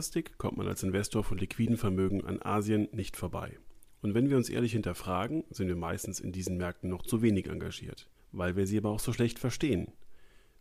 langfristig 0.00 0.38
kommt 0.38 0.56
man 0.56 0.66
als 0.66 0.82
Investor 0.82 1.22
von 1.22 1.36
liquiden 1.36 1.76
Vermögen 1.76 2.24
an 2.24 2.40
Asien 2.40 2.88
nicht 2.92 3.18
vorbei. 3.18 3.58
Und 4.00 4.14
wenn 4.14 4.30
wir 4.30 4.38
uns 4.38 4.48
ehrlich 4.48 4.72
hinterfragen, 4.72 5.44
sind 5.50 5.68
wir 5.68 5.76
meistens 5.76 6.20
in 6.20 6.32
diesen 6.32 6.56
Märkten 6.56 6.88
noch 6.88 7.02
zu 7.02 7.20
wenig 7.20 7.48
engagiert, 7.48 8.08
weil 8.32 8.56
wir 8.56 8.66
sie 8.66 8.78
aber 8.78 8.88
auch 8.88 8.98
so 8.98 9.12
schlecht 9.12 9.38
verstehen. 9.38 9.92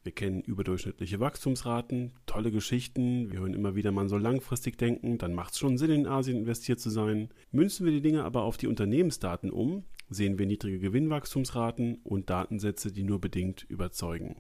Wir 0.04 0.12
kennen 0.12 0.42
überdurchschnittliche 0.42 1.22
Wachstumsraten, 1.22 2.12
tolle 2.26 2.52
Geschichten, 2.52 3.32
wir 3.32 3.40
hören 3.40 3.54
immer 3.54 3.76
wieder, 3.76 3.94
man 3.94 4.10
soll 4.10 4.22
langfristig 4.22 4.78
denken, 4.78 5.18
dann 5.18 5.34
macht 5.34 5.54
es 5.54 5.60
schon 5.60 5.78
Sinn, 5.78 5.92
in 5.92 6.06
Asien 6.06 6.40
investiert 6.40 6.82
zu 6.82 6.90
sein. 6.90 7.30
Münzen 7.54 7.86
wir 7.86 7.94
die 7.94 8.02
Dinge 8.02 8.26
aber 8.26 8.44
auf 8.44 8.58
die 8.58 8.68
Unternehmensdaten 8.68 9.52
um, 9.52 9.86
sehen 10.10 10.38
wir 10.38 10.48
niedrige 10.48 10.80
Gewinnwachstumsraten 10.80 12.00
und 12.04 12.30
Datensätze, 12.30 12.92
die 12.92 13.04
nur 13.04 13.22
bedingt 13.22 13.64
überzeugen. 13.70 14.36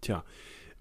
Tja, 0.00 0.24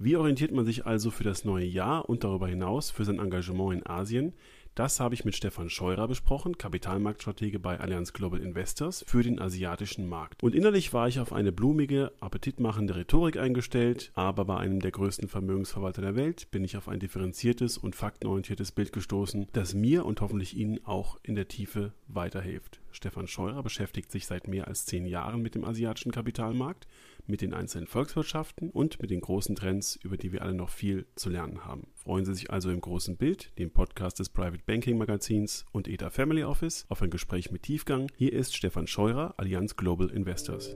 wie 0.03 0.15
orientiert 0.15 0.51
man 0.51 0.65
sich 0.65 0.87
also 0.87 1.11
für 1.11 1.23
das 1.23 1.45
neue 1.45 1.65
Jahr 1.65 2.09
und 2.09 2.23
darüber 2.23 2.47
hinaus 2.47 2.89
für 2.89 3.05
sein 3.05 3.19
Engagement 3.19 3.73
in 3.73 3.85
Asien? 3.85 4.33
Das 4.73 5.01
habe 5.01 5.13
ich 5.13 5.25
mit 5.25 5.35
Stefan 5.35 5.69
Scheurer 5.69 6.07
besprochen, 6.07 6.57
Kapitalmarktstratege 6.57 7.59
bei 7.59 7.77
Allianz 7.79 8.13
Global 8.13 8.39
Investors 8.39 9.03
für 9.05 9.21
den 9.21 9.39
asiatischen 9.39 10.07
Markt. 10.07 10.41
Und 10.41 10.55
innerlich 10.55 10.93
war 10.93 11.09
ich 11.09 11.19
auf 11.19 11.33
eine 11.33 11.51
blumige, 11.51 12.13
appetitmachende 12.21 12.95
Rhetorik 12.95 13.37
eingestellt, 13.37 14.11
aber 14.15 14.45
bei 14.45 14.57
einem 14.57 14.79
der 14.79 14.91
größten 14.91 15.27
Vermögensverwalter 15.27 16.01
der 16.01 16.15
Welt 16.15 16.49
bin 16.51 16.63
ich 16.63 16.77
auf 16.77 16.87
ein 16.87 17.01
differenziertes 17.01 17.77
und 17.77 17.97
faktenorientiertes 17.97 18.71
Bild 18.71 18.93
gestoßen, 18.93 19.47
das 19.51 19.73
mir 19.73 20.05
und 20.05 20.21
hoffentlich 20.21 20.55
Ihnen 20.55 20.79
auch 20.85 21.19
in 21.21 21.35
der 21.35 21.49
Tiefe 21.49 21.91
weiterhilft. 22.07 22.79
Stefan 22.93 23.27
Scheurer 23.27 23.63
beschäftigt 23.63 24.09
sich 24.09 24.25
seit 24.25 24.47
mehr 24.47 24.69
als 24.69 24.85
zehn 24.85 25.05
Jahren 25.05 25.41
mit 25.41 25.53
dem 25.53 25.65
asiatischen 25.65 26.13
Kapitalmarkt 26.13 26.87
mit 27.27 27.41
den 27.41 27.53
einzelnen 27.53 27.87
Volkswirtschaften 27.87 28.69
und 28.69 29.01
mit 29.01 29.11
den 29.11 29.21
großen 29.21 29.55
Trends, 29.55 29.99
über 30.03 30.17
die 30.17 30.31
wir 30.31 30.41
alle 30.41 30.53
noch 30.53 30.69
viel 30.69 31.05
zu 31.15 31.29
lernen 31.29 31.65
haben. 31.65 31.87
Freuen 31.95 32.25
Sie 32.25 32.33
sich 32.33 32.51
also 32.51 32.71
im 32.71 32.81
großen 32.81 33.17
Bild, 33.17 33.51
dem 33.57 33.71
Podcast 33.71 34.19
des 34.19 34.29
Private 34.29 34.63
Banking 34.65 34.97
Magazins 34.97 35.65
und 35.71 35.87
ETA 35.87 36.09
Family 36.09 36.43
Office, 36.43 36.85
auf 36.89 37.01
ein 37.01 37.09
Gespräch 37.09 37.51
mit 37.51 37.63
Tiefgang. 37.63 38.07
Hier 38.15 38.33
ist 38.33 38.55
Stefan 38.55 38.87
Scheurer, 38.87 39.33
Allianz 39.37 39.75
Global 39.75 40.09
Investors. 40.09 40.75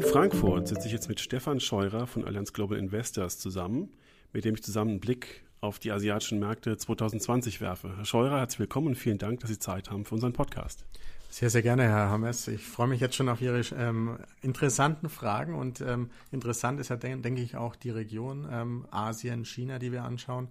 In 0.00 0.02
Frankfurt 0.02 0.68
sitze 0.68 0.86
ich 0.86 0.92
jetzt 0.92 1.08
mit 1.08 1.20
Stefan 1.20 1.60
Scheurer 1.60 2.06
von 2.06 2.24
Allianz 2.24 2.52
Global 2.52 2.78
Investors 2.78 3.38
zusammen, 3.38 3.90
mit 4.32 4.44
dem 4.44 4.54
ich 4.54 4.62
zusammen 4.62 4.92
einen 4.92 5.00
Blick 5.00 5.44
auf 5.60 5.78
die 5.78 5.92
asiatischen 5.92 6.38
Märkte 6.38 6.76
2020 6.76 7.60
werfe. 7.60 7.94
Herr 7.96 8.04
Scheurer, 8.04 8.38
herzlich 8.38 8.60
willkommen 8.60 8.88
und 8.88 8.94
vielen 8.94 9.18
Dank, 9.18 9.40
dass 9.40 9.50
Sie 9.50 9.58
Zeit 9.58 9.90
haben 9.90 10.04
für 10.04 10.14
unseren 10.14 10.32
Podcast. 10.32 10.84
Sehr, 11.28 11.48
sehr 11.48 11.62
gerne, 11.62 11.84
Herr 11.84 12.10
Hammers. 12.10 12.48
Ich 12.48 12.66
freue 12.66 12.88
mich 12.88 13.00
jetzt 13.00 13.14
schon 13.14 13.28
auf 13.28 13.40
Ihre 13.40 13.60
ähm, 13.76 14.18
interessanten 14.42 15.08
Fragen 15.08 15.54
und 15.54 15.80
ähm, 15.80 16.10
interessant 16.32 16.80
ist 16.80 16.88
ja, 16.88 16.96
denke 16.96 17.22
denk 17.22 17.38
ich, 17.38 17.56
auch 17.56 17.76
die 17.76 17.90
Region 17.90 18.48
ähm, 18.50 18.84
Asien, 18.90 19.44
China, 19.44 19.78
die 19.78 19.92
wir 19.92 20.02
anschauen 20.02 20.48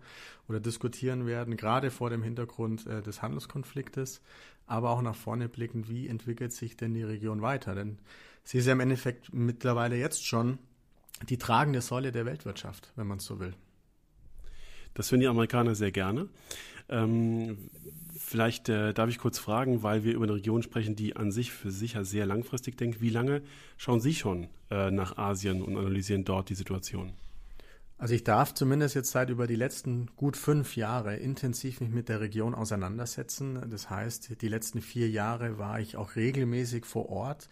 oder 0.48 0.62
diskutieren 0.62 1.26
werden, 1.26 1.58
gerade 1.58 1.92
vor 1.92 2.10
dem 2.10 2.24
Hintergrund 2.24 2.88
äh, 2.88 3.02
des 3.02 3.22
Handelskonfliktes, 3.22 4.22
aber 4.68 4.92
auch 4.92 5.02
nach 5.02 5.16
vorne 5.16 5.50
blickend, 5.50 5.90
wie 5.90 6.08
entwickelt 6.08 6.54
sich 6.54 6.78
denn 6.78 6.94
die 6.94 7.04
Region 7.04 7.42
weiter? 7.42 7.76
Denn 7.76 7.98
sie 8.46 8.60
ist 8.60 8.66
ja 8.66 8.72
im 8.72 8.80
Endeffekt 8.80 9.34
mittlerweile 9.34 9.98
jetzt 9.98 10.26
schon 10.26 10.60
die 11.28 11.38
tragende 11.38 11.82
Säule 11.82 12.14
der 12.14 12.26
Weltwirtschaft, 12.26 12.94
wenn 12.96 13.08
man 13.08 13.18
es 13.18 13.26
so 13.26 13.42
will. 13.42 13.54
Das 14.94 15.10
finden 15.10 15.22
die 15.22 15.28
Amerikaner 15.28 15.76
sehr 15.76 15.92
gerne. 15.92 16.28
Ähm, 16.90 17.58
vielleicht 18.18 18.70
äh, 18.70 18.94
darf 18.94 19.10
ich 19.10 19.18
kurz 19.18 19.38
fragen, 19.38 19.84
weil 19.84 20.04
wir 20.04 20.14
über 20.14 20.26
eine 20.26 20.36
Region 20.36 20.64
sprechen, 20.64 20.96
die 20.96 21.16
an 21.16 21.32
sich 21.32 21.52
für 21.52 21.72
sich 21.72 21.94
ja 21.94 22.04
sehr 22.04 22.26
langfristig 22.26 22.78
denkt. 22.78 23.02
Wie 23.02 23.10
lange 23.10 23.42
schauen 23.78 24.02
Sie 24.02 24.14
schon 24.14 24.48
äh, 24.70 24.92
nach 24.92 25.18
Asien 25.18 25.62
und 25.62 25.78
analysieren 25.78 26.26
dort 26.26 26.50
die 26.50 26.56
Situation? 26.56 27.14
Also 28.00 28.14
ich 28.14 28.24
darf 28.24 28.54
zumindest 28.54 28.96
jetzt 28.96 29.12
seit 29.12 29.30
über 29.30 29.46
die 29.46 29.58
letzten 29.58 30.08
gut 30.16 30.38
fünf 30.38 30.78
Jahre 30.78 31.18
intensiv 31.18 31.82
mich 31.82 31.90
mit 31.90 32.08
der 32.08 32.22
Region 32.22 32.56
auseinandersetzen. 32.56 33.60
Das 33.70 33.90
heißt, 33.90 34.42
die 34.42 34.48
letzten 34.48 34.82
vier 34.82 35.10
Jahre 35.10 35.58
war 35.58 35.82
ich 35.82 35.98
auch 35.98 36.16
regelmäßig 36.16 36.86
vor 36.86 37.10
Ort 37.10 37.50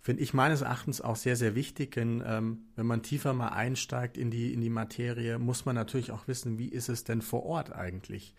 finde 0.00 0.22
ich 0.22 0.32
meines 0.32 0.62
Erachtens 0.62 1.00
auch 1.00 1.16
sehr, 1.16 1.36
sehr 1.36 1.54
wichtig, 1.54 1.92
denn 1.92 2.22
ähm, 2.26 2.64
wenn 2.74 2.86
man 2.86 3.02
tiefer 3.02 3.34
mal 3.34 3.50
einsteigt 3.50 4.16
in 4.16 4.30
die, 4.30 4.52
in 4.52 4.60
die 4.60 4.70
Materie, 4.70 5.38
muss 5.38 5.66
man 5.66 5.74
natürlich 5.74 6.10
auch 6.10 6.26
wissen, 6.26 6.58
wie 6.58 6.68
ist 6.68 6.88
es 6.88 7.04
denn 7.04 7.20
vor 7.20 7.44
Ort 7.44 7.72
eigentlich? 7.72 8.34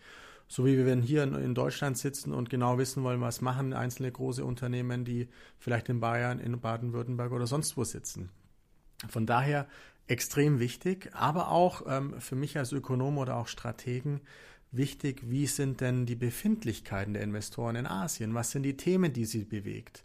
So 0.48 0.66
wie 0.66 0.76
wir 0.76 0.94
hier 0.96 1.22
in 1.22 1.54
Deutschland 1.54 1.96
sitzen 1.96 2.34
und 2.34 2.50
genau 2.50 2.76
wissen 2.76 3.02
wollen, 3.04 3.22
was 3.22 3.40
machen 3.40 3.72
einzelne 3.72 4.12
große 4.12 4.44
Unternehmen, 4.44 5.04
die 5.04 5.28
vielleicht 5.58 5.88
in 5.88 6.00
Bayern, 6.00 6.40
in 6.40 6.60
Baden-Württemberg 6.60 7.32
oder 7.32 7.46
sonst 7.46 7.76
wo 7.76 7.84
sitzen. 7.84 8.28
Von 9.08 9.24
daher 9.24 9.66
extrem 10.08 10.58
wichtig, 10.58 11.10
aber 11.14 11.48
auch 11.48 11.82
ähm, 11.86 12.20
für 12.20 12.36
mich 12.36 12.58
als 12.58 12.72
Ökonom 12.72 13.18
oder 13.18 13.36
auch 13.36 13.48
Strategen 13.48 14.20
wichtig, 14.72 15.22
wie 15.30 15.46
sind 15.46 15.80
denn 15.80 16.06
die 16.06 16.16
Befindlichkeiten 16.16 17.14
der 17.14 17.22
Investoren 17.22 17.76
in 17.76 17.86
Asien? 17.86 18.34
Was 18.34 18.50
sind 18.50 18.64
die 18.64 18.76
Themen, 18.76 19.12
die 19.12 19.24
sie 19.24 19.44
bewegt? 19.44 20.04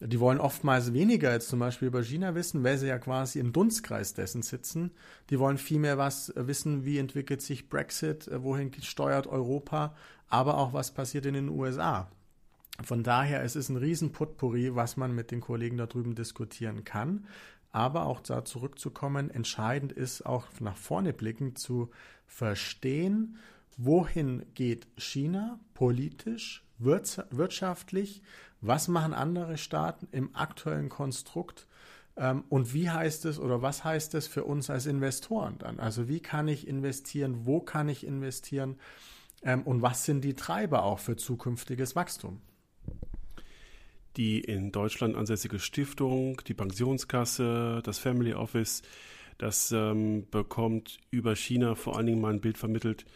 Die 0.00 0.18
wollen 0.18 0.40
oftmals 0.40 0.94
weniger 0.94 1.30
als 1.30 1.48
zum 1.48 1.58
Beispiel 1.58 1.88
über 1.88 2.02
China 2.02 2.34
wissen, 2.34 2.64
weil 2.64 2.78
sie 2.78 2.86
ja 2.86 2.98
quasi 2.98 3.38
im 3.38 3.52
Dunstkreis 3.52 4.14
dessen 4.14 4.40
sitzen. 4.40 4.92
Die 5.28 5.38
wollen 5.38 5.58
vielmehr 5.58 5.98
was 5.98 6.32
wissen, 6.36 6.86
wie 6.86 6.96
entwickelt 6.96 7.42
sich 7.42 7.68
Brexit, 7.68 8.26
äh, 8.28 8.42
wohin 8.42 8.72
steuert 8.80 9.26
Europa, 9.26 9.94
aber 10.28 10.56
auch 10.56 10.72
was 10.72 10.92
passiert 10.92 11.26
in 11.26 11.34
den 11.34 11.50
USA. 11.50 12.10
Von 12.82 13.02
daher 13.02 13.42
es 13.42 13.56
ist 13.56 13.68
ein 13.68 13.76
Riesenputpurri, 13.76 14.74
was 14.74 14.96
man 14.96 15.14
mit 15.14 15.30
den 15.30 15.42
Kollegen 15.42 15.76
da 15.76 15.86
drüben 15.86 16.14
diskutieren 16.14 16.84
kann. 16.84 17.26
Aber 17.72 18.06
auch 18.06 18.20
da 18.20 18.44
zurückzukommen, 18.44 19.30
entscheidend 19.30 19.92
ist 19.92 20.24
auch 20.24 20.46
nach 20.60 20.76
vorne 20.76 21.12
blickend 21.12 21.58
zu 21.58 21.90
verstehen, 22.26 23.36
wohin 23.76 24.46
geht 24.54 24.88
China 24.96 25.60
politisch, 25.74 26.64
wirtschaftlich, 26.78 28.22
was 28.60 28.88
machen 28.88 29.14
andere 29.14 29.56
Staaten 29.58 30.08
im 30.12 30.34
aktuellen 30.34 30.88
Konstrukt 30.88 31.66
ähm, 32.16 32.44
und 32.48 32.74
wie 32.74 32.90
heißt 32.90 33.24
es 33.24 33.38
oder 33.38 33.62
was 33.62 33.84
heißt 33.84 34.14
es 34.14 34.26
für 34.26 34.44
uns 34.44 34.70
als 34.70 34.86
Investoren 34.86 35.56
dann? 35.58 35.80
Also 35.80 36.08
wie 36.08 36.20
kann 36.20 36.48
ich 36.48 36.68
investieren, 36.68 37.46
wo 37.46 37.60
kann 37.60 37.88
ich 37.88 38.06
investieren 38.06 38.76
ähm, 39.42 39.62
und 39.62 39.82
was 39.82 40.04
sind 40.04 40.22
die 40.22 40.34
Treiber 40.34 40.84
auch 40.84 40.98
für 40.98 41.16
zukünftiges 41.16 41.96
Wachstum? 41.96 42.40
Die 44.16 44.40
in 44.40 44.72
Deutschland 44.72 45.16
ansässige 45.16 45.58
Stiftung, 45.60 46.42
die 46.46 46.54
Pensionskasse, 46.54 47.80
das 47.84 47.98
Family 47.98 48.34
Office, 48.34 48.82
das 49.38 49.72
ähm, 49.72 50.26
bekommt 50.30 50.98
über 51.10 51.34
China 51.34 51.74
vor 51.74 51.96
allen 51.96 52.06
Dingen 52.06 52.20
mal 52.20 52.34
ein 52.34 52.40
Bild 52.40 52.58
vermittelt, 52.58 53.06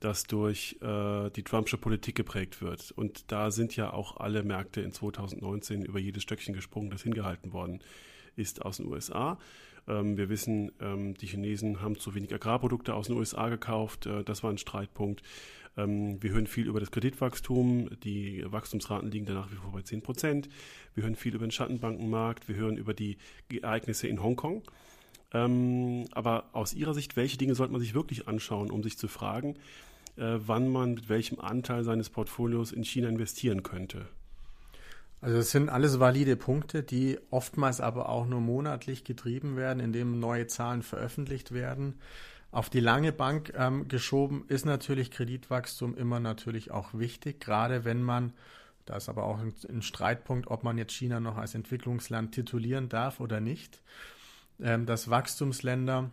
das 0.00 0.24
durch 0.24 0.78
äh, 0.80 1.30
die 1.30 1.42
Trumpsche 1.42 1.76
Politik 1.76 2.14
geprägt 2.14 2.62
wird. 2.62 2.90
Und 2.92 3.30
da 3.30 3.50
sind 3.50 3.76
ja 3.76 3.92
auch 3.92 4.16
alle 4.16 4.42
Märkte 4.42 4.80
in 4.80 4.92
2019 4.92 5.84
über 5.84 5.98
jedes 5.98 6.22
Stöckchen 6.22 6.54
gesprungen, 6.54 6.90
das 6.90 7.02
hingehalten 7.02 7.52
worden 7.52 7.80
ist 8.36 8.62
aus 8.64 8.78
den 8.78 8.86
USA. 8.86 9.38
Ähm, 9.86 10.16
wir 10.16 10.28
wissen, 10.28 10.72
ähm, 10.80 11.14
die 11.14 11.26
Chinesen 11.26 11.82
haben 11.82 11.98
zu 11.98 12.14
wenig 12.14 12.32
Agrarprodukte 12.34 12.94
aus 12.94 13.08
den 13.08 13.16
USA 13.16 13.48
gekauft. 13.48 14.06
Äh, 14.06 14.24
das 14.24 14.42
war 14.42 14.50
ein 14.50 14.58
Streitpunkt. 14.58 15.22
Ähm, 15.76 16.22
wir 16.22 16.30
hören 16.30 16.46
viel 16.46 16.66
über 16.66 16.80
das 16.80 16.90
Kreditwachstum. 16.90 17.90
Die 18.02 18.44
Wachstumsraten 18.46 19.10
liegen 19.10 19.26
da 19.26 19.34
nach 19.34 19.50
wie 19.50 19.56
vor 19.56 19.72
bei 19.72 19.82
10 19.82 20.02
Prozent. 20.02 20.48
Wir 20.94 21.04
hören 21.04 21.16
viel 21.16 21.34
über 21.34 21.46
den 21.46 21.52
Schattenbankenmarkt. 21.52 22.48
Wir 22.48 22.56
hören 22.56 22.76
über 22.76 22.94
die 22.94 23.18
Ereignisse 23.50 24.08
in 24.08 24.22
Hongkong. 24.22 24.62
Ähm, 25.32 26.06
aber 26.12 26.50
aus 26.52 26.74
Ihrer 26.74 26.94
Sicht, 26.94 27.16
welche 27.16 27.36
Dinge 27.36 27.54
sollte 27.54 27.72
man 27.72 27.80
sich 27.80 27.94
wirklich 27.94 28.26
anschauen, 28.26 28.70
um 28.70 28.82
sich 28.82 28.98
zu 28.98 29.06
fragen, 29.06 29.56
wann 30.16 30.68
man 30.68 30.94
mit 30.94 31.08
welchem 31.08 31.40
Anteil 31.40 31.84
seines 31.84 32.10
Portfolios 32.10 32.72
in 32.72 32.84
China 32.84 33.08
investieren 33.08 33.62
könnte. 33.62 34.06
Also 35.20 35.36
das 35.36 35.50
sind 35.50 35.68
alles 35.68 36.00
valide 36.00 36.36
Punkte, 36.36 36.82
die 36.82 37.18
oftmals 37.30 37.80
aber 37.80 38.08
auch 38.08 38.26
nur 38.26 38.40
monatlich 38.40 39.04
getrieben 39.04 39.56
werden, 39.56 39.80
indem 39.80 40.18
neue 40.18 40.46
Zahlen 40.46 40.82
veröffentlicht 40.82 41.52
werden. 41.52 41.98
Auf 42.52 42.70
die 42.70 42.80
lange 42.80 43.12
Bank 43.12 43.52
ähm, 43.56 43.86
geschoben 43.86 44.44
ist 44.48 44.64
natürlich 44.64 45.10
Kreditwachstum 45.10 45.94
immer 45.94 46.20
natürlich 46.20 46.70
auch 46.70 46.94
wichtig, 46.94 47.38
gerade 47.38 47.84
wenn 47.84 48.02
man, 48.02 48.32
da 48.86 48.96
ist 48.96 49.08
aber 49.08 49.24
auch 49.24 49.38
ein, 49.38 49.54
ein 49.68 49.82
Streitpunkt, 49.82 50.48
ob 50.48 50.64
man 50.64 50.78
jetzt 50.78 50.92
China 50.92 51.20
noch 51.20 51.36
als 51.36 51.54
Entwicklungsland 51.54 52.32
titulieren 52.32 52.88
darf 52.88 53.20
oder 53.20 53.40
nicht, 53.40 53.82
ähm, 54.58 54.86
dass 54.86 55.10
Wachstumsländer 55.10 56.10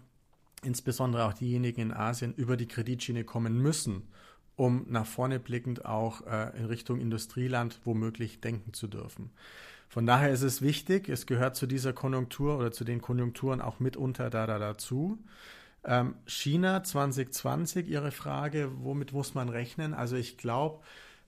insbesondere 0.64 1.26
auch 1.26 1.34
diejenigen 1.34 1.82
in 1.82 1.94
Asien 1.94 2.34
über 2.34 2.58
die 2.58 2.68
Kreditschiene 2.68 3.24
kommen 3.24 3.58
müssen, 3.58 4.08
um 4.56 4.86
nach 4.90 5.06
vorne 5.06 5.40
blickend 5.40 5.86
auch 5.86 6.26
äh, 6.26 6.58
in 6.58 6.66
Richtung 6.66 7.00
Industrieland 7.00 7.80
womöglich 7.84 8.42
denken 8.42 8.74
zu 8.74 8.88
dürfen. 8.88 9.32
Von 9.88 10.06
daher 10.06 10.32
ist 10.32 10.42
es 10.42 10.62
wichtig, 10.62 11.08
es 11.10 11.26
gehört 11.26 11.56
zu 11.56 11.66
dieser 11.66 11.94
Konjunktur 11.94 12.58
oder 12.58 12.72
zu 12.72 12.84
den 12.84 13.02
Konjunkturen 13.02 13.62
auch 13.62 13.80
mitunter 13.80 14.30
da, 14.30 14.46
da 14.46 14.60
dazu. 14.60 15.20
Ähm, 15.86 16.16
China 16.26 16.84
2020, 16.84 17.88
Ihre 17.88 18.12
Frage, 18.12 18.72
womit 18.80 19.14
muss 19.14 19.34
man 19.34 19.48
rechnen? 19.48 19.94
Also 19.94 20.18
ich 20.18 20.38
glaube, 20.38 20.84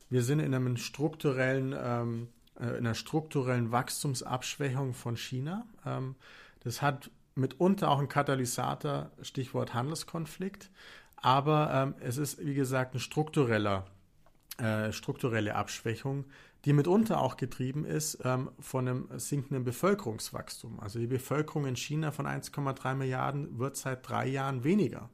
wir 0.10 0.24
sind 0.24 0.40
in 0.40 0.54
einem 0.54 0.76
strukturellen 0.76 1.74
ähm, 1.82 2.28
äh, 2.60 2.78
einer 2.78 2.94
strukturellen 2.94 3.72
Wachstumsabschwächung 3.72 4.94
von 4.94 5.18
China. 5.18 5.66
Ähm, 5.86 6.16
das 6.62 6.82
hat 6.82 7.10
mitunter 7.40 7.90
auch 7.90 8.00
einen 8.00 8.10
Katalysator, 8.10 9.12
Stichwort 9.22 9.74
Handelskonflikt. 9.74 10.70
Aber 11.18 11.72
ähm, 11.74 11.96
es 12.00 12.18
ist, 12.18 12.44
wie 12.46 12.54
gesagt, 12.54 12.94
eine 12.94 13.02
struktureller, 13.02 13.86
äh, 14.58 14.92
strukturelle 14.92 15.56
Abschwächung, 15.56 16.26
die 16.66 16.74
mitunter 16.74 17.22
auch 17.22 17.38
getrieben 17.38 17.86
ist 17.86 18.20
ähm, 18.24 18.52
von 18.60 18.88
einem 18.88 19.10
sinkenden 19.18 19.64
Bevölkerungswachstum. 19.64 20.80
Also 20.80 21.00
die 21.00 21.08
Bevölkerung 21.08 21.66
in 21.66 21.76
China 21.76 22.12
von 22.12 22.26
1,3 22.26 22.96
Milliarden 22.96 23.60
wird 23.60 23.78
seit 23.78 24.08
drei 24.08 24.28
Jahren 24.28 24.64
weniger. 24.64 25.10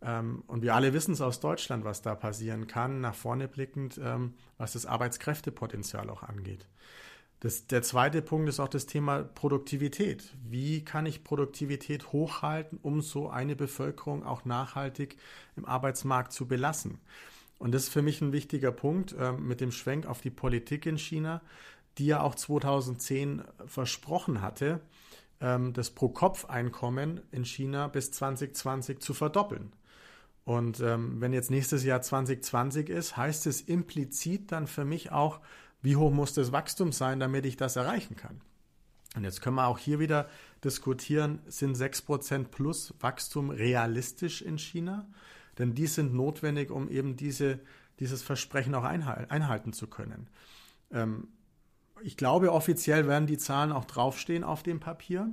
Ähm, 0.00 0.42
und 0.46 0.62
wir 0.62 0.74
alle 0.74 0.92
wissen 0.92 1.12
es 1.12 1.20
aus 1.20 1.40
Deutschland, 1.40 1.84
was 1.84 2.02
da 2.02 2.14
passieren 2.14 2.66
kann, 2.66 3.00
nach 3.00 3.14
vorne 3.14 3.48
blickend, 3.48 4.00
ähm, 4.02 4.34
was 4.58 4.72
das 4.72 4.86
Arbeitskräftepotenzial 4.86 6.10
auch 6.10 6.22
angeht. 6.22 6.66
Das, 7.42 7.66
der 7.66 7.82
zweite 7.82 8.22
Punkt 8.22 8.48
ist 8.48 8.60
auch 8.60 8.68
das 8.68 8.86
Thema 8.86 9.24
Produktivität. 9.24 10.32
Wie 10.48 10.84
kann 10.84 11.06
ich 11.06 11.24
Produktivität 11.24 12.12
hochhalten, 12.12 12.78
um 12.80 13.00
so 13.00 13.30
eine 13.30 13.56
Bevölkerung 13.56 14.24
auch 14.24 14.44
nachhaltig 14.44 15.16
im 15.56 15.64
Arbeitsmarkt 15.64 16.32
zu 16.32 16.46
belassen? 16.46 17.00
Und 17.58 17.72
das 17.72 17.84
ist 17.84 17.88
für 17.88 18.00
mich 18.00 18.20
ein 18.20 18.30
wichtiger 18.30 18.70
Punkt 18.70 19.16
äh, 19.18 19.32
mit 19.32 19.60
dem 19.60 19.72
Schwenk 19.72 20.06
auf 20.06 20.20
die 20.20 20.30
Politik 20.30 20.86
in 20.86 20.98
China, 20.98 21.42
die 21.98 22.06
ja 22.06 22.20
auch 22.20 22.36
2010 22.36 23.42
versprochen 23.66 24.40
hatte, 24.40 24.80
ähm, 25.40 25.72
das 25.72 25.90
Pro-Kopf-Einkommen 25.90 27.22
in 27.32 27.44
China 27.44 27.88
bis 27.88 28.12
2020 28.12 29.00
zu 29.00 29.14
verdoppeln. 29.14 29.72
Und 30.44 30.78
ähm, 30.78 31.20
wenn 31.20 31.32
jetzt 31.32 31.50
nächstes 31.50 31.82
Jahr 31.82 32.02
2020 32.02 32.88
ist, 32.88 33.16
heißt 33.16 33.48
es 33.48 33.62
implizit 33.62 34.52
dann 34.52 34.68
für 34.68 34.84
mich 34.84 35.10
auch, 35.10 35.40
wie 35.82 35.96
hoch 35.96 36.12
muss 36.12 36.32
das 36.32 36.52
Wachstum 36.52 36.92
sein, 36.92 37.20
damit 37.20 37.44
ich 37.44 37.56
das 37.56 37.76
erreichen 37.76 38.16
kann? 38.16 38.40
Und 39.14 39.24
jetzt 39.24 39.42
können 39.42 39.56
wir 39.56 39.66
auch 39.66 39.78
hier 39.78 39.98
wieder 39.98 40.28
diskutieren, 40.64 41.40
sind 41.46 41.76
6% 41.76 42.44
plus 42.44 42.94
Wachstum 43.00 43.50
realistisch 43.50 44.40
in 44.40 44.58
China? 44.58 45.06
Denn 45.58 45.74
die 45.74 45.86
sind 45.86 46.14
notwendig, 46.14 46.70
um 46.70 46.88
eben 46.88 47.16
diese, 47.16 47.60
dieses 48.00 48.22
Versprechen 48.22 48.74
auch 48.74 48.84
einhalten 48.84 49.72
zu 49.72 49.86
können. 49.86 50.28
Ähm, 50.90 51.28
ich 52.02 52.16
glaube, 52.16 52.52
offiziell 52.52 53.06
werden 53.06 53.26
die 53.26 53.38
Zahlen 53.38 53.70
auch 53.70 53.84
draufstehen 53.84 54.44
auf 54.44 54.62
dem 54.62 54.80
Papier. 54.80 55.28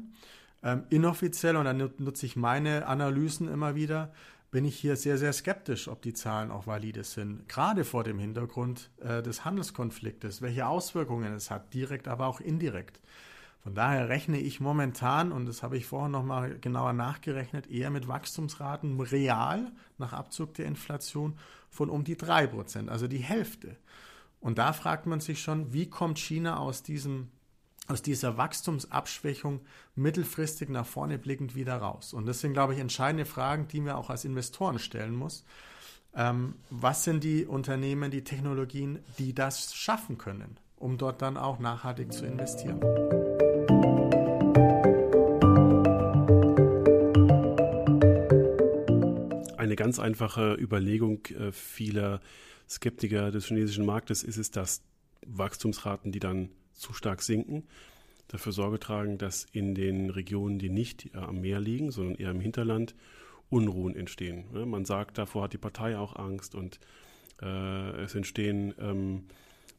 Ähm, 0.62 0.84
inoffiziell, 0.90 1.56
und 1.56 1.66
dann 1.66 1.94
nutze 1.98 2.26
ich 2.26 2.36
meine 2.36 2.86
Analysen 2.86 3.48
immer 3.48 3.76
wieder, 3.76 4.12
bin 4.52 4.66
ich 4.66 4.78
hier 4.78 4.96
sehr, 4.96 5.18
sehr 5.18 5.34
skeptisch, 5.34 5.88
ob 5.88 6.02
die 6.02 6.14
Zahlen 6.14 6.52
auch 6.52 6.66
valide 6.66 7.04
sind. 7.04 7.48
Gerade 7.48 7.86
vor 7.86 8.04
dem 8.04 8.18
Hintergrund 8.18 8.90
äh, 9.00 9.22
des 9.22 9.46
Handelskonfliktes, 9.46 10.42
welche 10.42 10.68
Auswirkungen 10.68 11.34
es 11.34 11.52
hat, 11.52 11.74
direkt, 11.74 12.08
aber 12.08 12.28
auch 12.28 12.40
indirekt. 12.40 13.00
Von 13.62 13.76
daher 13.76 14.08
rechne 14.10 14.40
ich 14.40 14.60
momentan, 14.60 15.32
und 15.32 15.46
das 15.46 15.64
habe 15.64 15.78
ich 15.78 15.86
vorher 15.86 16.10
nochmal 16.10 16.58
genauer 16.60 16.94
nachgerechnet, 16.94 17.70
eher 17.70 17.90
mit 17.90 18.08
Wachstumsraten 18.08 19.00
real 19.00 19.72
nach 19.98 20.14
Abzug 20.14 20.54
der 20.54 20.66
Inflation 20.66 21.38
von 21.70 21.90
um 21.90 22.04
die 22.04 22.18
drei 22.18 22.48
Prozent, 22.48 22.90
also 22.90 23.08
die 23.08 23.18
Hälfte. 23.18 23.76
Und 24.40 24.58
da 24.58 24.72
fragt 24.72 25.06
man 25.06 25.20
sich 25.20 25.42
schon, 25.42 25.74
wie 25.74 25.90
kommt 25.90 26.18
China 26.18 26.58
aus 26.58 26.84
diesem 26.84 27.30
aus 27.90 28.02
dieser 28.04 28.38
Wachstumsabschwächung 28.38 29.62
mittelfristig 29.96 30.70
nach 30.70 30.86
vorne 30.86 31.18
blickend 31.18 31.56
wieder 31.56 31.78
raus? 31.78 32.14
Und 32.14 32.28
das 32.28 32.40
sind, 32.40 32.54
glaube 32.54 32.74
ich, 32.74 32.80
entscheidende 32.80 33.26
Fragen, 33.26 33.68
die 33.68 33.82
man 33.82 33.94
auch 33.94 34.10
als 34.10 34.26
Investoren 34.26 34.80
stellen 34.80 35.16
muss. 35.16 35.44
Ähm, 36.16 36.56
was 36.70 37.04
sind 37.04 37.24
die 37.24 37.46
Unternehmen, 37.46 38.12
die 38.12 38.24
Technologien, 38.24 39.00
die 39.18 39.34
das 39.34 39.74
schaffen 39.76 40.18
können, 40.18 40.58
um 40.78 40.98
dort 40.98 41.22
dann 41.22 41.38
auch 41.38 41.60
nachhaltig 41.60 42.14
zu 42.14 42.26
investieren? 42.26 42.80
Eine 49.58 49.76
ganz 49.76 50.00
einfache 50.00 50.54
Überlegung 50.54 51.26
äh, 51.28 51.52
vieler 51.52 52.22
Skeptiker 52.68 53.32
des 53.32 53.48
chinesischen 53.48 53.86
Marktes 53.86 54.24
ist 54.24 54.38
es, 54.38 54.52
dass 54.52 54.84
Wachstumsraten, 55.26 56.12
die 56.12 56.20
dann 56.20 56.50
zu 56.80 56.94
stark 56.94 57.22
sinken, 57.22 57.64
dafür 58.28 58.52
Sorge 58.52 58.80
tragen, 58.80 59.18
dass 59.18 59.46
in 59.52 59.76
den 59.76 60.10
Regionen, 60.10 60.60
die 60.60 60.70
nicht 60.70 61.16
am 61.16 61.42
Meer 61.42 61.60
liegen, 61.60 61.92
sondern 61.92 62.16
eher 62.16 62.32
im 62.32 62.42
Hinterland, 62.42 62.96
Unruhen 63.50 63.96
entstehen. 63.96 64.46
Man 64.70 64.86
sagt, 64.86 65.18
davor 65.18 65.44
hat 65.44 65.54
die 65.54 65.58
Partei 65.58 65.98
auch 65.98 66.16
Angst 66.16 66.54
und 66.54 66.80
äh, 67.42 68.04
es 68.04 68.14
entstehen 68.14 68.76
ähm, 68.80 69.24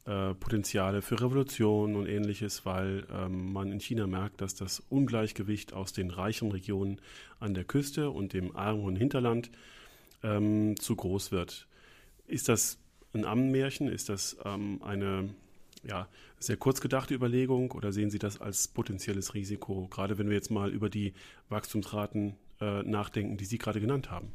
äh, 0.06 0.34
Potenziale 0.34 1.02
für 1.02 1.20
Revolution 1.20 1.94
und 1.94 2.06
ähnliches, 2.06 2.66
weil 2.66 3.06
ähm, 3.12 3.52
man 3.52 3.70
in 3.70 3.80
China 3.80 4.06
merkt, 4.06 4.40
dass 4.40 4.54
das 4.54 4.80
Ungleichgewicht 4.88 5.72
aus 5.72 5.92
den 5.92 6.10
reichen 6.10 6.50
Regionen 6.50 7.00
an 7.38 7.54
der 7.54 7.64
Küste 7.64 8.10
und 8.10 8.32
dem 8.32 8.56
armen 8.56 8.96
Hinterland 8.96 9.50
ähm, 10.22 10.74
zu 10.78 10.96
groß 10.96 11.32
wird. 11.32 11.68
Ist 12.26 12.48
das 12.48 12.78
ein 13.12 13.24
Ammenmärchen? 13.24 13.88
Ist 13.88 14.08
das 14.08 14.36
ähm, 14.44 14.82
eine 14.82 15.30
ja, 15.82 16.08
sehr 16.38 16.56
kurz 16.56 16.80
gedachte 16.80 17.14
Überlegung 17.14 17.70
oder 17.72 17.92
sehen 17.92 18.10
Sie 18.10 18.18
das 18.18 18.40
als 18.40 18.68
potenzielles 18.68 19.34
Risiko, 19.34 19.88
gerade 19.88 20.18
wenn 20.18 20.28
wir 20.28 20.36
jetzt 20.36 20.50
mal 20.50 20.70
über 20.70 20.90
die 20.90 21.14
Wachstumsraten 21.48 22.36
äh, 22.60 22.82
nachdenken, 22.82 23.36
die 23.36 23.44
Sie 23.44 23.58
gerade 23.58 23.80
genannt 23.80 24.10
haben? 24.10 24.32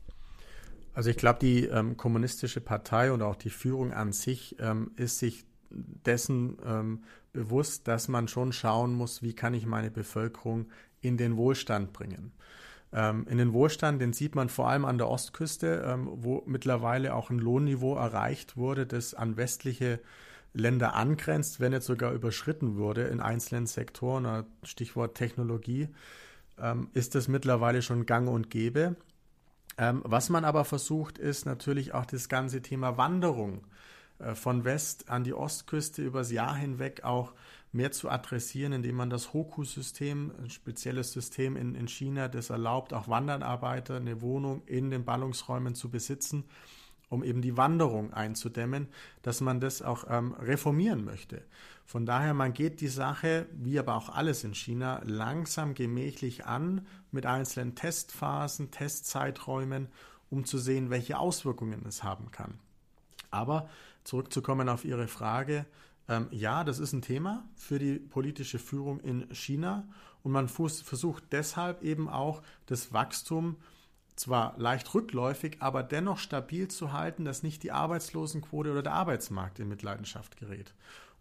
Also 0.93 1.09
ich 1.09 1.17
glaube, 1.17 1.39
die 1.39 1.65
ähm, 1.65 1.97
kommunistische 1.97 2.61
Partei 2.61 3.11
und 3.11 3.21
auch 3.21 3.35
die 3.35 3.49
Führung 3.49 3.93
an 3.93 4.13
sich 4.13 4.55
ähm, 4.59 4.91
ist 4.95 5.19
sich 5.19 5.45
dessen 5.69 6.57
ähm, 6.65 7.03
bewusst, 7.33 7.87
dass 7.87 8.07
man 8.07 8.27
schon 8.27 8.53
schauen 8.53 8.93
muss, 8.93 9.21
wie 9.21 9.33
kann 9.33 9.53
ich 9.53 9.65
meine 9.65 9.91
Bevölkerung 9.91 10.67
in 11.01 11.17
den 11.17 11.35
Wohlstand 11.35 11.91
bringen. 11.91 12.31
Ähm, 12.93 13.27
in 13.29 13.37
den 13.37 13.51
Wohlstand, 13.51 14.01
den 14.01 14.13
sieht 14.13 14.35
man 14.35 14.47
vor 14.47 14.69
allem 14.69 14.85
an 14.85 14.97
der 14.97 15.09
Ostküste, 15.09 15.83
ähm, 15.85 16.07
wo 16.09 16.43
mittlerweile 16.45 17.13
auch 17.13 17.29
ein 17.29 17.39
Lohnniveau 17.39 17.95
erreicht 17.95 18.55
wurde, 18.55 18.85
das 18.85 19.13
an 19.13 19.35
westliche 19.35 19.99
Länder 20.55 20.95
angrenzt, 20.95 21.59
wenn 21.59 21.73
jetzt 21.73 21.85
sogar 21.85 22.13
überschritten 22.13 22.77
wurde 22.77 23.03
in 23.03 23.19
einzelnen 23.19 23.67
Sektoren, 23.67 24.45
Stichwort 24.63 25.15
Technologie, 25.15 25.89
ähm, 26.57 26.89
ist 26.93 27.13
das 27.13 27.27
mittlerweile 27.27 27.81
schon 27.81 28.05
gang 28.05 28.29
und 28.29 28.49
gäbe. 28.49 28.95
Ähm, 29.77 30.01
was 30.05 30.29
man 30.29 30.45
aber 30.45 30.63
versucht, 30.63 31.17
ist 31.17 31.45
natürlich 31.45 31.93
auch 31.93 32.05
das 32.05 32.29
ganze 32.29 32.61
Thema 32.61 32.97
Wanderung 32.97 33.67
äh, 34.19 34.33
von 34.33 34.63
West 34.63 35.09
an 35.09 35.25
die 35.25 35.33
Ostküste 35.33 36.01
übers 36.01 36.31
Jahr 36.31 36.55
hinweg 36.55 37.03
auch 37.03 37.33
mehr 37.73 37.91
zu 37.91 38.09
adressieren, 38.09 38.71
indem 38.71 38.95
man 38.95 39.09
das 39.09 39.33
Hoku-System, 39.33 40.31
ein 40.41 40.49
spezielles 40.49 41.11
System 41.11 41.57
in, 41.57 41.75
in 41.75 41.89
China, 41.89 42.29
das 42.29 42.49
erlaubt, 42.49 42.93
auch 42.93 43.09
Wandernarbeiter 43.09 43.97
eine 43.97 44.21
Wohnung 44.21 44.61
in 44.65 44.89
den 44.89 45.03
Ballungsräumen 45.03 45.75
zu 45.75 45.89
besitzen 45.89 46.45
um 47.09 47.23
eben 47.23 47.41
die 47.41 47.57
Wanderung 47.57 48.13
einzudämmen, 48.13 48.87
dass 49.21 49.41
man 49.41 49.59
das 49.59 49.81
auch 49.81 50.05
ähm, 50.09 50.33
reformieren 50.33 51.05
möchte. 51.05 51.43
Von 51.85 52.05
daher, 52.05 52.33
man 52.33 52.53
geht 52.53 52.81
die 52.81 52.87
Sache, 52.87 53.45
wie 53.53 53.77
aber 53.77 53.95
auch 53.95 54.09
alles 54.09 54.43
in 54.43 54.55
China, 54.55 55.01
langsam 55.05 55.75
gemächlich 55.75 56.45
an 56.45 56.87
mit 57.11 57.25
einzelnen 57.25 57.75
Testphasen, 57.75 58.71
Testzeiträumen, 58.71 59.87
um 60.29 60.45
zu 60.45 60.57
sehen, 60.57 60.89
welche 60.89 61.19
Auswirkungen 61.19 61.85
es 61.87 62.03
haben 62.03 62.31
kann. 62.31 62.59
Aber 63.29 63.69
zurückzukommen 64.03 64.67
auf 64.67 64.83
Ihre 64.83 65.07
Frage, 65.07 65.65
ähm, 66.07 66.27
ja, 66.31 66.63
das 66.63 66.79
ist 66.79 66.93
ein 66.93 67.01
Thema 67.01 67.47
für 67.55 67.79
die 67.79 67.99
politische 67.99 68.59
Führung 68.59 68.99
in 68.99 69.33
China 69.33 69.87
und 70.23 70.31
man 70.31 70.47
versucht 70.47 71.25
deshalb 71.31 71.83
eben 71.83 72.09
auch 72.09 72.41
das 72.65 72.93
Wachstum 72.93 73.57
zwar 74.15 74.55
leicht 74.57 74.93
rückläufig, 74.93 75.57
aber 75.59 75.83
dennoch 75.83 76.19
stabil 76.19 76.67
zu 76.67 76.93
halten, 76.93 77.25
dass 77.25 77.43
nicht 77.43 77.63
die 77.63 77.71
Arbeitslosenquote 77.71 78.71
oder 78.71 78.83
der 78.83 78.93
Arbeitsmarkt 78.93 79.59
in 79.59 79.67
Mitleidenschaft 79.67 80.37
gerät. 80.37 80.73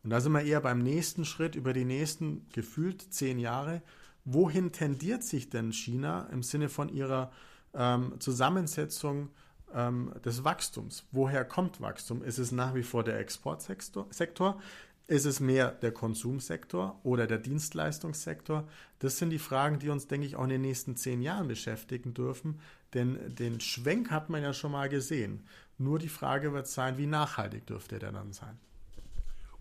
Und 0.02 0.10
da 0.10 0.20
sind 0.20 0.32
wir 0.32 0.42
eher 0.42 0.60
beim 0.60 0.82
nächsten 0.82 1.24
Schritt 1.24 1.54
über 1.56 1.72
die 1.72 1.84
nächsten 1.84 2.46
gefühlt 2.52 3.02
zehn 3.12 3.38
Jahre. 3.38 3.82
Wohin 4.24 4.70
tendiert 4.70 5.24
sich 5.24 5.50
denn 5.50 5.72
China 5.72 6.28
im 6.30 6.42
Sinne 6.42 6.68
von 6.68 6.88
ihrer 6.88 7.32
ähm, 7.74 8.14
Zusammensetzung 8.20 9.30
ähm, 9.72 10.12
des 10.24 10.44
Wachstums? 10.44 11.06
Woher 11.10 11.44
kommt 11.44 11.80
Wachstum? 11.80 12.22
Ist 12.22 12.38
es 12.38 12.52
nach 12.52 12.74
wie 12.74 12.82
vor 12.82 13.02
der 13.02 13.18
Exportsektor? 13.18 14.60
Ist 15.06 15.26
es 15.26 15.38
mehr 15.38 15.70
der 15.70 15.92
Konsumsektor 15.92 16.98
oder 17.02 17.26
der 17.26 17.38
Dienstleistungssektor? 17.38 18.66
Das 19.00 19.18
sind 19.18 19.30
die 19.30 19.38
Fragen, 19.38 19.78
die 19.78 19.90
uns, 19.90 20.06
denke 20.06 20.26
ich, 20.26 20.36
auch 20.36 20.44
in 20.44 20.50
den 20.50 20.62
nächsten 20.62 20.96
zehn 20.96 21.20
Jahren 21.20 21.46
beschäftigen 21.46 22.14
dürfen. 22.14 22.60
Denn 22.94 23.34
den 23.34 23.60
Schwenk 23.60 24.10
hat 24.10 24.30
man 24.30 24.42
ja 24.42 24.54
schon 24.54 24.72
mal 24.72 24.88
gesehen. 24.88 25.44
Nur 25.76 25.98
die 25.98 26.08
Frage 26.08 26.54
wird 26.54 26.68
sein, 26.68 26.96
wie 26.96 27.06
nachhaltig 27.06 27.66
dürfte 27.66 27.98
der 27.98 28.12
dann 28.12 28.32
sein? 28.32 28.58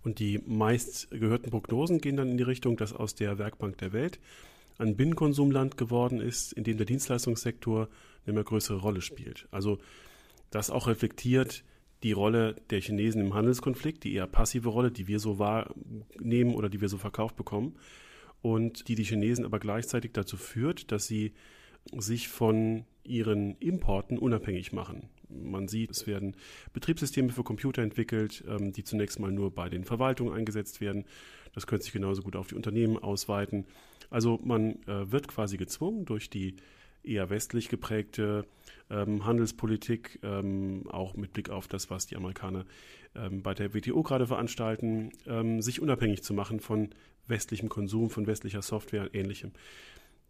Und 0.03 0.19
die 0.19 0.39
meist 0.45 1.09
gehörten 1.11 1.49
Prognosen 1.49 1.99
gehen 1.99 2.17
dann 2.17 2.29
in 2.29 2.37
die 2.37 2.43
Richtung, 2.43 2.77
dass 2.77 2.93
aus 2.93 3.15
der 3.15 3.37
Werkbank 3.37 3.77
der 3.79 3.91
Welt 3.91 4.19
ein 4.77 4.95
Binnenkonsumland 4.95 5.77
geworden 5.77 6.21
ist, 6.21 6.53
in 6.53 6.63
dem 6.63 6.77
der 6.77 6.85
Dienstleistungssektor 6.85 7.87
eine 8.25 8.33
immer 8.33 8.43
größere 8.43 8.77
Rolle 8.77 9.01
spielt. 9.01 9.47
Also 9.51 9.79
das 10.51 10.69
auch 10.69 10.87
reflektiert 10.87 11.63
die 12.03 12.11
Rolle 12.11 12.55
der 12.69 12.81
Chinesen 12.81 13.21
im 13.21 13.33
Handelskonflikt, 13.33 14.03
die 14.03 14.13
eher 14.13 14.27
passive 14.27 14.69
Rolle, 14.69 14.91
die 14.91 15.07
wir 15.07 15.19
so 15.19 15.39
wahrnehmen 15.39 16.53
oder 16.53 16.69
die 16.69 16.81
wir 16.81 16.89
so 16.89 16.97
verkauft 16.97 17.35
bekommen 17.35 17.75
und 18.41 18.87
die 18.89 18.95
die 18.95 19.05
Chinesen 19.05 19.45
aber 19.45 19.59
gleichzeitig 19.59 20.11
dazu 20.11 20.37
führt, 20.37 20.91
dass 20.91 21.07
sie 21.07 21.33
sich 21.97 22.27
von 22.27 22.85
ihren 23.03 23.55
Importen 23.57 24.17
unabhängig 24.17 24.73
machen. 24.73 25.09
Man 25.29 25.67
sieht, 25.67 25.91
es 25.91 26.05
werden 26.05 26.35
Betriebssysteme 26.73 27.29
für 27.29 27.43
Computer 27.43 27.81
entwickelt, 27.81 28.43
ähm, 28.47 28.71
die 28.71 28.83
zunächst 28.83 29.19
mal 29.19 29.31
nur 29.31 29.51
bei 29.51 29.69
den 29.69 29.83
Verwaltungen 29.83 30.33
eingesetzt 30.33 30.79
werden. 30.79 31.05
Das 31.53 31.67
könnte 31.67 31.83
sich 31.83 31.93
genauso 31.93 32.21
gut 32.21 32.35
auf 32.35 32.47
die 32.47 32.55
Unternehmen 32.55 32.97
ausweiten. 32.97 33.65
Also 34.09 34.39
man 34.43 34.83
äh, 34.83 35.11
wird 35.11 35.27
quasi 35.27 35.57
gezwungen 35.57 36.05
durch 36.05 36.29
die 36.29 36.55
eher 37.03 37.29
westlich 37.29 37.69
geprägte 37.69 38.45
ähm, 38.89 39.25
Handelspolitik, 39.25 40.19
ähm, 40.23 40.83
auch 40.89 41.15
mit 41.15 41.33
Blick 41.33 41.49
auf 41.49 41.67
das, 41.67 41.89
was 41.89 42.05
die 42.05 42.15
Amerikaner 42.15 42.65
ähm, 43.15 43.41
bei 43.41 43.53
der 43.53 43.73
WTO 43.73 44.03
gerade 44.03 44.27
veranstalten, 44.27 45.11
ähm, 45.27 45.61
sich 45.61 45.81
unabhängig 45.81 46.23
zu 46.23 46.33
machen 46.33 46.59
von 46.59 46.89
westlichem 47.27 47.69
Konsum, 47.69 48.09
von 48.09 48.27
westlicher 48.27 48.61
Software 48.61 49.03
und 49.03 49.15
ähnlichem. 49.15 49.51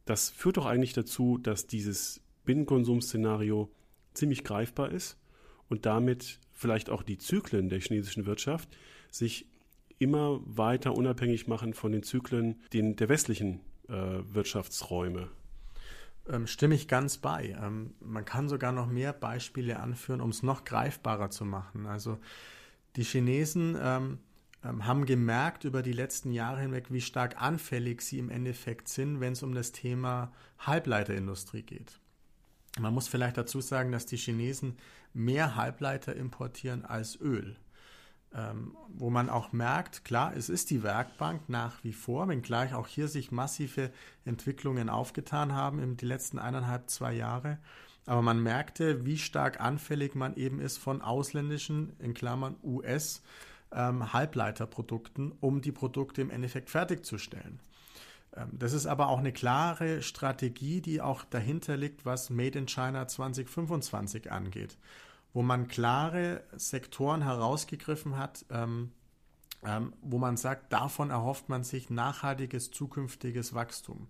Das 0.06 0.30
führt 0.30 0.58
doch 0.58 0.66
eigentlich 0.66 0.94
dazu, 0.94 1.38
dass 1.38 1.66
dieses 1.68 2.22
Binnenkonsumszenario 2.46 3.70
ziemlich 4.14 4.44
greifbar 4.44 4.92
ist 4.92 5.18
und 5.70 5.86
damit 5.86 6.40
vielleicht 6.52 6.90
auch 6.90 7.04
die 7.04 7.18
Zyklen 7.18 7.70
der 7.70 7.80
chinesischen 7.80 8.26
Wirtschaft 8.26 8.70
sich 9.10 9.48
immer 9.98 10.42
weiter 10.46 10.96
unabhängig 10.96 11.48
machen 11.48 11.74
von 11.74 11.92
den 11.92 12.04
Zyklen 12.04 12.62
den, 12.74 12.96
der 12.96 13.10
westlichen 13.10 13.62
äh, 13.88 13.94
Wirtschaftsräume. 14.34 15.30
Ähm, 16.30 16.48
stimme 16.48 16.76
ich 16.76 16.88
ganz 16.88 17.18
bei. 17.18 17.56
Ähm, 17.62 17.96
man 18.00 18.26
kann 18.26 18.48
sogar 18.48 18.72
noch 18.72 18.88
mehr 18.88 19.14
Beispiele 19.14 19.80
anführen, 19.80 20.22
um 20.22 20.30
es 20.30 20.44
noch 20.44 20.64
greifbarer 20.64 21.30
zu 21.30 21.46
machen. 21.46 21.86
Also 21.86 22.18
die 22.96 23.04
Chinesen 23.04 23.78
ähm, 23.82 24.20
ähm, 24.64 24.86
haben 24.86 25.06
gemerkt 25.06 25.66
über 25.66 25.82
die 25.82 25.92
letzten 25.92 26.32
Jahre 26.32 26.62
hinweg, 26.62 26.86
wie 26.90 27.02
stark 27.02 27.42
anfällig 27.42 28.02
sie 28.02 28.20
im 28.20 28.30
Endeffekt 28.30 28.88
sind, 28.88 29.20
wenn 29.20 29.34
es 29.34 29.44
um 29.44 29.54
das 29.54 29.72
Thema 29.72 30.32
Halbleiterindustrie 30.60 31.64
geht. 31.64 32.00
Man 32.80 32.94
muss 32.94 33.08
vielleicht 33.08 33.38
dazu 33.38 33.62
sagen, 33.62 33.92
dass 33.92 34.06
die 34.06 34.18
Chinesen 34.18 34.78
mehr 35.14 35.56
Halbleiter 35.56 36.16
importieren 36.16 36.86
als 36.86 37.20
Öl. 37.20 37.56
Ähm, 38.36 38.76
wo 38.88 39.12
man 39.12 39.30
auch 39.30 39.54
merkt, 39.54 40.06
klar, 40.06 40.36
es 40.36 40.50
ist 40.50 40.72
die 40.72 40.82
Werkbank 40.82 41.50
nach 41.50 41.84
wie 41.84 41.94
vor, 41.94 42.28
wenngleich 42.28 42.74
auch 42.74 42.88
hier 42.88 43.08
sich 43.08 43.32
massive 43.32 43.92
Entwicklungen 44.26 44.90
aufgetan 44.90 45.54
haben 45.54 45.78
in 45.78 45.98
die 45.98 46.06
letzten 46.06 46.40
eineinhalb, 46.40 46.90
zwei 46.90 47.14
Jahre. 47.14 47.60
Aber 48.06 48.22
man 48.22 48.42
merkte, 48.42 49.06
wie 49.06 49.18
stark 49.18 49.62
anfällig 49.62 50.16
man 50.16 50.36
eben 50.36 50.60
ist 50.60 50.78
von 50.78 51.02
ausländischen, 51.02 51.94
in 52.00 52.14
Klammern 52.16 52.56
US, 52.64 53.22
ähm, 53.72 54.14
Halbleiterprodukten, 54.14 55.32
um 55.40 55.62
die 55.62 55.72
Produkte 55.72 56.22
im 56.22 56.30
Endeffekt 56.30 56.70
fertigzustellen. 56.70 57.60
Ähm, 58.36 58.50
das 58.54 58.74
ist 58.74 58.86
aber 58.86 59.10
auch 59.10 59.20
eine 59.20 59.32
klare 59.32 60.02
Strategie, 60.02 60.82
die 60.82 61.02
auch 61.02 61.24
dahinter 61.24 61.78
liegt, 61.78 62.06
was 62.06 62.30
Made 62.30 62.58
in 62.58 62.68
China 62.68 63.08
2025 63.08 64.32
angeht, 64.32 64.78
wo 65.34 65.42
man 65.42 65.68
klare 65.68 66.44
Sektoren 66.56 67.24
herausgegriffen 67.24 68.18
hat, 68.18 68.46
ähm, 68.50 68.92
ähm, 69.66 69.94
wo 70.02 70.18
man 70.18 70.38
sagt, 70.38 70.72
davon 70.74 71.10
erhofft 71.10 71.50
man 71.50 71.64
sich 71.64 71.90
nachhaltiges 71.90 72.72
zukünftiges 72.72 73.54
Wachstum. 73.54 74.08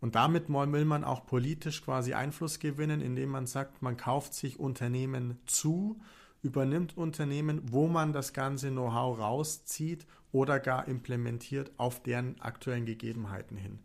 Und 0.00 0.14
damit 0.14 0.48
will 0.48 0.84
man 0.86 1.04
auch 1.04 1.26
politisch 1.26 1.84
quasi 1.84 2.14
Einfluss 2.14 2.58
gewinnen, 2.58 3.02
indem 3.02 3.28
man 3.30 3.46
sagt, 3.46 3.82
man 3.82 3.96
kauft 3.98 4.32
sich 4.32 4.58
Unternehmen 4.58 5.38
zu, 5.44 6.00
übernimmt 6.42 6.96
Unternehmen, 6.96 7.60
wo 7.70 7.86
man 7.86 8.14
das 8.14 8.32
ganze 8.32 8.70
Know-how 8.70 9.18
rauszieht 9.18 10.06
oder 10.32 10.58
gar 10.58 10.88
implementiert 10.88 11.70
auf 11.76 12.02
deren 12.02 12.40
aktuellen 12.40 12.86
Gegebenheiten 12.86 13.58
hin. 13.58 13.80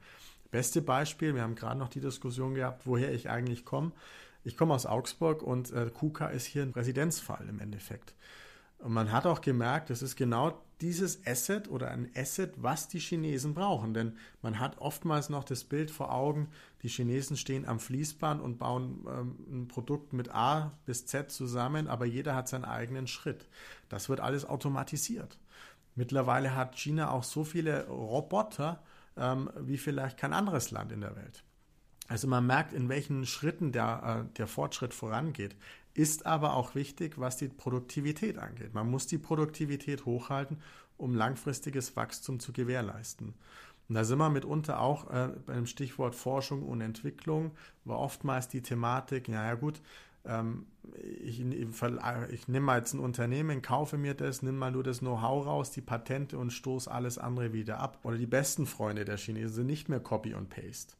Beste 0.51 0.81
Beispiel, 0.81 1.35
wir 1.35 1.41
haben 1.41 1.55
gerade 1.55 1.77
noch 1.77 1.89
die 1.89 1.99
Diskussion 1.99 2.53
gehabt, 2.53 2.87
woher 2.87 3.13
ich 3.13 3.29
eigentlich 3.29 3.65
komme. 3.65 3.91
Ich 4.45 4.55
komme 4.55 4.75
aus 4.75 4.85
Augsburg 4.85 5.41
und 5.41 5.71
äh, 5.71 5.89
KUKA 5.89 6.27
ist 6.27 6.45
hier 6.45 6.61
ein 6.61 6.71
Präsidentsfall 6.71 7.49
im 7.49 7.59
Endeffekt. 7.59 8.13
Und 8.77 8.93
man 8.93 9.11
hat 9.11 9.25
auch 9.25 9.41
gemerkt, 9.41 9.89
es 9.89 10.03
ist 10.03 10.15
genau 10.15 10.61
dieses 10.81 11.25
Asset 11.25 11.67
oder 11.67 11.89
ein 11.89 12.11
Asset, 12.15 12.53
was 12.57 12.87
die 12.87 12.99
Chinesen 12.99 13.55
brauchen. 13.55 13.95
Denn 13.95 14.17
man 14.43 14.59
hat 14.59 14.77
oftmals 14.77 15.29
noch 15.29 15.43
das 15.43 15.63
Bild 15.63 15.89
vor 15.89 16.13
Augen, 16.13 16.49
die 16.83 16.89
Chinesen 16.89 17.37
stehen 17.37 17.65
am 17.65 17.79
Fließband 17.79 18.39
und 18.39 18.59
bauen 18.59 19.03
ähm, 19.07 19.35
ein 19.49 19.67
Produkt 19.67 20.13
mit 20.13 20.29
A 20.29 20.73
bis 20.85 21.07
Z 21.07 21.31
zusammen, 21.31 21.87
aber 21.87 22.05
jeder 22.05 22.35
hat 22.35 22.47
seinen 22.47 22.65
eigenen 22.65 23.07
Schritt. 23.07 23.47
Das 23.89 24.09
wird 24.09 24.19
alles 24.19 24.45
automatisiert. 24.45 25.39
Mittlerweile 25.95 26.55
hat 26.55 26.77
China 26.77 27.09
auch 27.09 27.23
so 27.23 27.45
viele 27.45 27.87
Roboter 27.87 28.83
ähm, 29.17 29.49
wie 29.57 29.79
vielleicht 29.79 30.17
kein 30.17 30.33
anderes 30.33 30.69
Land 30.69 30.91
in 30.91 31.01
der 31.01 31.15
Welt. 31.15 31.44
Also 32.07 32.27
man 32.27 32.45
merkt, 32.45 32.73
in 32.73 32.89
welchen 32.89 33.25
Schritten 33.25 33.71
der, 33.71 34.25
äh, 34.27 34.37
der 34.37 34.47
Fortschritt 34.47 34.93
vorangeht 34.93 35.55
ist 35.95 36.25
aber 36.25 36.55
auch 36.55 36.75
wichtig, 36.75 37.17
was 37.17 37.37
die 37.37 37.47
Produktivität 37.47 38.37
angeht. 38.37 38.73
Man 38.73 38.91
muss 38.91 39.07
die 39.07 39.17
Produktivität 39.17 40.05
hochhalten, 40.05 40.57
um 40.97 41.15
langfristiges 41.15 41.95
Wachstum 41.95 42.39
zu 42.39 42.51
gewährleisten. 42.51 43.33
Und 43.87 43.95
da 43.95 44.03
sind 44.03 44.17
wir 44.17 44.29
mitunter 44.29 44.81
auch 44.81 45.09
äh, 45.09 45.29
beim 45.45 45.65
Stichwort 45.65 46.13
Forschung 46.13 46.63
und 46.63 46.81
Entwicklung, 46.81 47.51
war 47.85 47.99
oftmals 47.99 48.49
die 48.49 48.61
Thematik, 48.61 49.29
naja 49.29 49.55
gut, 49.55 49.81
ähm, 50.25 50.65
ich, 51.23 51.39
ich 51.39 52.47
nehme 52.47 52.65
mal 52.65 52.79
jetzt 52.79 52.93
ein 52.93 52.99
Unternehmen, 52.99 53.61
kaufe 53.61 53.97
mir 53.97 54.15
das, 54.15 54.41
nimm 54.41 54.57
mal 54.57 54.71
nur 54.71 54.83
das 54.83 54.99
Know-how 54.99 55.45
raus, 55.45 55.71
die 55.71 55.81
Patente 55.81 56.37
und 56.37 56.51
stoße 56.51 56.91
alles 56.91 57.17
andere 57.17 57.53
wieder 57.53 57.79
ab. 57.79 57.99
Oder 58.03 58.17
die 58.17 58.25
besten 58.25 58.65
Freunde 58.65 59.05
der 59.05 59.17
Chinesen 59.17 59.53
sind 59.53 59.67
nicht 59.67 59.87
mehr 59.87 59.99
Copy 59.99 60.33
und 60.33 60.49
Paste. 60.49 60.95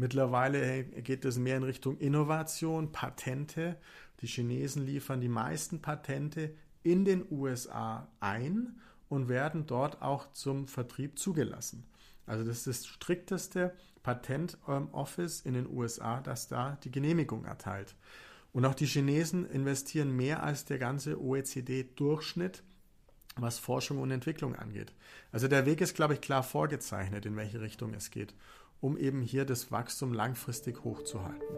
Mittlerweile 0.00 0.84
geht 0.84 1.24
es 1.24 1.38
mehr 1.38 1.58
in 1.58 1.62
Richtung 1.62 1.98
Innovation, 1.98 2.90
Patente 2.90 3.76
die 4.20 4.26
Chinesen 4.26 4.84
liefern 4.84 5.20
die 5.20 5.28
meisten 5.28 5.80
Patente 5.80 6.54
in 6.82 7.04
den 7.04 7.24
USA 7.30 8.08
ein 8.20 8.78
und 9.08 9.28
werden 9.28 9.66
dort 9.66 10.02
auch 10.02 10.32
zum 10.32 10.66
Vertrieb 10.66 11.18
zugelassen. 11.18 11.86
Also 12.26 12.44
das 12.44 12.58
ist 12.58 12.66
das 12.66 12.86
strikteste 12.86 13.74
Patent-Office 14.02 15.40
in 15.40 15.54
den 15.54 15.68
USA, 15.68 16.20
das 16.20 16.48
da 16.48 16.78
die 16.84 16.90
Genehmigung 16.90 17.44
erteilt. 17.44 17.96
Und 18.52 18.64
auch 18.64 18.74
die 18.74 18.86
Chinesen 18.86 19.48
investieren 19.48 20.14
mehr 20.14 20.42
als 20.42 20.64
der 20.64 20.78
ganze 20.78 21.20
OECD-Durchschnitt, 21.20 22.62
was 23.36 23.58
Forschung 23.58 23.98
und 23.98 24.10
Entwicklung 24.10 24.54
angeht. 24.56 24.92
Also 25.32 25.48
der 25.48 25.66
Weg 25.66 25.80
ist, 25.80 25.94
glaube 25.94 26.14
ich, 26.14 26.20
klar 26.20 26.42
vorgezeichnet, 26.42 27.26
in 27.26 27.36
welche 27.36 27.60
Richtung 27.60 27.94
es 27.94 28.10
geht, 28.10 28.34
um 28.80 28.96
eben 28.96 29.22
hier 29.22 29.44
das 29.44 29.70
Wachstum 29.70 30.12
langfristig 30.12 30.84
hochzuhalten. 30.84 31.56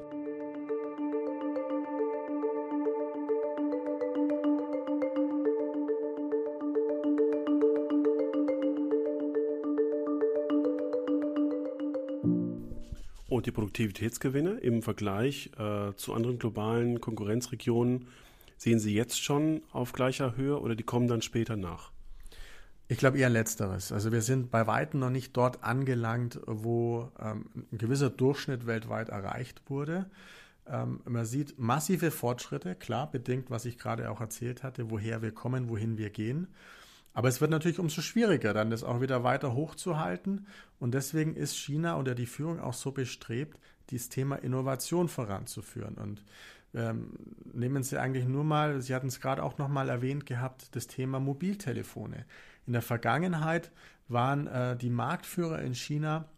Und 13.29 13.47
die 13.47 13.51
Produktivitätsgewinne 13.51 14.59
im 14.59 14.83
Vergleich 14.83 15.51
äh, 15.59 15.95
zu 15.97 16.13
anderen 16.13 16.39
globalen 16.39 17.01
Konkurrenzregionen 17.01 18.09
sehen 18.59 18.79
Sie 18.79 18.95
jetzt 18.95 19.23
schon 19.23 19.63
auf 19.73 19.93
gleicher 19.93 20.37
Höhe 20.37 20.61
oder 20.61 20.75
die 20.75 20.85
kommen 20.85 21.09
dann 21.09 21.23
später 21.23 21.57
nach? 21.57 21.93
Ich 22.93 22.99
glaube 22.99 23.17
eher 23.17 23.31
letzteres. 23.31 23.91
Also 23.91 24.13
wir 24.13 24.21
sind 24.21 24.51
bei 24.51 24.67
weitem 24.67 25.01
noch 25.01 25.09
nicht 25.09 25.35
dort 25.35 25.65
angelangt, 25.65 26.39
wo 26.45 27.11
ähm, 27.19 27.47
ein 27.73 27.79
gewisser 27.79 28.11
Durchschnitt 28.11 28.67
weltweit 28.67 29.09
erreicht 29.09 29.63
wurde. 29.71 30.11
Ähm, 30.67 31.01
man 31.07 31.25
sieht 31.25 31.59
massive 31.59 32.11
Fortschritte, 32.11 32.75
klar, 32.75 33.11
bedingt, 33.11 33.51
was 33.51 33.65
ich 33.65 33.79
gerade 33.79 34.11
auch 34.11 34.21
erzählt 34.21 34.63
hatte, 34.63 34.91
woher 34.91 35.23
wir 35.23 35.33
kommen, 35.33 35.71
wohin 35.71 35.97
wir 35.97 36.11
gehen. 36.11 36.49
Aber 37.15 37.29
es 37.29 37.41
wird 37.41 37.51
natürlich 37.51 37.79
umso 37.79 38.03
schwieriger, 38.03 38.53
dann 38.53 38.69
das 38.69 38.85
auch 38.85 39.01
wieder 39.01 39.25
weiter 39.25 39.55
hochzuhalten. 39.55 40.47
Und 40.79 40.93
deswegen 40.93 41.35
ist 41.35 41.57
China 41.57 41.99
oder 41.99 42.15
die 42.15 42.27
Führung 42.27 42.61
auch 42.61 42.75
so 42.75 42.93
bestrebt, 42.93 43.59
dieses 43.89 44.11
Thema 44.11 44.37
Innovation 44.37 45.09
voranzuführen. 45.09 45.95
Und 45.95 46.23
ähm, 46.75 47.15
nehmen 47.55 47.85
Sie 47.85 47.99
eigentlich 47.99 48.27
nur 48.27 48.45
mal, 48.45 48.83
Sie 48.83 48.95
hatten 48.95 49.09
es 49.09 49.19
gerade 49.19 49.43
auch 49.43 49.57
nochmal 49.57 49.89
erwähnt 49.89 50.27
gehabt, 50.27 50.77
das 50.77 50.89
Thema 50.89 51.21
Mobiltelefone. 51.21 52.27
In 52.67 52.73
der 52.73 52.83
Vergangenheit 52.83 53.71
waren 54.09 54.47
äh, 54.47 54.77
die 54.77 54.91
Marktführer 54.91 55.61
in 55.63 55.75
China 55.75 56.29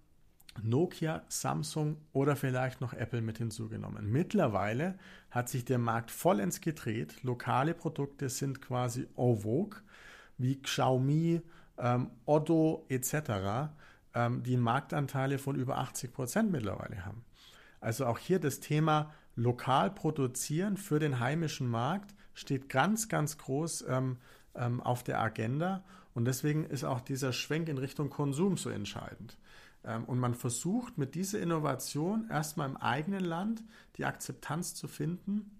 Nokia, 0.63 1.25
Samsung 1.29 1.97
oder 2.13 2.37
vielleicht 2.37 2.81
noch 2.81 2.93
Apple 2.93 3.21
mit 3.21 3.39
hinzugenommen. 3.39 4.11
Mittlerweile 4.11 4.99
hat 5.31 5.49
sich 5.49 5.65
der 5.65 5.79
Markt 5.79 6.11
vollends 6.11 6.61
gedreht. 6.61 7.23
Lokale 7.23 7.75
Produkte 7.75 8.29
sind 8.29 8.63
quasi 8.63 9.09
en 9.17 9.37
vogue 9.39 9.81
wie 10.39 10.61
Xiaomi, 10.61 11.43
ähm, 11.79 12.11
Otto 12.25 12.87
etc., 12.89 13.73
ähm, 14.15 14.43
die 14.43 14.57
Marktanteile 14.57 15.39
von 15.39 15.57
über 15.57 15.79
80 15.79 16.13
Prozent 16.13 16.53
mittlerweile 16.53 17.05
haben. 17.05 17.25
Also 17.81 18.07
auch 18.07 18.19
hier 18.19 18.39
das 18.39 18.61
Thema 18.61 19.13
lokal 19.37 19.91
produzieren 19.91 20.77
für 20.77 20.99
den 20.99 21.19
heimischen 21.21 21.69
Markt 21.69 22.15
steht 22.33 22.69
ganz, 22.69 23.09
ganz 23.09 23.39
groß 23.39 23.85
ähm, 23.89 24.19
ähm, 24.55 24.81
auf 24.81 25.03
der 25.03 25.21
Agenda. 25.21 25.85
Und 26.15 26.27
deswegen 26.27 26.65
ist 26.65 26.85
auch 26.85 27.01
dieser 27.01 27.33
Schwenk 27.33 27.69
in 27.69 27.79
Richtung 27.79 28.11
Konsum 28.11 28.57
so 28.57 28.71
entscheidend. 28.71 29.37
Ähm, 29.85 30.05
und 30.05 30.19
man 30.19 30.35
versucht 30.35 30.99
mit 30.99 31.15
dieser 31.15 31.41
Innovation 31.41 32.29
erstmal 32.31 32.69
im 32.69 32.77
eigenen 32.77 33.25
Land 33.25 33.63
die 33.97 34.05
Akzeptanz 34.05 34.75
zu 34.75 34.89
finden, 34.89 35.51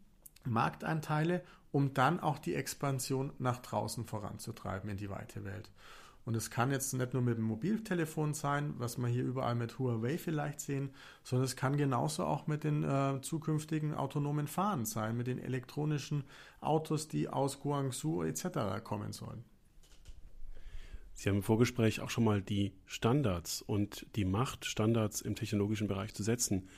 Markteinteile, 0.45 1.43
um 1.73 1.93
dann 1.93 2.21
auch 2.21 2.39
die 2.39 2.55
Expansion 2.55 3.33
nach 3.39 3.59
draußen 3.59 4.07
voranzutreiben 4.07 4.89
in 4.91 4.97
die 4.97 5.11
weite 5.11 5.45
Welt. 5.45 5.71
Und 6.25 6.35
es 6.37 6.51
kann 6.51 6.71
jetzt 6.71 6.95
nicht 6.95 7.13
nur 7.13 7.23
mit 7.23 7.37
dem 7.37 7.45
Mobiltelefon 7.45 8.33
sein, 8.33 8.75
was 8.79 8.97
wir 8.97 9.09
hier 9.09 9.25
überall 9.25 9.55
mit 9.55 9.79
Huawei 9.79 10.17
vielleicht 10.17 10.61
sehen, 10.61 10.91
sondern 11.23 11.45
es 11.45 11.55
kann 11.55 11.77
genauso 11.77 12.25
auch 12.25 12.47
mit 12.47 12.65
den 12.65 12.83
äh, 12.83 13.21
zukünftigen 13.21 13.95
autonomen 13.95 14.47
Fahren 14.47 14.87
sein, 14.87 15.17
mit 15.17 15.27
den 15.27 15.39
elektronischen 15.39 16.25
Autos, 16.61 17.09
die 17.09 17.29
aus 17.29 17.61
Guangzhou 17.61 18.23
etc. 18.23 18.83
kommen 18.83 19.13
sollen. 19.13 19.45
Sie 21.13 21.29
haben 21.29 21.37
im 21.37 21.43
Vorgespräch 21.43 22.01
auch 22.01 22.11
schon 22.11 22.25
mal 22.25 22.43
die 22.43 22.73
Standards 22.87 23.63
und 23.63 24.07
die 24.17 24.25
Macht, 24.25 24.65
Standards 24.65 25.21
im 25.21 25.37
technologischen 25.37 25.87
Bereich 25.89 26.15
zu 26.15 26.23
setzen, 26.23 26.69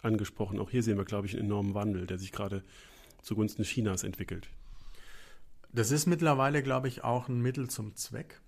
angesprochen. 0.00 0.58
Auch 0.58 0.70
hier 0.70 0.82
sehen 0.82 0.96
wir, 0.96 1.04
glaube 1.04 1.26
ich, 1.26 1.34
einen 1.34 1.46
enormen 1.46 1.74
Wandel, 1.74 2.06
der 2.06 2.18
sich 2.18 2.32
gerade 2.32 2.62
zugunsten 3.20 3.64
Chinas 3.64 4.02
entwickelt. 4.04 4.48
Das 5.72 5.90
ist 5.90 6.06
mittlerweile, 6.06 6.62
glaube 6.62 6.88
ich, 6.88 7.04
auch 7.04 7.28
ein 7.28 7.40
Mittel 7.40 7.68
zum 7.68 7.94
Zweck. 7.94 8.40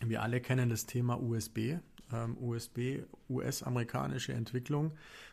Wir 0.00 0.22
alle 0.22 0.40
kennen 0.40 0.70
das 0.70 0.86
Thema 0.86 1.20
USB. 1.20 1.76
Ähm, 2.12 2.36
USB, 2.38 3.04
US-amerikanische 3.28 4.32
Entwicklung, 4.32 4.92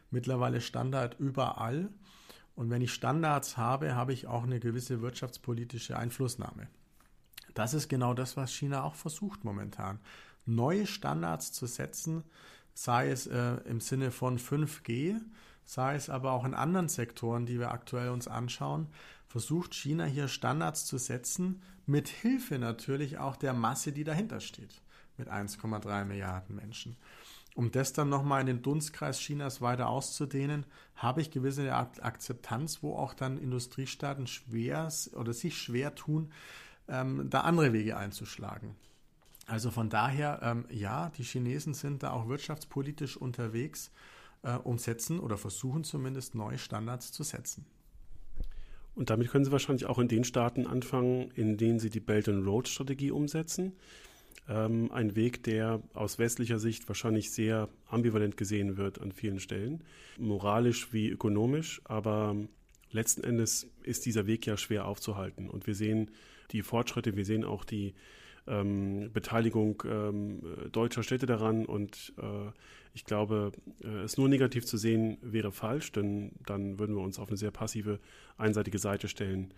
mittlerweile 0.09 0.61
Standard 0.61 1.19
überall. 1.19 1.89
Und 2.55 2.69
wenn 2.69 2.81
ich 2.81 2.93
Standards 2.93 3.57
habe, 3.57 3.95
habe 3.95 4.13
ich 4.13 4.27
auch 4.27 4.43
eine 4.43 4.59
gewisse 4.59 5.01
wirtschaftspolitische 5.01 5.97
Einflussnahme. 5.97 6.67
Das 7.53 7.73
ist 7.73 7.89
genau 7.89 8.13
das, 8.13 8.37
was 8.37 8.53
China 8.53 8.83
auch 8.83 8.95
versucht 8.95 9.43
momentan. 9.43 9.99
Neue 10.45 10.87
Standards 10.87 11.51
zu 11.51 11.65
setzen, 11.65 12.23
sei 12.73 13.09
es 13.09 13.27
äh, 13.27 13.55
im 13.65 13.79
Sinne 13.79 14.11
von 14.11 14.39
5G, 14.39 15.19
sei 15.63 15.95
es 15.95 16.09
aber 16.09 16.31
auch 16.31 16.45
in 16.45 16.53
anderen 16.53 16.87
Sektoren, 16.87 17.45
die 17.45 17.59
wir 17.59 17.71
aktuell 17.71 18.09
uns 18.09 18.27
anschauen, 18.27 18.87
versucht 19.31 19.73
China 19.73 20.03
hier 20.03 20.27
Standards 20.27 20.85
zu 20.85 20.97
setzen, 20.97 21.61
mit 21.85 22.09
Hilfe 22.09 22.59
natürlich 22.59 23.17
auch 23.17 23.37
der 23.37 23.53
Masse, 23.53 23.93
die 23.93 24.03
dahinter 24.03 24.41
steht, 24.41 24.81
mit 25.15 25.29
1,3 25.29 26.03
Milliarden 26.03 26.57
Menschen. 26.57 26.97
Um 27.55 27.71
das 27.71 27.93
dann 27.93 28.09
nochmal 28.09 28.41
in 28.41 28.47
den 28.47 28.61
Dunstkreis 28.61 29.19
Chinas 29.19 29.61
weiter 29.61 29.87
auszudehnen, 29.87 30.65
habe 30.95 31.21
ich 31.21 31.31
gewisse 31.31 31.73
Akzeptanz, 31.73 32.83
wo 32.83 32.95
auch 32.97 33.13
dann 33.13 33.37
Industriestaaten 33.37 34.27
schwer 34.27 34.91
oder 35.13 35.31
sich 35.31 35.57
schwer 35.57 35.95
tun, 35.95 36.33
ähm, 36.89 37.29
da 37.29 37.41
andere 37.41 37.71
Wege 37.71 37.95
einzuschlagen. 37.95 38.75
Also 39.47 39.71
von 39.71 39.89
daher, 39.89 40.41
ähm, 40.43 40.65
ja, 40.69 41.09
die 41.17 41.23
Chinesen 41.23 41.73
sind 41.73 42.03
da 42.03 42.11
auch 42.11 42.27
wirtschaftspolitisch 42.27 43.15
unterwegs, 43.15 43.91
äh, 44.43 44.55
umsetzen 44.55 45.21
oder 45.21 45.37
versuchen 45.37 45.85
zumindest 45.85 46.35
neue 46.35 46.57
Standards 46.57 47.13
zu 47.13 47.23
setzen. 47.23 47.65
Und 48.95 49.09
damit 49.09 49.29
können 49.29 49.45
Sie 49.45 49.51
wahrscheinlich 49.51 49.85
auch 49.85 49.99
in 49.99 50.07
den 50.07 50.23
Staaten 50.23 50.67
anfangen, 50.67 51.31
in 51.35 51.57
denen 51.57 51.79
Sie 51.79 51.89
die 51.89 51.99
Belt 51.99 52.27
and 52.27 52.45
Road 52.45 52.67
Strategie 52.67 53.11
umsetzen. 53.11 53.73
Ähm, 54.49 54.91
ein 54.91 55.15
Weg, 55.15 55.43
der 55.43 55.81
aus 55.93 56.19
westlicher 56.19 56.59
Sicht 56.59 56.87
wahrscheinlich 56.87 57.31
sehr 57.31 57.69
ambivalent 57.87 58.37
gesehen 58.37 58.77
wird 58.77 58.99
an 58.99 59.11
vielen 59.11 59.39
Stellen, 59.39 59.83
moralisch 60.17 60.91
wie 60.91 61.09
ökonomisch, 61.09 61.81
aber 61.85 62.35
letzten 62.91 63.23
Endes 63.23 63.67
ist 63.83 64.05
dieser 64.05 64.27
Weg 64.27 64.45
ja 64.45 64.57
schwer 64.57 64.85
aufzuhalten. 64.87 65.49
Und 65.49 65.67
wir 65.67 65.75
sehen 65.75 66.11
die 66.51 66.63
Fortschritte, 66.63 67.15
wir 67.15 67.25
sehen 67.25 67.45
auch 67.45 67.63
die 67.63 67.93
ähm, 68.47 69.11
Beteiligung 69.13 69.83
ähm, 69.85 70.41
deutscher 70.71 71.03
Städte 71.03 71.25
daran 71.25 71.65
und 71.65 72.13
äh, 72.17 72.51
ich 72.93 73.05
glaube, 73.05 73.51
äh, 73.83 74.03
es 74.03 74.17
nur 74.17 74.27
negativ 74.27 74.65
zu 74.65 74.77
sehen 74.77 75.17
wäre 75.21 75.51
falsch, 75.51 75.91
denn 75.91 76.31
dann 76.45 76.79
würden 76.79 76.95
wir 76.95 77.03
uns 77.03 77.19
auf 77.19 77.29
eine 77.29 77.37
sehr 77.37 77.51
passive, 77.51 77.99
einseitige 78.37 78.79
Seite 78.79 79.07
stellen. 79.07 79.53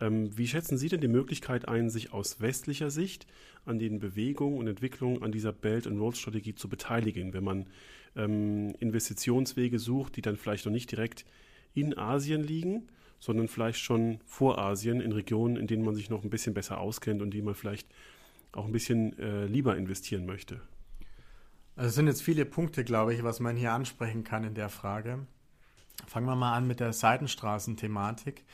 Ähm, 0.00 0.36
wie 0.36 0.48
schätzen 0.48 0.76
Sie 0.76 0.88
denn 0.88 1.00
die 1.00 1.08
Möglichkeit 1.08 1.68
ein, 1.68 1.90
sich 1.90 2.12
aus 2.12 2.40
westlicher 2.40 2.90
Sicht 2.90 3.26
an 3.64 3.78
den 3.78 4.00
Bewegungen 4.00 4.58
und 4.58 4.66
Entwicklungen 4.66 5.22
an 5.22 5.32
dieser 5.32 5.52
Belt 5.52 5.86
and 5.86 6.00
Road 6.00 6.16
Strategie 6.16 6.54
zu 6.54 6.68
beteiligen, 6.68 7.32
wenn 7.32 7.44
man 7.44 7.66
ähm, 8.16 8.74
Investitionswege 8.80 9.78
sucht, 9.78 10.16
die 10.16 10.22
dann 10.22 10.36
vielleicht 10.36 10.66
noch 10.66 10.72
nicht 10.72 10.90
direkt 10.90 11.24
in 11.74 11.96
Asien 11.96 12.42
liegen, 12.42 12.88
sondern 13.24 13.48
vielleicht 13.48 13.78
schon 13.78 14.20
vor 14.26 14.58
Asien 14.58 15.00
in 15.00 15.10
Regionen, 15.10 15.56
in 15.56 15.66
denen 15.66 15.82
man 15.82 15.94
sich 15.94 16.10
noch 16.10 16.24
ein 16.24 16.28
bisschen 16.28 16.52
besser 16.52 16.78
auskennt 16.78 17.22
und 17.22 17.30
die 17.30 17.40
man 17.40 17.54
vielleicht 17.54 17.88
auch 18.52 18.66
ein 18.66 18.72
bisschen 18.72 19.18
äh, 19.18 19.46
lieber 19.46 19.78
investieren 19.78 20.26
möchte? 20.26 20.60
Also 21.74 21.88
es 21.88 21.94
sind 21.94 22.06
jetzt 22.06 22.20
viele 22.20 22.44
Punkte, 22.44 22.84
glaube 22.84 23.14
ich, 23.14 23.24
was 23.24 23.40
man 23.40 23.56
hier 23.56 23.72
ansprechen 23.72 24.24
kann 24.24 24.44
in 24.44 24.52
der 24.52 24.68
Frage. 24.68 25.26
Fangen 26.06 26.26
wir 26.26 26.36
mal 26.36 26.52
an 26.52 26.66
mit 26.66 26.80
der 26.80 26.92
Seitenstraßenthematik. 26.92 28.44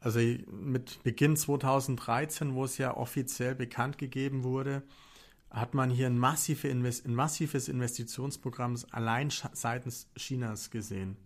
Also 0.00 0.18
mit 0.18 1.00
Beginn 1.04 1.36
2013, 1.36 2.52
wo 2.56 2.64
es 2.64 2.78
ja 2.78 2.96
offiziell 2.96 3.54
bekannt 3.54 3.96
gegeben 3.96 4.42
wurde, 4.42 4.82
hat 5.50 5.72
man 5.72 5.88
hier 5.88 6.08
ein, 6.08 6.18
massive 6.18 6.66
Invest 6.66 7.06
ein 7.06 7.14
massives 7.14 7.68
Investitionsprogramm 7.68 8.76
allein 8.90 9.30
seitens 9.30 10.08
Chinas 10.16 10.72
gesehen. 10.72 11.16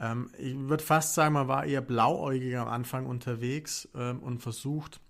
Ähm, 0.00 0.30
ich 0.38 0.56
würde 0.56 0.82
fast 0.82 1.14
sagen, 1.14 1.34
man 1.34 1.48
war 1.48 1.64
eher 1.64 1.82
blauäugig 1.82 2.56
am 2.56 2.68
Anfang 2.68 3.06
unterwegs 3.06 3.88
ähm, 3.94 4.20
und 4.20 4.40
versucht 4.40 5.00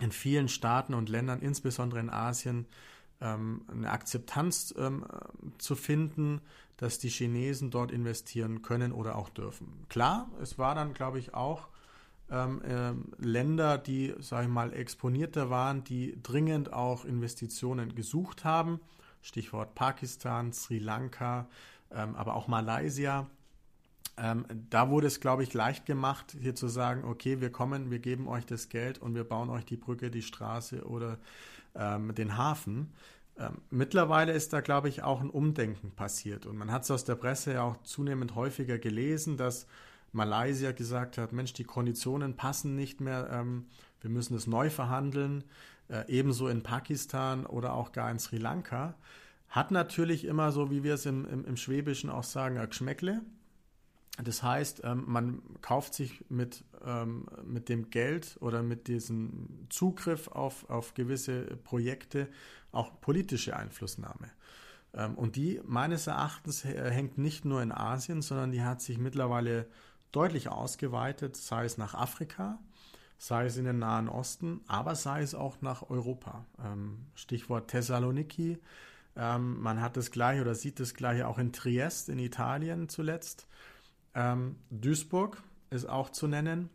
in 0.00 0.12
vielen 0.12 0.48
Staaten 0.48 0.94
und 0.94 1.08
Ländern, 1.08 1.40
insbesondere 1.40 2.00
in 2.00 2.08
Asien, 2.08 2.66
ähm, 3.20 3.62
eine 3.70 3.90
Akzeptanz 3.90 4.74
ähm, 4.78 5.04
zu 5.58 5.74
finden, 5.74 6.40
dass 6.78 6.98
die 6.98 7.10
Chinesen 7.10 7.70
dort 7.70 7.92
investieren 7.92 8.62
können 8.62 8.92
oder 8.92 9.16
auch 9.16 9.28
dürfen. 9.28 9.84
Klar, 9.90 10.30
es 10.40 10.58
war 10.58 10.74
dann, 10.74 10.94
glaube 10.94 11.18
ich, 11.18 11.34
auch 11.34 11.68
ähm, 12.30 12.62
äh, 12.62 12.92
Länder, 13.22 13.76
die, 13.76 14.14
sage 14.20 14.44
ich 14.44 14.50
mal, 14.50 14.72
exponierter 14.72 15.50
waren, 15.50 15.84
die 15.84 16.16
dringend 16.22 16.72
auch 16.72 17.04
Investitionen 17.04 17.94
gesucht 17.94 18.44
haben. 18.44 18.80
Stichwort 19.20 19.74
Pakistan, 19.74 20.52
Sri 20.54 20.78
Lanka, 20.78 21.48
ähm, 21.90 22.14
aber 22.14 22.34
auch 22.34 22.48
Malaysia. 22.48 23.26
Ähm, 24.16 24.44
da 24.68 24.90
wurde 24.90 25.06
es, 25.06 25.20
glaube 25.20 25.42
ich, 25.42 25.54
leicht 25.54 25.86
gemacht, 25.86 26.36
hier 26.40 26.54
zu 26.54 26.68
sagen, 26.68 27.04
okay, 27.04 27.40
wir 27.40 27.50
kommen, 27.50 27.90
wir 27.90 27.98
geben 27.98 28.28
euch 28.28 28.44
das 28.46 28.68
Geld 28.68 28.98
und 28.98 29.14
wir 29.14 29.24
bauen 29.24 29.50
euch 29.50 29.64
die 29.64 29.76
Brücke, 29.76 30.10
die 30.10 30.22
Straße 30.22 30.84
oder 30.84 31.18
ähm, 31.74 32.14
den 32.14 32.36
Hafen. 32.36 32.92
Ähm, 33.38 33.58
mittlerweile 33.70 34.32
ist 34.32 34.52
da, 34.52 34.60
glaube 34.60 34.88
ich, 34.88 35.02
auch 35.02 35.20
ein 35.20 35.30
Umdenken 35.30 35.92
passiert. 35.92 36.46
Und 36.46 36.58
man 36.58 36.70
hat 36.70 36.82
es 36.82 36.90
aus 36.90 37.04
der 37.04 37.14
Presse 37.14 37.54
ja 37.54 37.62
auch 37.62 37.82
zunehmend 37.82 38.34
häufiger 38.34 38.78
gelesen, 38.78 39.36
dass 39.36 39.66
Malaysia 40.12 40.72
gesagt 40.72 41.18
hat, 41.18 41.32
Mensch, 41.32 41.52
die 41.52 41.64
Konditionen 41.64 42.36
passen 42.36 42.76
nicht 42.76 43.00
mehr, 43.00 43.30
ähm, 43.32 43.66
wir 44.00 44.10
müssen 44.10 44.34
es 44.34 44.46
neu 44.46 44.70
verhandeln. 44.70 45.44
Äh, 45.90 46.04
ebenso 46.06 46.46
in 46.46 46.62
Pakistan 46.62 47.46
oder 47.46 47.74
auch 47.74 47.90
gar 47.90 48.10
in 48.10 48.20
Sri 48.20 48.38
Lanka. 48.38 48.94
Hat 49.48 49.72
natürlich 49.72 50.24
immer 50.24 50.52
so, 50.52 50.70
wie 50.70 50.84
wir 50.84 50.94
es 50.94 51.04
im, 51.04 51.26
im, 51.26 51.44
im 51.44 51.56
Schwäbischen 51.56 52.10
auch 52.10 52.22
sagen, 52.22 52.58
ein 52.58 52.68
Geschmäckle. 52.68 53.22
Das 54.24 54.42
heißt, 54.42 54.82
ähm, 54.84 55.04
man 55.06 55.42
kauft 55.62 55.94
sich 55.94 56.24
mit, 56.28 56.64
ähm, 56.84 57.26
mit 57.44 57.68
dem 57.68 57.90
Geld 57.90 58.36
oder 58.40 58.62
mit 58.62 58.88
diesem 58.88 59.66
Zugriff 59.68 60.28
auf, 60.28 60.68
auf 60.68 60.94
gewisse 60.94 61.42
Projekte 61.64 62.28
auch 62.72 63.00
politische 63.00 63.56
Einflussnahme. 63.56 64.30
Ähm, 64.94 65.14
und 65.14 65.36
die 65.36 65.60
meines 65.64 66.06
Erachtens 66.06 66.64
hängt 66.64 67.18
nicht 67.18 67.44
nur 67.44 67.62
in 67.62 67.72
Asien, 67.72 68.22
sondern 68.22 68.52
die 68.52 68.62
hat 68.62 68.80
sich 68.80 68.98
mittlerweile 68.98 69.66
deutlich 70.12 70.48
ausgeweitet, 70.48 71.36
sei 71.36 71.64
es 71.64 71.78
nach 71.78 71.94
Afrika, 71.94 72.58
sei 73.18 73.46
es 73.46 73.56
in 73.56 73.64
den 73.64 73.78
Nahen 73.78 74.08
Osten, 74.08 74.60
aber 74.66 74.96
sei 74.96 75.22
es 75.22 75.34
auch 75.34 75.60
nach 75.60 75.88
Europa. 75.88 76.46
Stichwort 77.14 77.68
Thessaloniki. 77.68 78.58
Man 79.14 79.80
hat 79.80 79.96
das 79.96 80.10
gleiche 80.10 80.40
oder 80.40 80.56
sieht 80.56 80.80
das 80.80 80.94
gleiche 80.94 81.28
auch 81.28 81.38
in 81.38 81.52
Triest 81.52 82.08
in 82.08 82.18
Italien 82.18 82.88
zuletzt. 82.88 83.46
Ähm, 84.14 84.56
Duisburg 84.70 85.42
ist 85.70 85.88
auch 85.88 86.10
zu 86.10 86.26
nennen. 86.26 86.70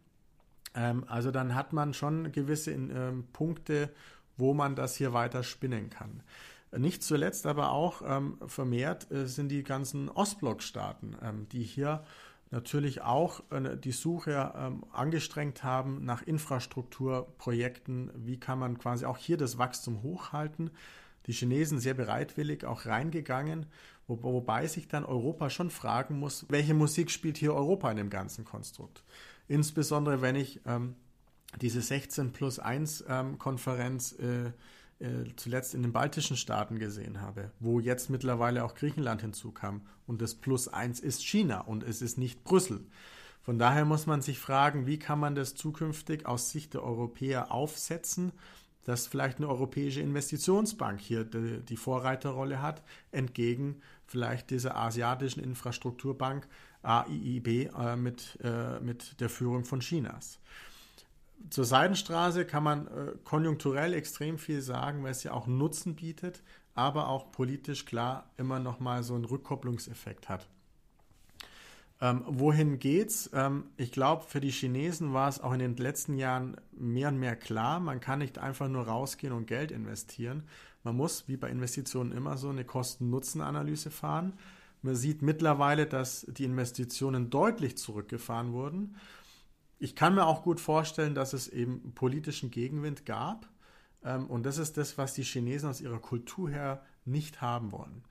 Ähm, 0.73 1.05
also 1.07 1.31
dann 1.31 1.55
hat 1.55 1.73
man 1.73 1.93
schon 1.93 2.31
gewisse 2.31 2.71
ähm, 2.71 3.25
Punkte, 3.33 3.89
wo 4.37 4.53
man 4.53 4.75
das 4.75 4.95
hier 4.95 5.13
weiter 5.13 5.43
spinnen 5.43 5.89
kann. 5.89 6.21
Nicht 6.77 7.03
zuletzt 7.03 7.45
aber 7.45 7.71
auch 7.71 8.01
ähm, 8.05 8.37
vermehrt 8.47 9.09
äh, 9.11 9.27
sind 9.27 9.49
die 9.49 9.63
ganzen 9.63 10.09
Ostblockstaaten, 10.09 11.15
ähm, 11.21 11.47
die 11.49 11.63
hier 11.63 12.03
natürlich 12.51 13.01
auch 13.01 13.43
äh, 13.51 13.77
die 13.77 13.91
Suche 13.91 14.53
ähm, 14.57 14.83
angestrengt 14.91 15.63
haben 15.63 16.03
nach 16.03 16.21
Infrastrukturprojekten. 16.21 18.11
Wie 18.15 18.39
kann 18.39 18.59
man 18.59 18.77
quasi 18.77 19.05
auch 19.05 19.17
hier 19.17 19.37
das 19.37 19.57
Wachstum 19.57 20.03
hochhalten? 20.03 20.71
Die 21.27 21.33
Chinesen 21.33 21.79
sehr 21.79 21.93
bereitwillig 21.93 22.65
auch 22.65 22.85
reingegangen 22.85 23.67
wo, 24.07 24.21
wobei 24.21 24.67
sich 24.67 24.87
dann 24.87 25.05
Europa 25.05 25.49
schon 25.49 25.69
fragen 25.69 26.19
muss, 26.19 26.45
welche 26.49 26.73
Musik 26.73 27.11
spielt 27.11 27.37
hier 27.37 27.53
Europa 27.53 27.89
in 27.91 27.97
dem 27.97 28.09
ganzen 28.09 28.45
Konstrukt? 28.45 29.03
insbesondere 29.47 30.21
wenn 30.21 30.35
ich 30.35 30.61
ähm, 30.65 30.95
diese 31.61 31.81
16 31.81 32.31
plus 32.31 32.59
1 32.59 33.05
ähm, 33.07 33.37
Konferenz 33.37 34.13
äh, 34.13 34.47
äh, 34.99 35.25
zuletzt 35.35 35.73
in 35.73 35.83
den 35.83 35.93
baltischen 35.93 36.37
Staaten 36.37 36.79
gesehen 36.79 37.21
habe, 37.21 37.51
wo 37.59 37.79
jetzt 37.79 38.09
mittlerweile 38.09 38.63
auch 38.63 38.75
Griechenland 38.75 39.21
hinzukam. 39.21 39.81
Und 40.07 40.21
das 40.21 40.35
Plus 40.35 40.67
1 40.67 40.99
ist 40.99 41.25
China 41.25 41.61
und 41.61 41.83
es 41.83 42.01
ist 42.01 42.17
nicht 42.17 42.43
Brüssel. 42.43 42.85
Von 43.41 43.59
daher 43.59 43.85
muss 43.85 44.07
man 44.07 44.21
sich 44.21 44.39
fragen, 44.39 44.87
wie 44.87 44.97
kann 44.97 45.19
man 45.19 45.35
das 45.35 45.53
zukünftig 45.53 46.25
aus 46.25 46.49
Sicht 46.49 46.73
der 46.73 46.83
Europäer 46.83 47.51
aufsetzen, 47.51 48.31
dass 48.85 49.07
vielleicht 49.07 49.37
eine 49.37 49.49
europäische 49.49 49.99
Investitionsbank 49.99 51.01
hier 51.01 51.25
die, 51.25 51.77
Vorreiterrolle 51.77 52.61
hat, 52.61 52.83
entgegen 53.11 53.81
vielleicht 54.05 54.51
dieser 54.51 54.77
asiatischen 54.77 55.43
Infrastrukturbank 55.43 56.47
AIIB 56.83 57.47
äh, 57.47 57.95
mit, 57.95 58.39
äh, 58.43 58.79
mit 58.79 59.19
der 59.19 59.29
Führung 59.29 59.65
von 59.65 59.81
Chinas. 59.81 60.39
Zur 61.49 61.65
Seidenstraße 61.65 62.45
kann 62.45 62.63
man 62.63 62.87
äh, 62.87 63.11
konjunkturell 63.23 63.93
extrem 63.93 64.37
viel 64.37 64.61
sagen, 64.61 65.03
weil 65.03 65.11
es 65.11 65.23
ja 65.23 65.33
auch 65.33 65.47
Nutzen 65.47 65.95
bietet, 65.95 66.43
aber 66.75 67.09
auch 67.09 67.31
politisch 67.31 67.85
klar 67.85 68.31
immer 68.37 68.59
noch 68.59 68.79
mal 68.79 69.03
so 69.03 69.15
einen 69.15 69.25
Rückkopplungseffekt 69.25 70.29
hat. 70.29 70.47
Ähm, 72.01 72.23
wohin 72.27 72.79
geht's? 72.79 73.29
Ähm, 73.33 73.65
ich 73.77 73.91
glaube, 73.91 74.23
für 74.27 74.41
die 74.41 74.51
Chinesen 74.51 75.13
war 75.13 75.29
es 75.29 75.39
auch 75.39 75.53
in 75.53 75.59
den 75.59 75.77
letzten 75.77 76.15
Jahren 76.15 76.57
mehr 76.73 77.07
und 77.07 77.19
mehr 77.19 77.35
klar, 77.35 77.79
man 77.79 78.01
kann 78.01 78.19
nicht 78.19 78.37
einfach 78.37 78.67
nur 78.67 78.87
rausgehen 78.87 79.33
und 79.33 79.47
Geld 79.47 79.71
investieren. 79.71 80.43
Man 80.83 80.97
muss, 80.97 81.27
wie 81.27 81.37
bei 81.37 81.49
Investitionen 81.49 82.11
immer 82.11 82.37
so, 82.37 82.49
eine 82.49 82.65
Kosten-Nutzen-Analyse 82.65 83.91
fahren. 83.91 84.33
Man 84.81 84.95
sieht 84.95 85.21
mittlerweile, 85.21 85.87
dass 85.87 86.27
die 86.29 86.43
Investitionen 86.43 87.29
deutlich 87.29 87.77
zurückgefahren 87.77 88.51
wurden. 88.51 88.95
Ich 89.79 89.95
kann 89.95 90.15
mir 90.15 90.25
auch 90.25 90.43
gut 90.43 90.59
vorstellen, 90.59 91.15
dass 91.15 91.33
es 91.33 91.47
eben 91.47 91.93
politischen 91.95 92.51
Gegenwind 92.51 93.05
gab. 93.05 93.47
Ähm, 94.03 94.27
und 94.27 94.45
das 94.45 94.57
ist 94.57 94.77
das, 94.77 94.97
was 94.97 95.13
die 95.13 95.23
Chinesen 95.23 95.69
aus 95.69 95.81
ihrer 95.81 95.99
Kultur 95.99 96.49
her 96.49 96.83
nicht 97.05 97.41
haben 97.41 97.71
wollen. 97.71 98.03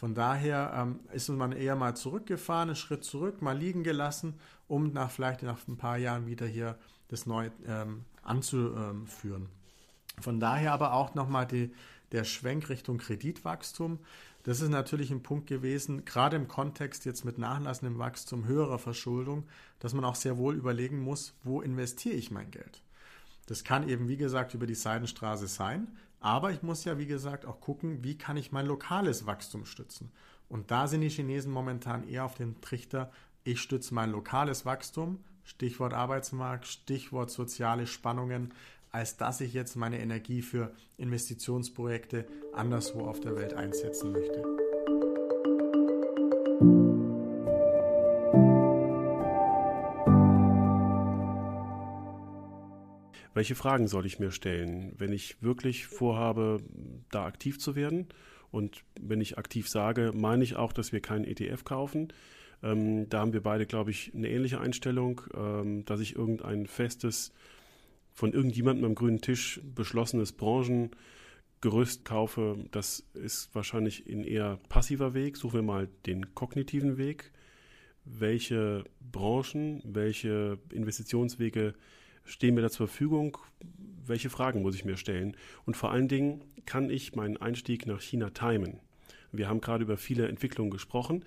Von 0.00 0.14
daher 0.14 0.72
ähm, 0.74 1.00
ist 1.12 1.28
man 1.28 1.52
eher 1.52 1.76
mal 1.76 1.94
zurückgefahren, 1.94 2.70
einen 2.70 2.76
Schritt 2.76 3.04
zurück, 3.04 3.42
mal 3.42 3.54
liegen 3.54 3.84
gelassen, 3.84 4.32
um 4.66 4.94
nach 4.94 5.10
vielleicht 5.10 5.42
nach 5.42 5.58
ein 5.68 5.76
paar 5.76 5.98
Jahren 5.98 6.26
wieder 6.26 6.46
hier 6.46 6.78
das 7.08 7.26
neu 7.26 7.50
ähm, 7.66 8.06
anzuführen. 8.22 9.50
Von 10.18 10.40
daher 10.40 10.72
aber 10.72 10.94
auch 10.94 11.14
nochmal 11.14 11.46
der 11.46 12.24
Schwenk 12.24 12.70
Richtung 12.70 12.96
Kreditwachstum. 12.96 13.98
Das 14.44 14.62
ist 14.62 14.70
natürlich 14.70 15.10
ein 15.10 15.22
Punkt 15.22 15.48
gewesen, 15.48 16.06
gerade 16.06 16.36
im 16.36 16.48
Kontext 16.48 17.04
jetzt 17.04 17.26
mit 17.26 17.36
nachlassendem 17.36 17.98
Wachstum, 17.98 18.46
höherer 18.46 18.78
Verschuldung, 18.78 19.44
dass 19.80 19.92
man 19.92 20.06
auch 20.06 20.14
sehr 20.14 20.38
wohl 20.38 20.54
überlegen 20.54 21.00
muss, 21.00 21.34
wo 21.44 21.60
investiere 21.60 22.14
ich 22.14 22.30
mein 22.30 22.50
Geld. 22.50 22.82
Das 23.44 23.64
kann 23.64 23.86
eben, 23.86 24.08
wie 24.08 24.16
gesagt, 24.16 24.54
über 24.54 24.66
die 24.66 24.74
Seidenstraße 24.74 25.46
sein, 25.46 25.88
aber 26.20 26.52
ich 26.52 26.62
muss 26.62 26.84
ja, 26.84 26.98
wie 26.98 27.06
gesagt, 27.06 27.46
auch 27.46 27.60
gucken, 27.60 28.04
wie 28.04 28.16
kann 28.16 28.36
ich 28.36 28.52
mein 28.52 28.66
lokales 28.66 29.26
Wachstum 29.26 29.64
stützen. 29.64 30.12
Und 30.48 30.70
da 30.70 30.86
sind 30.86 31.00
die 31.00 31.08
Chinesen 31.08 31.52
momentan 31.52 32.06
eher 32.06 32.24
auf 32.24 32.34
den 32.34 32.60
Trichter, 32.60 33.10
ich 33.42 33.60
stütze 33.60 33.94
mein 33.94 34.10
lokales 34.10 34.66
Wachstum, 34.66 35.24
Stichwort 35.44 35.94
Arbeitsmarkt, 35.94 36.66
Stichwort 36.66 37.30
soziale 37.30 37.86
Spannungen, 37.86 38.52
als 38.90 39.16
dass 39.16 39.40
ich 39.40 39.54
jetzt 39.54 39.76
meine 39.76 40.00
Energie 40.00 40.42
für 40.42 40.74
Investitionsprojekte 40.98 42.26
anderswo 42.52 43.06
auf 43.06 43.20
der 43.20 43.36
Welt 43.36 43.54
einsetzen 43.54 44.12
möchte. 44.12 44.69
Welche 53.32 53.54
Fragen 53.54 53.86
soll 53.86 54.06
ich 54.06 54.18
mir 54.18 54.32
stellen, 54.32 54.92
wenn 54.98 55.12
ich 55.12 55.40
wirklich 55.42 55.86
vorhabe, 55.86 56.62
da 57.10 57.26
aktiv 57.26 57.58
zu 57.58 57.76
werden? 57.76 58.08
Und 58.50 58.82
wenn 59.00 59.20
ich 59.20 59.38
aktiv 59.38 59.68
sage, 59.68 60.10
meine 60.14 60.42
ich 60.42 60.56
auch, 60.56 60.72
dass 60.72 60.92
wir 60.92 61.00
keinen 61.00 61.24
ETF 61.24 61.64
kaufen. 61.64 62.12
Ähm, 62.62 63.08
da 63.08 63.20
haben 63.20 63.32
wir 63.32 63.42
beide, 63.42 63.66
glaube 63.66 63.90
ich, 63.92 64.12
eine 64.14 64.28
ähnliche 64.28 64.60
Einstellung, 64.60 65.22
ähm, 65.34 65.84
dass 65.84 66.00
ich 66.00 66.16
irgendein 66.16 66.66
festes, 66.66 67.32
von 68.12 68.32
irgendjemandem 68.32 68.84
am 68.84 68.94
grünen 68.96 69.20
Tisch 69.20 69.60
beschlossenes 69.64 70.32
Branchengerüst 70.32 72.04
kaufe. 72.04 72.64
Das 72.72 73.04
ist 73.14 73.54
wahrscheinlich 73.54 74.04
ein 74.06 74.24
eher 74.24 74.58
passiver 74.68 75.14
Weg. 75.14 75.36
Suchen 75.36 75.54
wir 75.54 75.62
mal 75.62 75.88
den 76.06 76.34
kognitiven 76.34 76.98
Weg. 76.98 77.30
Welche 78.04 78.84
Branchen, 79.12 79.80
welche 79.84 80.58
Investitionswege 80.72 81.74
stehen 82.24 82.54
mir 82.54 82.62
da 82.62 82.70
zur 82.70 82.86
Verfügung? 82.88 83.38
Welche 84.06 84.30
Fragen 84.30 84.62
muss 84.62 84.74
ich 84.74 84.84
mir 84.84 84.96
stellen? 84.96 85.36
Und 85.64 85.76
vor 85.76 85.90
allen 85.92 86.08
Dingen, 86.08 86.42
kann 86.66 86.90
ich 86.90 87.14
meinen 87.14 87.36
Einstieg 87.36 87.86
nach 87.86 88.00
China 88.00 88.30
timen? 88.30 88.80
Wir 89.32 89.48
haben 89.48 89.60
gerade 89.60 89.84
über 89.84 89.96
viele 89.96 90.28
Entwicklungen 90.28 90.70
gesprochen, 90.70 91.24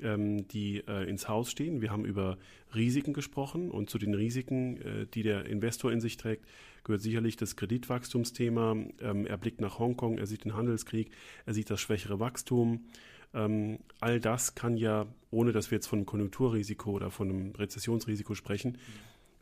ähm, 0.00 0.48
die 0.48 0.82
äh, 0.86 1.08
ins 1.08 1.28
Haus 1.28 1.50
stehen. 1.50 1.80
Wir 1.80 1.90
haben 1.90 2.04
über 2.04 2.36
Risiken 2.74 3.12
gesprochen 3.12 3.70
und 3.70 3.90
zu 3.90 3.98
den 3.98 4.14
Risiken, 4.14 4.80
äh, 4.80 5.06
die 5.06 5.22
der 5.22 5.46
Investor 5.46 5.92
in 5.92 6.00
sich 6.00 6.16
trägt, 6.16 6.44
gehört 6.82 7.02
sicherlich 7.02 7.36
das 7.36 7.56
Kreditwachstumsthema. 7.56 8.76
Ähm, 9.00 9.26
er 9.26 9.36
blickt 9.36 9.60
nach 9.60 9.78
Hongkong, 9.78 10.18
er 10.18 10.26
sieht 10.26 10.44
den 10.44 10.54
Handelskrieg, 10.54 11.10
er 11.46 11.54
sieht 11.54 11.70
das 11.70 11.80
schwächere 11.80 12.20
Wachstum. 12.20 12.86
Ähm, 13.32 13.78
all 14.00 14.20
das 14.20 14.54
kann 14.54 14.76
ja, 14.76 15.06
ohne 15.30 15.52
dass 15.52 15.70
wir 15.70 15.76
jetzt 15.76 15.86
von 15.86 16.00
einem 16.00 16.06
Konjunkturrisiko 16.06 16.90
oder 16.92 17.10
von 17.10 17.30
einem 17.30 17.52
Rezessionsrisiko 17.52 18.34
sprechen, 18.34 18.78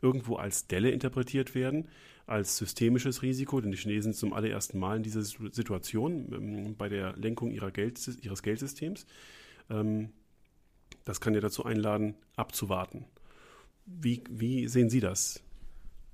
irgendwo 0.03 0.35
als 0.35 0.67
Delle 0.67 0.91
interpretiert 0.91 1.55
werden, 1.55 1.87
als 2.27 2.57
systemisches 2.57 3.21
Risiko, 3.21 3.59
denn 3.59 3.71
die 3.71 3.77
Chinesen 3.77 4.13
zum 4.13 4.33
allerersten 4.33 4.77
Mal 4.77 4.97
in 4.97 5.03
dieser 5.03 5.23
Situation 5.23 6.31
ähm, 6.31 6.75
bei 6.75 6.89
der 6.89 7.15
Lenkung 7.17 7.51
Geld, 7.71 7.99
ihres 8.21 8.43
Geldsystems. 8.43 9.05
Ähm, 9.69 10.09
das 11.05 11.19
kann 11.19 11.33
ja 11.33 11.41
dazu 11.41 11.65
einladen, 11.65 12.15
abzuwarten. 12.35 13.05
Wie, 13.85 14.23
wie 14.29 14.67
sehen 14.67 14.89
Sie 14.89 14.99
das? 14.99 15.41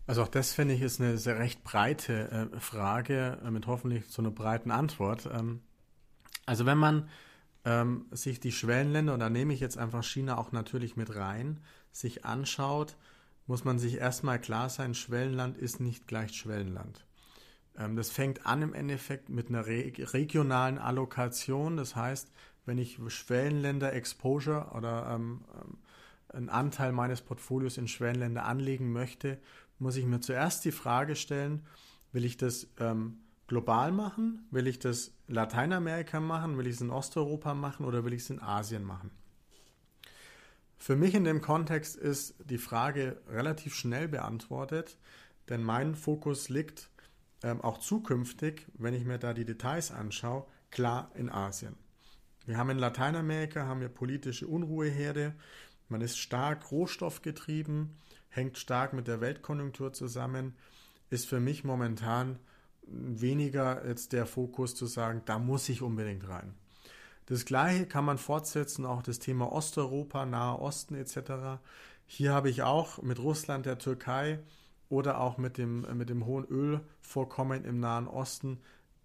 Also 0.07 0.23
auch 0.23 0.27
das 0.27 0.53
finde 0.53 0.73
ich 0.73 0.81
ist 0.81 0.99
eine 0.99 1.19
sehr 1.19 1.37
recht 1.37 1.63
breite 1.63 2.49
äh, 2.53 2.59
Frage 2.59 3.37
äh, 3.45 3.51
mit 3.51 3.67
hoffentlich 3.67 4.05
so 4.07 4.23
einer 4.23 4.31
breiten 4.31 4.71
Antwort. 4.71 5.29
Ähm, 5.31 5.61
also 6.47 6.65
wenn 6.65 6.79
man 6.79 7.07
ähm, 7.65 8.05
sich 8.09 8.39
die 8.39 8.51
Schwellenländer, 8.51 9.13
und 9.13 9.19
da 9.19 9.29
nehme 9.29 9.53
ich 9.53 9.59
jetzt 9.59 9.77
einfach 9.77 10.03
China 10.03 10.39
auch 10.39 10.51
natürlich 10.51 10.95
mit 10.95 11.15
rein, 11.15 11.59
sich 11.91 12.25
anschaut, 12.25 12.95
muss 13.49 13.65
man 13.65 13.79
sich 13.79 13.95
erstmal 13.95 14.39
klar 14.39 14.69
sein, 14.69 14.93
Schwellenland 14.93 15.57
ist 15.57 15.79
nicht 15.79 16.05
gleich 16.05 16.33
Schwellenland. 16.33 17.03
Ähm, 17.75 17.95
das 17.95 18.11
fängt 18.11 18.45
an 18.45 18.61
im 18.61 18.75
Endeffekt 18.75 19.29
mit 19.29 19.49
einer 19.49 19.65
re 19.65 19.91
regionalen 19.97 20.77
Allokation. 20.77 21.75
Das 21.75 21.95
heißt, 21.95 22.31
wenn 22.67 22.77
ich 22.77 22.99
Schwellenländer 23.07 23.91
Exposure 23.93 24.67
oder 24.75 25.15
ähm, 25.15 25.45
ähm, 25.55 25.77
einen 26.31 26.49
Anteil 26.49 26.91
meines 26.91 27.21
Portfolios 27.21 27.79
in 27.79 27.87
Schwellenländer 27.87 28.45
anlegen 28.45 28.91
möchte, 28.91 29.39
muss 29.79 29.95
ich 29.95 30.05
mir 30.05 30.19
zuerst 30.19 30.63
die 30.63 30.71
Frage 30.71 31.15
stellen, 31.15 31.65
will 32.11 32.25
ich 32.25 32.37
das 32.37 32.67
global 33.47 33.91
machen? 33.91 34.45
Will 34.51 34.67
ich 34.67 34.77
das 34.77 35.13
Lateinamerika 35.27 36.19
machen? 36.19 36.57
Will 36.57 36.67
ich 36.67 36.75
es 36.75 36.81
in 36.81 36.91
Osteuropa 36.91 37.55
machen 37.55 37.85
oder 37.85 38.03
will 38.03 38.13
ich 38.13 38.21
es 38.21 38.29
in 38.29 38.41
Asien 38.41 38.83
machen? 38.83 39.09
Für 40.79 40.95
mich 40.95 41.13
in 41.13 41.25
dem 41.25 41.41
Kontext 41.41 41.97
ist 41.97 42.35
die 42.45 42.57
Frage 42.57 43.21
relativ 43.27 43.75
schnell 43.75 44.07
beantwortet, 44.07 44.97
denn 45.49 45.61
mein 45.61 45.93
Fokus 45.93 46.47
liegt 46.47 46.89
ähm, 47.43 47.61
auch 47.61 47.77
zukünftig, 47.79 48.65
wenn 48.75 48.93
ich 48.93 49.03
mir 49.03 49.17
da 49.17 49.33
die 49.33 49.45
Details 49.45 49.91
anschaue, 49.91 50.45
klar 50.71 51.11
in 51.15 51.29
Asien. 51.29 51.75
Wir 52.45 52.57
haben 52.57 52.69
in 52.69 52.79
Lateinamerika 52.79 53.67
haben 53.67 53.81
wir 53.81 53.89
politische 53.89 54.47
Unruheherde, 54.47 55.35
man 55.89 56.01
ist 56.01 56.17
stark 56.17 56.71
rohstoffgetrieben, 56.71 57.95
hängt 58.29 58.57
stark 58.57 58.93
mit 58.93 59.07
der 59.07 59.21
Weltkonjunktur 59.21 59.91
zusammen, 59.91 60.55
ist 61.09 61.27
für 61.27 61.39
mich 61.39 61.63
momentan 61.63 62.39
weniger 62.87 63.85
jetzt 63.85 64.13
der 64.13 64.25
Fokus 64.25 64.75
zu 64.75 64.85
sagen, 64.85 65.23
da 65.25 65.39
muss 65.39 65.67
ich 65.69 65.81
unbedingt 65.81 66.27
rein. 66.27 66.55
Das 67.29 67.45
gleiche 67.45 67.85
kann 67.85 68.05
man 68.05 68.17
fortsetzen, 68.17 68.87
auch 68.87 69.03
das 69.03 69.19
Thema 69.19 69.51
Osteuropa, 69.51 70.25
Nahe 70.25 70.57
Osten 70.57 70.95
etc. 70.95 71.61
Hier 72.07 72.33
habe 72.33 72.49
ich 72.49 72.63
auch 72.63 73.03
mit 73.03 73.19
Russland, 73.19 73.67
der 73.67 73.77
Türkei 73.77 74.39
oder 74.89 75.21
auch 75.21 75.37
mit 75.37 75.59
dem, 75.59 75.85
mit 75.95 76.09
dem 76.09 76.25
hohen 76.25 76.45
Ölvorkommen 76.45 77.65
im 77.65 77.79
Nahen 77.79 78.07
Osten 78.07 78.59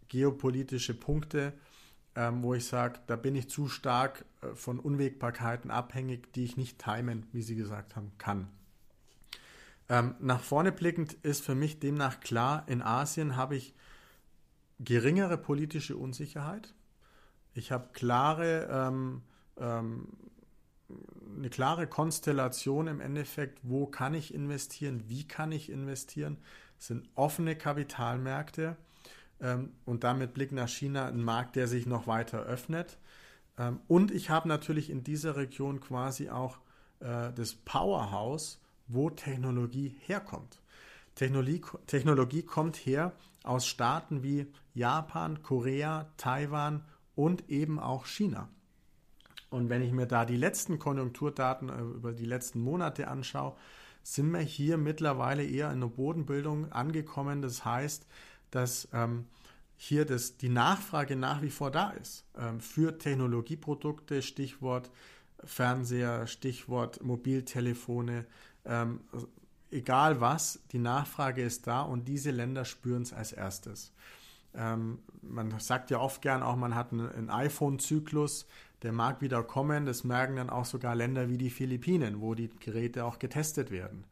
geopolitische 0.08 0.94
Punkte, 0.94 1.52
ähm, 2.16 2.42
wo 2.42 2.54
ich 2.54 2.64
sage, 2.64 2.98
da 3.08 3.16
bin 3.16 3.34
ich 3.34 3.50
zu 3.50 3.68
stark 3.68 4.24
äh, 4.40 4.54
von 4.54 4.78
Unwägbarkeiten 4.78 5.70
abhängig, 5.70 6.32
die 6.32 6.44
ich 6.44 6.56
nicht 6.56 6.78
timen, 6.78 7.26
wie 7.32 7.42
Sie 7.42 7.56
gesagt 7.56 7.94
haben, 7.94 8.12
kann. 8.16 8.48
Ähm, 9.90 10.14
nach 10.18 10.40
vorne 10.40 10.72
blickend 10.72 11.12
ist 11.12 11.44
für 11.44 11.54
mich 11.54 11.78
demnach 11.78 12.20
klar, 12.20 12.64
in 12.68 12.80
Asien 12.80 13.37
habe 13.37 13.56
ich 13.56 13.74
geringere 14.80 15.37
politische 15.37 15.98
Unsicherheit. 15.98 16.72
Ich 17.54 17.72
habe 17.72 17.88
klare 17.92 18.68
ähm, 18.70 19.22
ähm, 19.58 20.08
eine 21.36 21.50
klare 21.50 21.86
Konstellation 21.86 22.86
im 22.86 23.00
Endeffekt, 23.00 23.58
wo 23.62 23.86
kann 23.86 24.14
ich 24.14 24.34
investieren, 24.34 25.04
wie 25.08 25.26
kann 25.26 25.52
ich 25.52 25.70
investieren. 25.70 26.38
Es 26.78 26.88
sind 26.88 27.08
offene 27.14 27.56
Kapitalmärkte 27.56 28.76
ähm, 29.40 29.72
und 29.84 30.04
damit 30.04 30.34
Blick 30.34 30.52
nach 30.52 30.68
China 30.68 31.06
ein 31.06 31.22
Markt, 31.22 31.56
der 31.56 31.66
sich 31.66 31.86
noch 31.86 32.06
weiter 32.06 32.42
öffnet. 32.42 32.98
Ähm, 33.58 33.80
und 33.88 34.10
ich 34.10 34.30
habe 34.30 34.48
natürlich 34.48 34.90
in 34.90 35.02
dieser 35.04 35.36
Region 35.36 35.80
quasi 35.80 36.30
auch 36.30 36.58
äh, 37.00 37.32
das 37.34 37.54
Powerhouse, 37.54 38.60
wo 38.86 39.10
Technologie 39.10 39.96
herkommt. 40.00 40.60
Technologie, 41.14 41.62
Technologie 41.86 42.42
kommt 42.42 42.76
her 42.76 43.12
aus 43.44 43.66
Staaten 43.66 44.22
wie 44.22 44.46
Japan, 44.74 45.42
Korea, 45.42 46.10
Taiwan 46.16 46.84
und 47.14 47.48
eben 47.48 47.79
auch 47.79 48.07
China. 48.07 48.48
Und 49.50 49.68
wenn 49.68 49.83
ich 49.83 49.92
mir 49.92 50.07
da 50.07 50.24
die 50.24 50.37
letzten 50.37 50.79
Konjunkturdaten 50.79 51.68
äh, 51.68 51.81
über 51.81 52.12
die 52.12 52.24
letzten 52.24 52.61
Monate 52.61 53.09
anschaue, 53.09 53.55
sind 54.03 54.31
wir 54.33 54.40
hier 54.40 54.77
mittlerweile 54.77 55.44
eher 55.44 55.72
in 55.72 55.81
der 55.81 55.88
Bodenbildung 55.88 56.72
angekommen. 56.72 57.40
Das 57.40 57.64
heißt, 57.64 58.07
dass 58.50 58.88
ähm, 58.92 59.27
hier 59.77 60.05
das, 60.05 60.37
die 60.37 60.48
Nachfrage 60.48 61.16
nach 61.16 61.42
wie 61.42 61.50
vor 61.50 61.70
da 61.70 61.90
ist 61.90 62.24
ähm, 62.38 62.61
für 62.61 62.98
Technologieprodukte, 62.98 64.22
Stichwort 64.22 64.90
Fernseher, 65.42 66.27
Stichwort 66.27 67.03
Mobiltelefone, 67.03 68.27
ähm, 68.64 69.00
egal 69.70 70.20
was, 70.20 70.61
die 70.72 70.79
Nachfrage 70.79 71.42
ist 71.42 71.66
da 71.66 71.83
und 71.83 72.07
diese 72.09 72.31
Länder 72.31 72.64
spüren 72.64 73.03
es 73.03 73.12
als 73.12 73.33
erstes. 73.33 73.92
Ähm, 74.54 74.98
man 75.22 75.58
sagt 75.58 75.90
ja 75.90 75.98
oft 75.98 76.22
gern 76.22 76.42
auch, 76.42 76.56
man 76.56 76.74
hat 76.74 76.92
einen, 76.92 77.10
einen 77.10 77.30
iPhone-Zyklus, 77.30 78.46
der 78.82 78.92
mag 78.92 79.20
wieder 79.20 79.42
kommen. 79.42 79.86
Das 79.86 80.04
merken 80.04 80.36
dann 80.36 80.50
auch 80.50 80.64
sogar 80.64 80.94
Länder 80.94 81.28
wie 81.28 81.38
die 81.38 81.50
Philippinen, 81.50 82.20
wo 82.20 82.34
die 82.34 82.50
Geräte 82.60 83.04
auch 83.04 83.18
getestet 83.18 83.70
werden. 83.70 84.04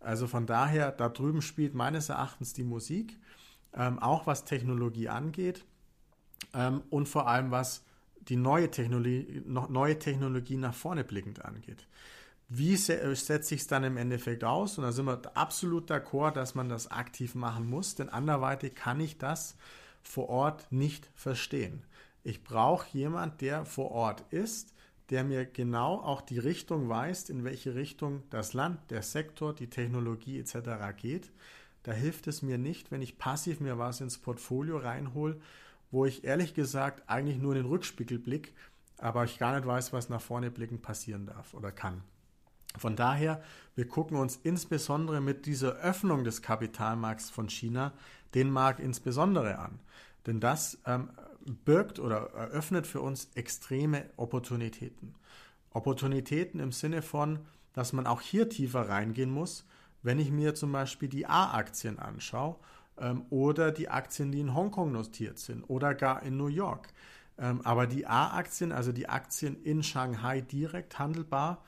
Also 0.00 0.26
von 0.26 0.46
daher, 0.46 0.92
da 0.92 1.08
drüben 1.08 1.42
spielt 1.42 1.74
meines 1.74 2.08
Erachtens 2.10 2.52
die 2.52 2.64
Musik, 2.64 3.18
ähm, 3.72 3.98
auch 3.98 4.26
was 4.26 4.44
Technologie 4.44 5.08
angeht 5.08 5.64
ähm, 6.52 6.82
und 6.90 7.08
vor 7.08 7.26
allem 7.26 7.50
was 7.50 7.84
die 8.28 8.36
neue 8.36 8.70
Technologie, 8.70 9.42
neue 9.46 9.98
Technologie 9.98 10.56
nach 10.56 10.74
vorne 10.74 11.04
blickend 11.04 11.44
angeht. 11.44 11.86
Wie 12.48 12.76
setzt 12.76 13.48
sich 13.48 13.62
es 13.62 13.66
dann 13.66 13.84
im 13.84 13.96
Endeffekt 13.96 14.44
aus? 14.44 14.78
Und 14.78 14.84
da 14.84 14.92
sind 14.92 15.06
wir 15.06 15.20
absolut 15.34 15.90
d'accord, 15.90 16.32
dass 16.32 16.54
man 16.54 16.68
das 16.68 16.90
aktiv 16.90 17.34
machen 17.34 17.68
muss, 17.68 17.94
denn 17.94 18.08
anderweitig 18.08 18.74
kann 18.74 19.00
ich 19.00 19.18
das 19.18 19.56
vor 20.02 20.28
Ort 20.28 20.70
nicht 20.70 21.08
verstehen. 21.14 21.84
Ich 22.22 22.44
brauche 22.44 22.86
jemand, 22.92 23.40
der 23.40 23.64
vor 23.64 23.90
Ort 23.90 24.24
ist, 24.30 24.74
der 25.10 25.24
mir 25.24 25.44
genau 25.44 25.96
auch 26.00 26.22
die 26.22 26.38
Richtung 26.38 26.88
weist, 26.88 27.28
in 27.28 27.44
welche 27.44 27.74
Richtung 27.74 28.22
das 28.30 28.52
Land, 28.52 28.90
der 28.90 29.02
Sektor, 29.02 29.54
die 29.54 29.68
Technologie 29.68 30.38
etc. 30.38 30.56
geht. 30.96 31.30
Da 31.82 31.92
hilft 31.92 32.26
es 32.26 32.40
mir 32.42 32.56
nicht, 32.56 32.90
wenn 32.90 33.02
ich 33.02 33.18
passiv 33.18 33.60
mir 33.60 33.78
was 33.78 34.00
ins 34.00 34.18
Portfolio 34.18 34.78
reinhole, 34.78 35.40
wo 35.90 36.06
ich 36.06 36.24
ehrlich 36.24 36.54
gesagt 36.54 37.08
eigentlich 37.08 37.38
nur 37.38 37.54
den 37.54 37.66
Rückspiegel 37.66 38.18
blick, 38.18 38.54
aber 38.98 39.24
ich 39.24 39.38
gar 39.38 39.54
nicht 39.54 39.66
weiß, 39.66 39.92
was 39.92 40.08
nach 40.08 40.22
vorne 40.22 40.50
blickend 40.50 40.82
passieren 40.82 41.26
darf 41.26 41.52
oder 41.52 41.72
kann. 41.72 42.02
Von 42.76 42.96
daher, 42.96 43.42
wir 43.74 43.86
gucken 43.86 44.16
uns 44.16 44.36
insbesondere 44.42 45.20
mit 45.20 45.46
dieser 45.46 45.76
Öffnung 45.76 46.24
des 46.24 46.42
Kapitalmarkts 46.42 47.30
von 47.30 47.48
China 47.48 47.92
den 48.34 48.50
Markt 48.50 48.80
insbesondere 48.80 49.58
an. 49.58 49.78
Denn 50.26 50.40
das 50.40 50.78
ähm, 50.86 51.10
birgt 51.64 51.98
oder 51.98 52.30
eröffnet 52.34 52.86
für 52.86 53.00
uns 53.00 53.28
extreme 53.34 54.06
Opportunitäten. 54.16 55.14
Opportunitäten 55.70 56.60
im 56.60 56.72
Sinne 56.72 57.02
von, 57.02 57.40
dass 57.72 57.92
man 57.92 58.06
auch 58.06 58.20
hier 58.20 58.48
tiefer 58.48 58.88
reingehen 58.88 59.30
muss, 59.30 59.66
wenn 60.02 60.18
ich 60.18 60.30
mir 60.30 60.54
zum 60.54 60.72
Beispiel 60.72 61.08
die 61.08 61.26
A-Aktien 61.26 61.98
anschaue 61.98 62.56
ähm, 62.98 63.24
oder 63.30 63.72
die 63.72 63.88
Aktien, 63.88 64.32
die 64.32 64.40
in 64.40 64.54
Hongkong 64.54 64.92
notiert 64.92 65.38
sind 65.38 65.64
oder 65.64 65.94
gar 65.94 66.22
in 66.22 66.36
New 66.36 66.46
York. 66.48 66.88
Ähm, 67.38 67.60
aber 67.64 67.86
die 67.86 68.06
A-Aktien, 68.06 68.72
also 68.72 68.92
die 68.92 69.08
Aktien 69.08 69.62
in 69.62 69.82
Shanghai 69.82 70.40
direkt 70.40 70.98
handelbar, 70.98 71.64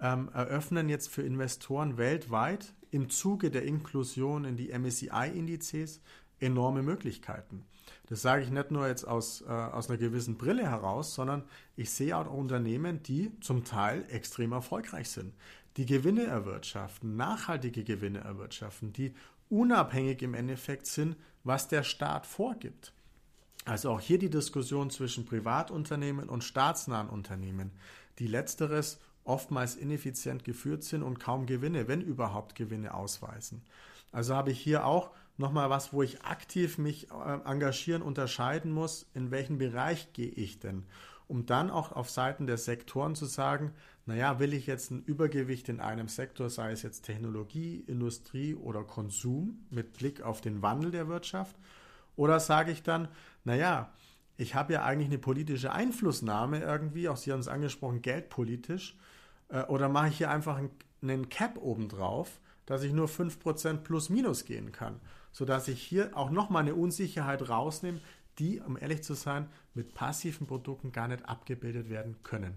ähm, 0.00 0.30
eröffnen 0.32 0.88
jetzt 0.88 1.08
für 1.08 1.22
Investoren 1.22 1.98
weltweit 1.98 2.74
im 2.90 3.08
Zuge 3.08 3.50
der 3.50 3.64
Inklusion 3.64 4.44
in 4.44 4.56
die 4.56 4.72
MSCI-Indizes 4.76 6.00
enorme 6.40 6.82
Möglichkeiten. 6.82 7.64
Das 8.08 8.22
sage 8.22 8.42
ich 8.42 8.50
nicht 8.50 8.70
nur 8.70 8.88
jetzt 8.88 9.06
aus, 9.06 9.42
äh, 9.42 9.48
aus 9.48 9.88
einer 9.88 9.98
gewissen 9.98 10.36
Brille 10.36 10.68
heraus, 10.68 11.14
sondern 11.14 11.44
ich 11.76 11.90
sehe 11.90 12.16
auch 12.16 12.32
Unternehmen, 12.32 13.02
die 13.02 13.30
zum 13.40 13.64
Teil 13.64 14.04
extrem 14.08 14.52
erfolgreich 14.52 15.08
sind, 15.10 15.32
die 15.76 15.86
Gewinne 15.86 16.24
erwirtschaften, 16.24 17.16
nachhaltige 17.16 17.84
Gewinne 17.84 18.20
erwirtschaften, 18.20 18.92
die 18.92 19.14
unabhängig 19.48 20.22
im 20.22 20.34
Endeffekt 20.34 20.86
sind, 20.86 21.16
was 21.44 21.68
der 21.68 21.84
Staat 21.84 22.26
vorgibt. 22.26 22.92
Also 23.64 23.90
auch 23.90 24.00
hier 24.00 24.18
die 24.18 24.30
Diskussion 24.30 24.90
zwischen 24.90 25.26
Privatunternehmen 25.26 26.28
und 26.28 26.42
staatsnahen 26.42 27.08
Unternehmen, 27.08 27.70
die 28.18 28.26
letzteres 28.26 28.98
oftmals 29.24 29.76
ineffizient 29.76 30.44
geführt 30.44 30.84
sind 30.84 31.02
und 31.02 31.20
kaum 31.20 31.46
Gewinne, 31.46 31.88
wenn 31.88 32.00
überhaupt 32.00 32.54
Gewinne 32.54 32.94
ausweisen. 32.94 33.62
Also 34.12 34.34
habe 34.34 34.50
ich 34.50 34.60
hier 34.60 34.86
auch 34.86 35.10
nochmal 35.36 35.70
was, 35.70 35.92
wo 35.92 36.02
ich 36.02 36.22
aktiv 36.22 36.78
mich 36.78 37.10
äh, 37.10 37.38
engagieren, 37.44 38.02
unterscheiden 38.02 38.72
muss, 38.72 39.06
in 39.14 39.30
welchen 39.30 39.58
Bereich 39.58 40.12
gehe 40.12 40.28
ich 40.28 40.58
denn, 40.58 40.84
um 41.28 41.46
dann 41.46 41.70
auch 41.70 41.92
auf 41.92 42.10
Seiten 42.10 42.46
der 42.46 42.58
Sektoren 42.58 43.14
zu 43.14 43.26
sagen, 43.26 43.72
naja, 44.06 44.38
will 44.40 44.52
ich 44.52 44.66
jetzt 44.66 44.90
ein 44.90 45.02
Übergewicht 45.04 45.68
in 45.68 45.80
einem 45.80 46.08
Sektor, 46.08 46.50
sei 46.50 46.72
es 46.72 46.82
jetzt 46.82 47.02
Technologie, 47.02 47.84
Industrie 47.86 48.54
oder 48.54 48.82
Konsum 48.82 49.64
mit 49.70 49.92
Blick 49.92 50.22
auf 50.22 50.40
den 50.40 50.62
Wandel 50.62 50.90
der 50.90 51.08
Wirtschaft, 51.08 51.56
oder 52.16 52.40
sage 52.40 52.72
ich 52.72 52.82
dann, 52.82 53.08
naja, 53.44 53.92
ich 54.40 54.54
habe 54.54 54.72
ja 54.72 54.84
eigentlich 54.84 55.08
eine 55.08 55.18
politische 55.18 55.70
Einflussnahme 55.70 56.60
irgendwie, 56.60 57.10
auch 57.10 57.18
Sie 57.18 57.30
haben 57.30 57.40
es 57.40 57.48
angesprochen, 57.48 58.00
geldpolitisch, 58.00 58.96
äh, 59.48 59.64
oder 59.64 59.90
mache 59.90 60.08
ich 60.08 60.16
hier 60.16 60.30
einfach 60.30 60.58
einen 61.02 61.28
Cap 61.28 61.58
obendrauf, 61.58 62.40
dass 62.64 62.82
ich 62.82 62.94
nur 62.94 63.06
5% 63.06 63.78
plus 63.78 64.08
minus 64.08 64.46
gehen 64.46 64.72
kann, 64.72 64.98
sodass 65.30 65.68
ich 65.68 65.82
hier 65.82 66.16
auch 66.16 66.30
nochmal 66.30 66.62
eine 66.62 66.74
Unsicherheit 66.74 67.50
rausnehme, 67.50 68.00
die, 68.38 68.60
um 68.60 68.78
ehrlich 68.78 69.02
zu 69.02 69.12
sein, 69.12 69.46
mit 69.74 69.92
passiven 69.92 70.46
Produkten 70.46 70.90
gar 70.90 71.08
nicht 71.08 71.28
abgebildet 71.28 71.90
werden 71.90 72.16
können. 72.22 72.54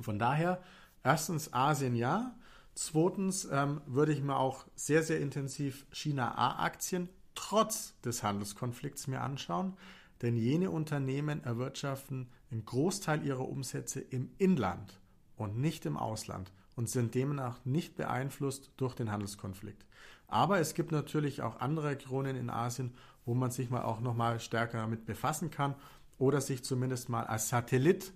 Von 0.00 0.18
daher, 0.18 0.60
erstens 1.04 1.52
Asien 1.52 1.94
ja, 1.94 2.34
zweitens 2.74 3.46
ähm, 3.52 3.80
würde 3.86 4.12
ich 4.12 4.22
mir 4.22 4.36
auch 4.36 4.64
sehr, 4.74 5.04
sehr 5.04 5.20
intensiv 5.20 5.86
China-A-Aktien 5.92 7.08
trotz 7.36 7.94
des 8.00 8.24
Handelskonflikts 8.24 9.06
mir 9.06 9.20
anschauen, 9.20 9.76
denn 10.22 10.36
jene 10.36 10.70
Unternehmen 10.70 11.44
erwirtschaften 11.44 12.28
einen 12.50 12.64
Großteil 12.64 13.24
ihrer 13.24 13.48
Umsätze 13.48 14.00
im 14.00 14.30
Inland 14.38 15.00
und 15.36 15.58
nicht 15.58 15.86
im 15.86 15.96
Ausland 15.96 16.52
und 16.74 16.88
sind 16.88 17.14
demnach 17.14 17.64
nicht 17.64 17.96
beeinflusst 17.96 18.70
durch 18.76 18.94
den 18.94 19.10
Handelskonflikt. 19.10 19.84
Aber 20.28 20.58
es 20.58 20.74
gibt 20.74 20.92
natürlich 20.92 21.42
auch 21.42 21.60
andere 21.60 21.90
Regionen 21.90 22.36
in 22.36 22.50
Asien, 22.50 22.94
wo 23.24 23.34
man 23.34 23.50
sich 23.50 23.70
mal 23.70 23.82
auch 23.82 24.00
noch 24.00 24.14
mal 24.14 24.40
stärker 24.40 24.78
damit 24.78 25.06
befassen 25.06 25.50
kann 25.50 25.74
oder 26.18 26.40
sich 26.40 26.64
zumindest 26.64 27.08
mal 27.08 27.24
als 27.24 27.48
Satellit 27.48 28.12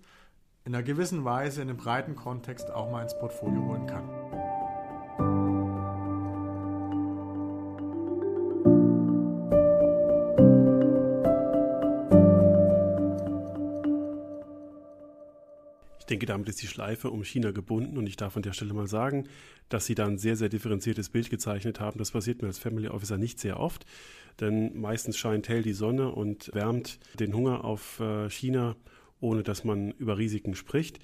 in 0.65 0.75
einer 0.75 0.83
gewissen 0.83 1.25
Weise 1.25 1.63
in 1.63 1.69
einem 1.69 1.79
breiten 1.79 2.17
Kontext 2.17 2.71
auch 2.71 2.91
mal 2.91 3.03
ins 3.03 3.19
Portfolio 3.19 3.63
holen 3.63 3.87
kann. 3.87 4.50
Denke, 16.21 16.27
damit 16.33 16.49
ist 16.49 16.61
die 16.61 16.67
Schleife 16.67 17.11
um 17.11 17.25
China 17.25 17.51
gebunden 17.51 17.97
und 17.97 18.07
ich 18.07 18.17
darf 18.17 18.37
an 18.37 18.43
der 18.43 18.53
Stelle 18.53 18.75
mal 18.75 18.87
sagen, 18.87 19.25
dass 19.71 19.87
Sie 19.87 19.95
da 19.95 20.07
ein 20.07 20.19
sehr, 20.19 20.37
sehr 20.37 20.51
differenziertes 20.51 21.09
Bild 21.09 21.31
gezeichnet 21.31 21.81
haben. 21.81 21.99
Das 21.99 22.11
passiert 22.11 22.43
mir 22.43 22.49
als 22.49 22.59
Family 22.59 22.89
Officer 22.89 23.17
nicht 23.17 23.41
sehr 23.41 23.59
oft, 23.59 23.87
denn 24.39 24.79
meistens 24.79 25.17
scheint 25.17 25.49
hell 25.49 25.63
die 25.63 25.73
Sonne 25.73 26.11
und 26.11 26.51
wärmt 26.53 26.99
den 27.19 27.35
Hunger 27.35 27.65
auf 27.65 28.01
äh, 28.01 28.29
China, 28.29 28.77
ohne 29.21 29.43
dass 29.43 29.65
man 29.65 29.93
über 29.93 30.19
Risiken 30.19 30.55
spricht. 30.55 30.99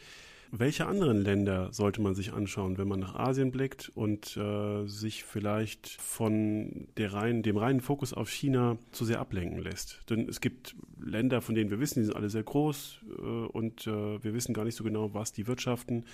Welche 0.53 0.87
anderen 0.87 1.23
Länder 1.23 1.73
sollte 1.73 2.01
man 2.01 2.15
sich 2.15 2.33
anschauen, 2.33 2.79
wenn 2.79 2.87
man 2.87 3.01
nach 3.01 3.15
Asien 3.15 3.51
blickt 3.51 3.91
und 3.95 4.37
äh, 4.37 4.87
sich 4.87 5.25
vielleicht 5.25 5.89
von 5.89 6.87
reinen, 6.97 7.43
dem 7.43 7.57
reinen 7.57 7.81
Fokus 7.81 8.13
auf 8.13 8.31
China 8.31 8.79
zu 8.93 9.05
sehr 9.05 9.19
ablenken 9.19 9.59
lässt? 9.59 10.01
Denn 10.09 10.29
es 10.29 10.41
gibt 10.41 10.77
Länder, 11.01 11.41
von 11.41 11.55
denen 11.55 11.71
wir 11.71 11.81
wissen, 11.81 12.01
die 12.01 12.07
sind 12.07 12.17
alle 12.17 12.31
sehr 12.31 12.45
groß 12.45 13.01
äh, 13.19 13.23
und 13.23 13.87
äh, 13.87 14.23
wir 14.23 14.35
wissen 14.35 14.55
gar 14.55 14.65
nicht 14.65 14.77
so 14.77 14.85
genau, 14.85 15.15
was 15.15 15.33
die 15.33 15.47
wirtschaften. 15.47 16.05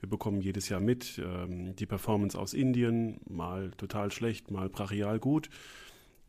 Wir 0.00 0.08
bekommen 0.08 0.40
jedes 0.40 0.68
Jahr 0.68 0.80
mit 0.80 1.20
ähm, 1.24 1.74
die 1.74 1.86
Performance 1.86 2.38
aus 2.38 2.54
Indien, 2.54 3.20
mal 3.28 3.72
total 3.76 4.12
schlecht, 4.12 4.50
mal 4.50 4.68
brachial 4.68 5.18
gut 5.18 5.50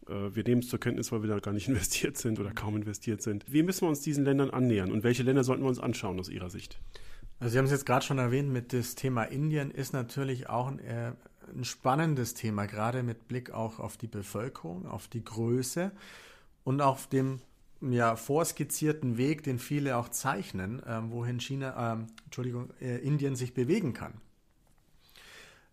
äh, 0.07 0.35
wir 0.35 0.43
nehmen 0.43 0.61
es 0.61 0.69
zur 0.69 0.79
Kenntnis, 0.79 1.11
weil 1.11 1.21
wir 1.21 1.29
da 1.29 1.39
gar 1.39 1.53
nicht 1.53 1.67
investiert 1.69 2.17
sind 2.17 2.39
oder 2.39 2.51
kaum 2.51 2.75
investiert 2.75 3.21
sind. 3.21 3.45
Wie 3.47 3.61
müssen 3.61 3.81
wir 3.81 3.89
uns 3.89 4.01
diesen 4.01 4.25
Ländern 4.25 4.49
annähern 4.49 4.91
und 4.91 5.03
welche 5.03 5.21
Länder 5.21 5.43
sollten 5.43 5.63
wir 5.63 5.69
uns 5.69 5.79
anschauen 5.79 6.19
aus 6.19 6.29
Ihrer 6.29 6.49
Sicht? 6.49 6.79
Also 7.41 7.53
Sie 7.53 7.57
haben 7.57 7.65
es 7.65 7.71
jetzt 7.71 7.87
gerade 7.87 8.05
schon 8.05 8.19
erwähnt, 8.19 8.53
mit 8.53 8.71
das 8.71 8.93
Thema 8.93 9.23
Indien 9.23 9.71
ist 9.71 9.93
natürlich 9.93 10.47
auch 10.47 10.67
ein, 10.67 10.77
äh, 10.77 11.13
ein 11.51 11.63
spannendes 11.63 12.35
Thema, 12.35 12.67
gerade 12.67 13.01
mit 13.01 13.27
Blick 13.27 13.49
auch 13.49 13.79
auf 13.79 13.97
die 13.97 14.05
Bevölkerung, 14.07 14.85
auf 14.85 15.07
die 15.07 15.25
Größe 15.25 15.91
und 16.63 16.81
auf 16.81 17.07
dem 17.07 17.41
ja, 17.81 18.15
vorskizzierten 18.15 19.17
Weg, 19.17 19.41
den 19.41 19.57
viele 19.57 19.97
auch 19.97 20.09
zeichnen, 20.09 20.83
äh, 20.83 21.01
wohin 21.09 21.39
China, 21.39 21.93
äh, 21.93 22.25
Entschuldigung, 22.25 22.69
Indien 22.79 23.35
sich 23.35 23.55
bewegen 23.55 23.93
kann. 23.93 24.13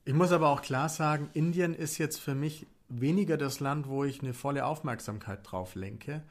Ich 0.06 0.14
muss 0.14 0.32
aber 0.32 0.48
auch 0.48 0.62
klar 0.62 0.88
sagen, 0.88 1.28
Indien 1.34 1.74
ist 1.74 1.98
jetzt 1.98 2.18
für 2.18 2.34
mich 2.34 2.66
weniger 2.88 3.36
das 3.36 3.60
Land, 3.60 3.88
wo 3.88 4.04
ich 4.04 4.22
eine 4.22 4.32
volle 4.32 4.64
Aufmerksamkeit 4.64 5.40
drauf 5.42 5.74
lenke, 5.74 6.22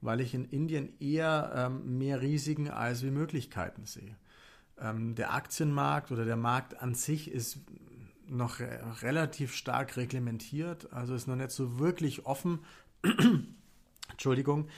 weil 0.00 0.22
ich 0.22 0.32
in 0.32 0.46
Indien 0.46 0.98
eher 0.98 1.52
ähm, 1.54 1.98
mehr 1.98 2.22
Risiken 2.22 2.70
als 2.70 3.02
wie 3.02 3.10
Möglichkeiten 3.10 3.84
sehe. 3.84 4.16
Ähm, 4.82 5.14
der 5.14 5.32
Aktienmarkt 5.32 6.10
oder 6.10 6.24
der 6.24 6.36
Markt 6.36 6.82
an 6.82 6.94
sich 6.94 7.30
ist 7.30 7.60
noch 8.26 8.60
re 8.60 8.80
relativ 9.02 9.54
stark 9.54 9.96
reglementiert, 9.96 10.92
also 10.92 11.14
ist 11.14 11.28
noch 11.28 11.36
nicht 11.36 11.50
so 11.50 11.78
wirklich 11.78 12.26
offen. 12.26 12.60
Entschuldigung. 14.10 14.68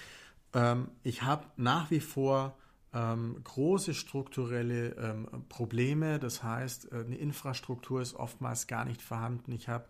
Ähm, 0.52 0.88
ich 1.02 1.22
habe 1.22 1.46
nach 1.56 1.90
wie 1.90 2.00
vor 2.00 2.56
ähm, 2.92 3.40
große 3.42 3.94
strukturelle 3.94 4.90
ähm, 4.96 5.28
Probleme. 5.48 6.18
Das 6.18 6.42
heißt, 6.42 6.92
äh, 6.92 6.96
eine 6.96 7.16
Infrastruktur 7.16 8.00
ist 8.00 8.14
oftmals 8.14 8.66
gar 8.66 8.84
nicht 8.84 9.02
vorhanden. 9.02 9.52
Ich 9.52 9.68
habe 9.68 9.86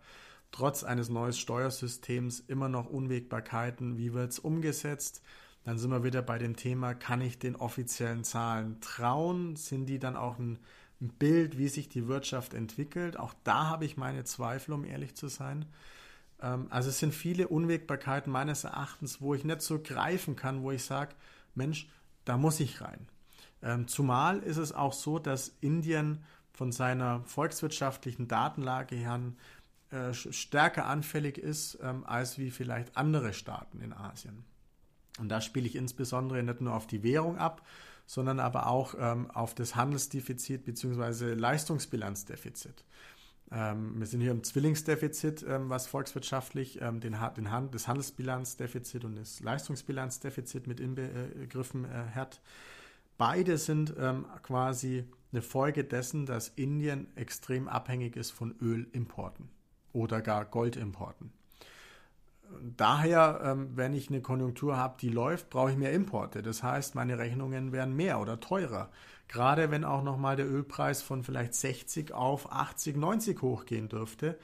trotz 0.51 0.85
eines 0.85 1.09
neuen 1.09 1.33
Steuersystems 1.33 2.41
immer 2.41 2.69
noch 2.69 2.89
Unwägbarkeiten. 2.89 3.99
Wie 3.99 4.15
wird 4.15 4.31
es 4.31 4.39
umgesetzt? 4.39 5.23
Dann 5.65 5.79
sind 5.79 5.91
wir 5.91 6.05
wieder 6.05 6.23
bei 6.23 6.39
dem 6.39 6.57
Thema, 6.57 6.95
kann 6.95 7.21
ich 7.21 7.39
den 7.39 7.57
offiziellen 7.57 8.25
Zahlen 8.25 8.81
trauen? 8.81 9.57
Sind 9.57 9.87
die 9.87 9.99
dann 9.99 10.17
auch 10.17 10.39
ein, 10.39 10.59
Bild, 11.01 11.59
wie 11.59 11.69
sich 11.69 11.89
die 11.89 12.09
Wirtschaft 12.09 12.55
entwickelt? 12.55 13.19
Auch 13.19 13.35
da 13.45 13.67
habe 13.67 13.85
ich 13.85 13.97
meine 13.97 14.25
Zweifel, 14.25 14.73
um 14.73 14.85
ehrlich 14.85 15.15
zu 15.15 15.29
sein. 15.29 15.67
Ähm, 16.41 16.67
also 16.71 16.89
es 16.89 16.99
sind 16.99 17.15
viele 17.15 17.49
Unwägbarkeiten 17.49 18.33
meines 18.33 18.65
Erachtens, 18.65 19.21
wo 19.21 19.35
ich 19.35 19.45
nicht 19.45 19.61
so 19.61 19.81
greifen 19.83 20.37
kann, 20.37 20.63
wo 20.63 20.71
ich 20.71 20.85
sage, 20.85 21.15
Mensch, 21.55 21.89
da 22.25 22.37
muss 22.39 22.61
ich 22.61 22.81
rein. 22.81 23.07
Ähm, 23.63 23.89
zumal 23.89 24.39
ist 24.41 24.57
es 24.57 24.73
auch 24.73 24.93
so, 24.93 25.19
dass 25.19 25.57
Indien 25.61 26.25
von 26.53 26.73
seiner 26.73 27.23
volkswirtschaftlichen 27.25 28.29
Datenlage 28.29 28.95
her 28.95 29.21
äh, 29.91 30.13
stärker 30.15 30.87
anfällig 30.87 31.39
ist 31.39 31.79
ähm, 31.83 32.05
als 32.07 32.39
wie 32.39 32.51
vielleicht 32.51 32.97
andere 32.97 33.33
Staaten 33.33 33.81
in 33.81 33.93
Asien. 33.93 34.45
Und 35.19 35.29
da 35.29 35.41
spiele 35.41 35.67
ich 35.67 35.77
insbesondere 35.77 36.43
nicht 36.43 36.61
nur 36.61 36.75
auf 36.75 36.87
die 36.87 37.03
Währung 37.03 37.39
ab, 37.39 37.67
sondern 38.07 38.41
aber 38.41 38.67
auch 38.67 38.95
auf 39.33 39.55
das 39.55 39.77
Handelsdefizit 39.77 40.65
bzw. 40.67 41.33
Leistungsbilanzdefizit. 41.33 42.85
Ähm, 43.55 43.99
wir 43.99 44.07
sind 44.07 44.21
hier 44.21 44.33
im 44.33 44.43
Zwillingsdefizit, 44.43 45.45
ähm, 45.49 45.69
was 45.69 45.87
volkswirtschaftlich 45.87 46.81
ähm, 46.81 47.01
den, 47.01 47.17
den 47.37 47.51
Hand, 47.51 47.75
das 47.75 47.87
Handelsbilanzdefizit 47.87 49.05
und 49.05 49.17
das 49.17 49.41
Leistungsbilanzdefizit 49.41 50.67
mit 50.67 50.81
inbegriffen 50.81 51.85
äh, 51.85 52.11
hat. 52.15 52.41
Beide 53.17 53.59
sind 53.59 53.95
ähm, 53.99 54.27
quasi 54.43 55.05
eine 55.31 55.43
Folge 55.43 55.85
dessen, 55.85 56.27
dass 56.27 56.49
Indien 56.49 57.07
extrem 57.17 57.69
abhängig 57.69 58.17
ist 58.17 58.33
von 58.33 58.55
Ölimporten 58.61 59.51
oder 59.93 60.21
gar 60.21 60.45
Goldimporten. 60.45 61.33
Daher, 62.77 63.41
ähm, 63.45 63.71
wenn 63.75 63.95
ich 63.95 64.09
eine 64.09 64.21
Konjunktur 64.21 64.77
habe, 64.77 64.97
die 65.01 65.09
läuft, 65.09 65.51
brauche 65.51 65.71
ich 65.71 65.77
mehr 65.77 65.93
Importe. 65.93 66.43
Das 66.43 66.63
heißt, 66.63 66.95
meine 66.95 67.19
Rechnungen 67.19 67.73
werden 67.73 67.95
mehr 67.95 68.21
oder 68.21 68.41
teurer. 68.41 68.91
Gerade 69.29 69.71
wenn 69.71 69.85
auch 69.85 70.03
nochmal 70.03 70.37
der 70.37 70.49
Ölpreis 70.49 71.03
von 71.03 71.25
vielleicht 71.25 71.55
60 71.55 72.13
auf 72.13 72.53
80, 72.53 72.97
90 72.97 73.43
hochgehen 73.43 73.89
dürfte, 73.89 74.39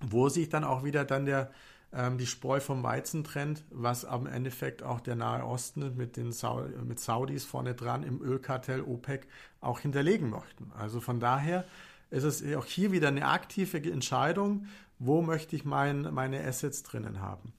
wo 0.00 0.28
sich 0.28 0.48
dann 0.48 0.64
auch 0.64 0.84
wieder 0.84 1.04
dann 1.04 1.26
der, 1.26 1.50
ähm, 1.92 2.16
die 2.16 2.26
Spreu 2.26 2.60
vom 2.60 2.82
Weizen 2.82 3.24
trennt, 3.24 3.64
was 3.70 4.04
am 4.04 4.26
Endeffekt 4.26 4.82
auch 4.82 5.00
der 5.00 5.16
Nahe 5.16 5.44
Osten 5.44 5.96
mit 5.96 6.16
den 6.16 6.32
Sau 6.32 6.64
mit 6.84 7.00
Saudis 7.00 7.44
vorne 7.44 7.74
dran 7.74 8.02
im 8.02 8.22
Ölkartell 8.22 8.82
OPEC 8.82 9.26
auch 9.60 9.80
hinterlegen 9.80 10.30
möchten. 10.30 10.72
Also 10.78 11.00
von 11.00 11.20
daher 11.20 11.64
ist 12.10 12.24
es 12.24 12.42
auch 12.56 12.66
hier 12.66 12.92
wieder 12.92 13.08
eine 13.08 13.26
aktive 13.26 13.78
Entscheidung, 13.78 14.66
wo 15.00 15.22
möchte 15.22 15.56
ich 15.56 15.64
mein, 15.64 16.02
meine 16.14 16.44
Assets 16.44 16.84
drinnen 16.84 17.20
haben. 17.20 17.52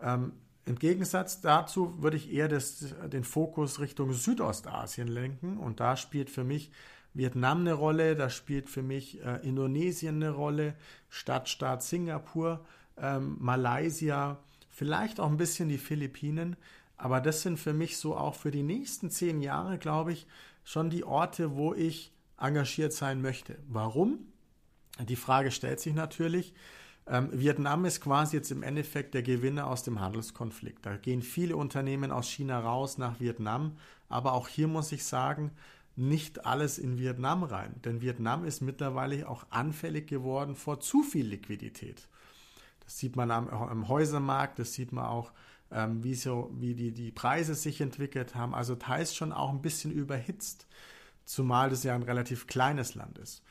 Ähm, 0.00 0.32
Im 0.66 0.78
Gegensatz 0.78 1.40
dazu 1.40 2.00
würde 2.00 2.16
ich 2.16 2.32
eher 2.32 2.46
das, 2.46 2.94
den 3.06 3.24
Fokus 3.24 3.80
Richtung 3.80 4.12
Südostasien 4.12 5.08
lenken 5.08 5.56
und 5.58 5.80
da 5.80 5.96
spielt 5.96 6.30
für 6.30 6.44
mich 6.44 6.70
Vietnam 7.14 7.60
eine 7.60 7.72
Rolle, 7.72 8.14
da 8.14 8.28
spielt 8.28 8.68
für 8.68 8.82
mich 8.82 9.24
äh, 9.24 9.46
Indonesien 9.46 10.16
eine 10.16 10.30
Rolle, 10.30 10.74
Stadtstaat 11.08 11.82
Singapur, 11.82 12.64
ähm, 12.98 13.36
Malaysia, 13.40 14.38
vielleicht 14.68 15.20
auch 15.20 15.30
ein 15.30 15.36
bisschen 15.36 15.68
die 15.68 15.78
Philippinen, 15.78 16.56
aber 16.96 17.20
das 17.20 17.42
sind 17.42 17.58
für 17.58 17.72
mich 17.72 17.96
so 17.96 18.16
auch 18.16 18.34
für 18.34 18.50
die 18.50 18.62
nächsten 18.62 19.10
zehn 19.10 19.40
Jahre, 19.40 19.78
glaube 19.78 20.12
ich, 20.12 20.26
schon 20.64 20.90
die 20.90 21.04
Orte, 21.04 21.56
wo 21.56 21.72
ich 21.72 22.12
engagiert 22.38 22.92
sein 22.92 23.22
möchte. 23.22 23.58
Warum? 23.68 24.18
Die 25.00 25.16
Frage 25.16 25.50
stellt 25.50 25.80
sich 25.80 25.94
natürlich, 25.94 26.54
ähm, 27.06 27.28
Vietnam 27.32 27.84
ist 27.84 28.00
quasi 28.00 28.36
jetzt 28.36 28.50
im 28.50 28.62
Endeffekt 28.62 29.14
der 29.14 29.22
Gewinner 29.22 29.66
aus 29.66 29.82
dem 29.82 30.00
Handelskonflikt. 30.00 30.86
Da 30.86 30.96
gehen 30.96 31.22
viele 31.22 31.56
Unternehmen 31.56 32.10
aus 32.10 32.28
China 32.28 32.60
raus 32.60 32.96
nach 32.96 33.20
Vietnam, 33.20 33.76
aber 34.08 34.32
auch 34.32 34.48
hier 34.48 34.68
muss 34.68 34.92
ich 34.92 35.04
sagen, 35.04 35.50
nicht 35.96 36.46
alles 36.46 36.78
in 36.78 36.98
Vietnam 36.98 37.44
rein. 37.44 37.74
Denn 37.84 38.00
Vietnam 38.00 38.44
ist 38.44 38.62
mittlerweile 38.62 39.28
auch 39.28 39.46
anfällig 39.50 40.08
geworden 40.08 40.56
vor 40.56 40.80
zu 40.80 41.02
viel 41.02 41.26
Liquidität. 41.26 42.08
Das 42.84 42.98
sieht 42.98 43.16
man 43.16 43.30
am, 43.30 43.48
am 43.48 43.88
Häusermarkt, 43.88 44.58
das 44.58 44.72
sieht 44.72 44.92
man 44.92 45.06
auch, 45.06 45.32
ähm, 45.70 46.02
wie, 46.02 46.14
so, 46.14 46.50
wie 46.54 46.74
die, 46.74 46.92
die 46.92 47.12
Preise 47.12 47.54
sich 47.54 47.80
entwickelt 47.80 48.34
haben. 48.34 48.54
Also 48.54 48.76
teils 48.76 49.14
schon 49.14 49.32
auch 49.32 49.50
ein 49.50 49.62
bisschen 49.62 49.92
überhitzt, 49.92 50.66
zumal 51.24 51.70
das 51.70 51.84
ja 51.84 51.94
ein 51.94 52.02
relativ 52.02 52.46
kleines 52.46 52.94
Land 52.94 53.18
ist. 53.18 53.42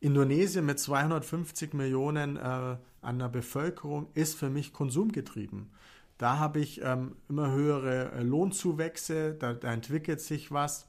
Indonesien 0.00 0.66
mit 0.66 0.78
250 0.78 1.72
Millionen 1.74 2.36
äh, 2.36 2.76
an 3.00 3.18
der 3.18 3.28
Bevölkerung 3.28 4.08
ist 4.14 4.36
für 4.36 4.50
mich 4.50 4.72
konsumgetrieben. 4.72 5.70
Da 6.18 6.38
habe 6.38 6.60
ich 6.60 6.80
ähm, 6.82 7.16
immer 7.28 7.50
höhere 7.50 8.12
äh, 8.12 8.22
Lohnzuwächse, 8.22 9.34
da, 9.34 9.52
da, 9.52 9.72
entwickelt 9.72 10.20
sich 10.20 10.50
was. 10.50 10.88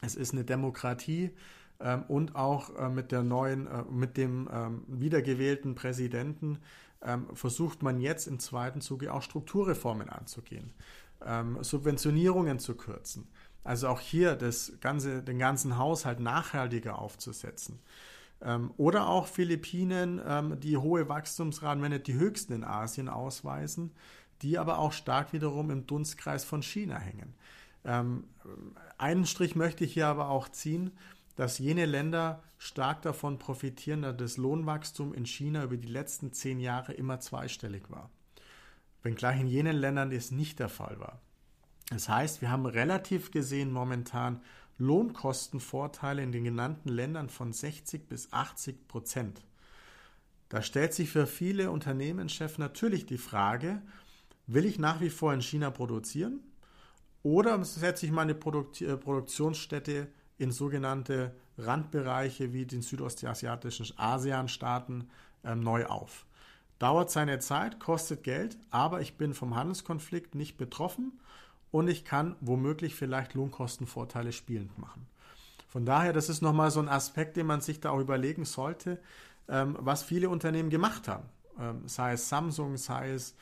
Es 0.00 0.14
ist 0.14 0.32
eine 0.32 0.44
Demokratie 0.44 1.30
ähm, 1.80 2.04
und 2.08 2.36
auch 2.36 2.76
äh, 2.76 2.88
mit 2.88 3.12
der 3.12 3.22
neuen, 3.22 3.66
äh, 3.66 3.82
mit 3.90 4.16
dem 4.16 4.48
ähm, 4.52 4.84
wiedergewählten 4.86 5.74
Präsidenten 5.74 6.58
ähm, 7.02 7.26
versucht 7.34 7.82
man 7.82 8.00
jetzt 8.00 8.26
im 8.26 8.38
zweiten 8.38 8.80
Zuge 8.80 9.12
auch 9.12 9.22
Strukturreformen 9.22 10.08
anzugehen, 10.08 10.72
ähm, 11.24 11.58
Subventionierungen 11.62 12.58
zu 12.58 12.76
kürzen. 12.76 13.28
Also 13.64 13.88
auch 13.88 14.00
hier 14.00 14.36
das 14.36 14.72
ganze, 14.80 15.22
den 15.22 15.38
ganzen 15.38 15.78
Haushalt 15.78 16.20
nachhaltiger 16.20 16.98
aufzusetzen. 16.98 17.80
Ähm, 18.42 18.72
oder 18.76 19.08
auch 19.08 19.26
Philippinen, 19.26 20.20
ähm, 20.26 20.58
die 20.60 20.76
hohe 20.76 21.08
Wachstumsraten, 21.08 21.82
wenn 21.82 21.92
nicht 21.92 22.08
die 22.08 22.14
höchsten 22.14 22.52
in 22.52 22.64
Asien 22.64 23.08
ausweisen, 23.08 23.92
die 24.42 24.58
aber 24.58 24.78
auch 24.78 24.92
stark 24.92 25.32
wiederum 25.32 25.70
im 25.70 25.86
Dunstkreis 25.86 26.44
von 26.44 26.62
China 26.62 26.98
hängen. 26.98 27.34
Ähm, 27.84 28.24
einen 28.98 29.26
Strich 29.26 29.54
möchte 29.54 29.84
ich 29.84 29.94
hier 29.94 30.08
aber 30.08 30.28
auch 30.28 30.48
ziehen, 30.48 30.92
dass 31.36 31.58
jene 31.58 31.86
Länder 31.86 32.42
stark 32.58 33.02
davon 33.02 33.38
profitieren, 33.38 34.02
dass 34.02 34.16
das 34.16 34.36
Lohnwachstum 34.36 35.14
in 35.14 35.24
China 35.24 35.64
über 35.64 35.76
die 35.76 35.88
letzten 35.88 36.32
zehn 36.32 36.60
Jahre 36.60 36.92
immer 36.92 37.20
zweistellig 37.20 37.90
war. 37.90 38.10
Wenngleich 39.02 39.40
in 39.40 39.46
jenen 39.46 39.76
Ländern 39.76 40.12
es 40.12 40.30
nicht 40.30 40.58
der 40.58 40.68
Fall 40.68 40.98
war. 41.00 41.20
Das 41.90 42.08
heißt, 42.08 42.40
wir 42.40 42.50
haben 42.50 42.66
relativ 42.66 43.30
gesehen 43.30 43.72
momentan 43.72 44.40
Lohnkostenvorteile 44.82 46.22
in 46.22 46.32
den 46.32 46.44
genannten 46.44 46.88
Ländern 46.88 47.28
von 47.28 47.52
60 47.52 48.08
bis 48.08 48.32
80 48.32 48.88
Prozent. 48.88 49.42
Da 50.48 50.60
stellt 50.60 50.92
sich 50.92 51.10
für 51.10 51.26
viele 51.26 51.70
Unternehmenschefs 51.70 52.58
natürlich 52.58 53.06
die 53.06 53.18
Frage, 53.18 53.80
will 54.46 54.66
ich 54.66 54.78
nach 54.78 55.00
wie 55.00 55.10
vor 55.10 55.32
in 55.32 55.40
China 55.40 55.70
produzieren 55.70 56.40
oder 57.22 57.64
setze 57.64 58.06
ich 58.06 58.12
meine 58.12 58.32
äh, 58.32 58.96
Produktionsstätte 58.96 60.08
in 60.36 60.50
sogenannte 60.50 61.34
Randbereiche 61.56 62.52
wie 62.52 62.66
den 62.66 62.82
südostasiatischen 62.82 63.96
ASEAN-Staaten 63.96 65.08
äh, 65.44 65.54
neu 65.54 65.86
auf. 65.86 66.26
Dauert 66.78 67.10
seine 67.10 67.38
Zeit, 67.38 67.78
kostet 67.78 68.24
Geld, 68.24 68.58
aber 68.70 69.00
ich 69.00 69.16
bin 69.16 69.34
vom 69.34 69.54
Handelskonflikt 69.54 70.34
nicht 70.34 70.56
betroffen 70.56 71.20
und 71.72 71.88
ich 71.88 72.04
kann 72.04 72.36
womöglich 72.40 72.94
vielleicht 72.94 73.34
Lohnkostenvorteile 73.34 74.32
spielend 74.32 74.78
machen. 74.78 75.08
Von 75.68 75.84
daher, 75.84 76.12
das 76.12 76.28
ist 76.28 76.42
nochmal 76.42 76.70
so 76.70 76.80
ein 76.80 76.88
Aspekt, 76.88 77.36
den 77.36 77.46
man 77.46 77.60
sich 77.62 77.80
da 77.80 77.90
auch 77.90 77.98
überlegen 77.98 78.44
sollte, 78.44 79.00
ähm, 79.48 79.76
was 79.80 80.04
viele 80.04 80.28
Unternehmen 80.28 80.70
gemacht 80.70 81.08
haben. 81.08 81.28
Ähm, 81.58 81.88
sei 81.88 82.12
es 82.12 82.28
Samsung, 82.28 82.76
sei 82.76 83.10
es 83.10 83.34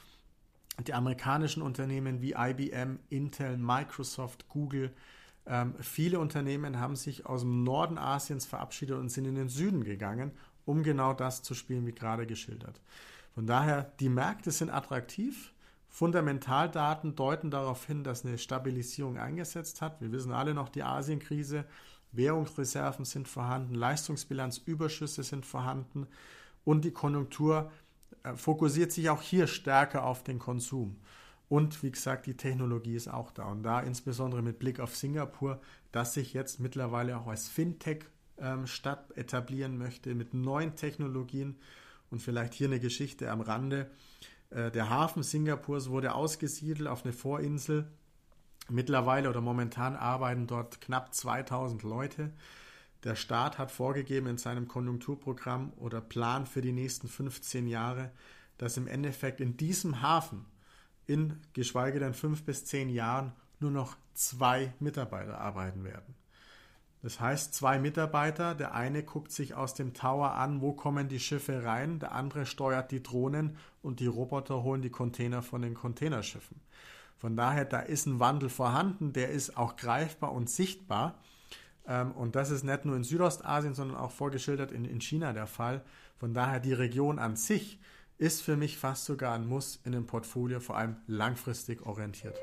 die 0.86 0.94
amerikanischen 0.94 1.62
Unternehmen 1.62 2.22
wie 2.22 2.34
IBM, 2.38 3.00
Intel, 3.10 3.58
Microsoft, 3.58 4.48
Google, 4.48 4.94
Ähm, 5.46 5.74
viele 5.80 6.20
Unternehmen 6.20 6.78
haben 6.78 6.96
sich 6.96 7.26
aus 7.26 7.40
dem 7.40 7.64
Norden 7.64 7.98
Asiens 7.98 8.46
verabschiedet 8.46 8.98
und 8.98 9.08
sind 9.10 9.24
in 9.24 9.34
den 9.34 9.48
Süden 9.48 9.84
gegangen, 9.84 10.32
um 10.66 10.82
genau 10.82 11.14
das 11.14 11.42
zu 11.42 11.54
spielen, 11.54 11.86
wie 11.86 11.92
gerade 11.94 12.26
geschildert. 12.26 12.80
Von 13.34 13.46
daher, 13.46 13.90
die 14.00 14.10
Märkte 14.10 14.50
sind 14.50 14.70
attraktiv. 14.70 15.52
Fundamentaldaten 15.90 17.16
deuten 17.16 17.50
darauf 17.50 17.84
hin, 17.84 18.04
dass 18.04 18.24
eine 18.24 18.38
Stabilisierung 18.38 19.18
eingesetzt 19.18 19.82
hat. 19.82 20.00
Wir 20.00 20.12
wissen 20.12 20.32
alle 20.32 20.54
noch 20.54 20.68
die 20.68 20.84
Asienkrise. 20.84 21.64
Währungsreserven 22.12 23.04
sind 23.04 23.28
vorhanden, 23.28 23.74
Leistungsbilanzüberschüsse 23.74 25.22
sind 25.22 25.46
vorhanden 25.46 26.06
und 26.64 26.84
die 26.84 26.90
Konjunktur 26.90 27.70
äh, 28.22 28.34
fokussiert 28.34 28.92
sich 28.92 29.10
auch 29.10 29.22
hier 29.22 29.46
stärker 29.46 30.04
auf 30.04 30.24
den 30.24 30.38
Konsum. 30.38 30.96
Und 31.48 31.82
wie 31.82 31.90
gesagt, 31.90 32.26
die 32.26 32.36
Technologie 32.36 32.94
ist 32.94 33.08
auch 33.08 33.32
da. 33.32 33.44
Und 33.46 33.64
da 33.64 33.80
insbesondere 33.80 34.40
mit 34.40 34.60
Blick 34.60 34.78
auf 34.78 34.94
Singapur, 34.94 35.60
das 35.90 36.14
sich 36.14 36.32
jetzt 36.32 36.60
mittlerweile 36.60 37.18
auch 37.18 37.26
als 37.26 37.48
Fintech-Stadt 37.48 39.04
ähm, 39.08 39.16
etablieren 39.16 39.76
möchte 39.76 40.14
mit 40.14 40.32
neuen 40.32 40.76
Technologien. 40.76 41.56
Und 42.10 42.22
vielleicht 42.22 42.54
hier 42.54 42.68
eine 42.68 42.78
Geschichte 42.78 43.30
am 43.30 43.40
Rande. 43.40 43.90
Äh, 44.50 44.70
der 44.70 44.90
Hafen 44.90 45.22
Singapurs 45.22 45.90
wurde 45.90 46.14
ausgesiedelt 46.14 46.88
auf 46.88 47.04
eine 47.04 47.12
Vorinsel. 47.12 47.90
Mittlerweile 48.68 49.28
oder 49.30 49.40
momentan 49.40 49.96
arbeiten 49.96 50.46
dort 50.46 50.80
knapp 50.80 51.14
2000 51.14 51.82
Leute. 51.82 52.32
Der 53.02 53.16
Staat 53.16 53.58
hat 53.58 53.70
vorgegeben 53.70 54.26
in 54.26 54.38
seinem 54.38 54.68
Konjunkturprogramm 54.68 55.72
oder 55.76 56.00
Plan 56.00 56.46
für 56.46 56.60
die 56.60 56.72
nächsten 56.72 57.08
15 57.08 57.66
Jahre, 57.66 58.10
dass 58.58 58.76
im 58.76 58.86
Endeffekt 58.86 59.40
in 59.40 59.56
diesem 59.56 60.02
Hafen 60.02 60.44
in 61.06 61.40
geschweige 61.54 61.98
denn 61.98 62.14
fünf 62.14 62.44
bis 62.44 62.66
zehn 62.66 62.88
Jahren 62.90 63.32
nur 63.58 63.70
noch 63.70 63.96
zwei 64.14 64.74
Mitarbeiter 64.78 65.40
arbeiten 65.40 65.82
werden. 65.82 66.14
Das 67.02 67.18
heißt, 67.18 67.54
zwei 67.54 67.78
Mitarbeiter, 67.78 68.54
der 68.54 68.74
eine 68.74 69.02
guckt 69.02 69.32
sich 69.32 69.54
aus 69.54 69.74
dem 69.74 69.94
Tower 69.94 70.32
an, 70.32 70.60
wo 70.60 70.72
kommen 70.72 71.08
die 71.08 71.20
Schiffe 71.20 71.64
rein, 71.64 71.98
der 71.98 72.12
andere 72.12 72.44
steuert 72.44 72.90
die 72.90 73.02
Drohnen 73.02 73.56
und 73.82 74.00
die 74.00 74.06
Roboter 74.06 74.62
holen 74.62 74.82
die 74.82 74.90
Container 74.90 75.42
von 75.42 75.62
den 75.62 75.74
Containerschiffen. 75.74 76.60
Von 77.16 77.36
daher, 77.36 77.64
da 77.64 77.80
ist 77.80 78.06
ein 78.06 78.20
Wandel 78.20 78.48
vorhanden, 78.48 79.12
der 79.12 79.30
ist 79.30 79.56
auch 79.56 79.76
greifbar 79.76 80.32
und 80.32 80.50
sichtbar. 80.50 81.18
Ähm, 81.86 82.12
und 82.12 82.36
das 82.36 82.50
ist 82.50 82.64
nicht 82.64 82.84
nur 82.84 82.96
in 82.96 83.04
Südostasien, 83.04 83.74
sondern 83.74 83.96
auch 83.96 84.10
vorgeschildert 84.10 84.72
in 84.72 85.00
China 85.00 85.32
der 85.32 85.46
Fall. 85.46 85.82
Von 86.18 86.34
daher, 86.34 86.60
die 86.60 86.74
Region 86.74 87.18
an 87.18 87.36
sich 87.36 87.78
ist 88.18 88.42
für 88.42 88.56
mich 88.56 88.76
fast 88.76 89.06
sogar 89.06 89.34
ein 89.34 89.46
Muss 89.46 89.80
in 89.84 89.92
dem 89.92 90.06
Portfolio, 90.06 90.60
vor 90.60 90.76
allem 90.76 90.96
langfristig 91.06 91.86
orientiert. 91.86 92.38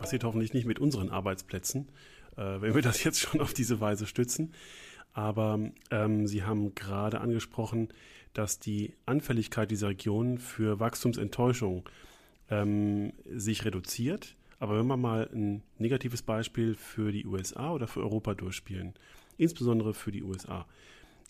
Passiert 0.00 0.24
hoffentlich 0.24 0.52
nicht 0.54 0.66
mit 0.66 0.78
unseren 0.78 1.10
Arbeitsplätzen, 1.10 1.88
äh, 2.36 2.60
wenn 2.60 2.74
wir 2.74 2.82
das 2.82 3.04
jetzt 3.04 3.20
schon 3.20 3.40
auf 3.40 3.54
diese 3.54 3.80
Weise 3.80 4.06
stützen. 4.06 4.52
Aber 5.12 5.58
ähm, 5.90 6.26
Sie 6.26 6.42
haben 6.44 6.74
gerade 6.74 7.20
angesprochen, 7.20 7.88
dass 8.32 8.58
die 8.60 8.94
Anfälligkeit 9.06 9.70
dieser 9.70 9.88
Region 9.88 10.38
für 10.38 10.78
Wachstumsenttäuschung 10.80 11.88
ähm, 12.48 13.12
sich 13.26 13.64
reduziert. 13.64 14.36
Aber 14.58 14.78
wenn 14.78 14.86
wir 14.86 14.96
mal 14.96 15.28
ein 15.32 15.62
negatives 15.78 16.22
Beispiel 16.22 16.74
für 16.74 17.12
die 17.12 17.26
USA 17.26 17.72
oder 17.72 17.88
für 17.88 18.00
Europa 18.00 18.34
durchspielen, 18.34 18.94
insbesondere 19.36 19.94
für 19.94 20.12
die 20.12 20.22
USA, 20.22 20.66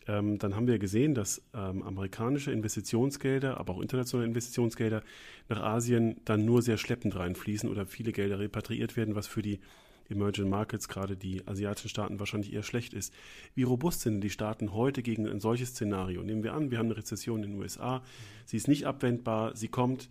ähm, 0.06 0.38
dann 0.38 0.56
haben 0.56 0.66
wir 0.66 0.78
gesehen, 0.78 1.14
dass 1.14 1.42
ähm, 1.54 1.82
amerikanische 1.82 2.52
Investitionsgelder, 2.52 3.58
aber 3.58 3.74
auch 3.74 3.80
internationale 3.80 4.28
Investitionsgelder 4.28 5.02
nach 5.48 5.60
Asien 5.60 6.20
dann 6.24 6.44
nur 6.44 6.62
sehr 6.62 6.78
schleppend 6.78 7.16
reinfließen 7.16 7.68
oder 7.68 7.86
viele 7.86 8.12
Gelder 8.12 8.38
repatriiert 8.38 8.96
werden, 8.96 9.14
was 9.14 9.26
für 9.26 9.42
die 9.42 9.60
Emerging 10.08 10.48
Markets, 10.48 10.88
gerade 10.88 11.16
die 11.16 11.46
asiatischen 11.46 11.88
Staaten, 11.88 12.18
wahrscheinlich 12.18 12.52
eher 12.52 12.64
schlecht 12.64 12.94
ist. 12.94 13.14
Wie 13.54 13.62
robust 13.62 14.00
sind 14.00 14.20
die 14.22 14.30
Staaten 14.30 14.72
heute 14.72 15.02
gegen 15.02 15.28
ein 15.28 15.40
solches 15.40 15.70
Szenario? 15.70 16.22
Nehmen 16.22 16.42
wir 16.42 16.54
an, 16.54 16.70
wir 16.70 16.78
haben 16.78 16.86
eine 16.86 16.96
Rezession 16.96 17.44
in 17.44 17.52
den 17.52 17.60
USA, 17.60 18.02
sie 18.44 18.56
ist 18.56 18.66
nicht 18.66 18.86
abwendbar, 18.86 19.54
sie 19.56 19.68
kommt, 19.68 20.08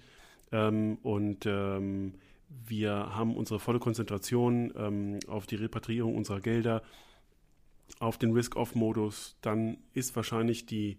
ähm, 0.51 0.97
und 1.03 1.45
ähm, 1.45 2.13
wir 2.67 2.91
haben 2.91 3.35
unsere 3.35 3.59
volle 3.59 3.79
Konzentration 3.79 4.73
ähm, 4.75 5.19
auf 5.27 5.45
die 5.45 5.55
Repatriierung 5.55 6.15
unserer 6.15 6.41
Gelder, 6.41 6.81
auf 7.99 8.17
den 8.17 8.31
Risk-Off-Modus. 8.33 9.35
Dann 9.41 9.77
ist 9.93 10.15
wahrscheinlich 10.15 10.65
die 10.65 10.97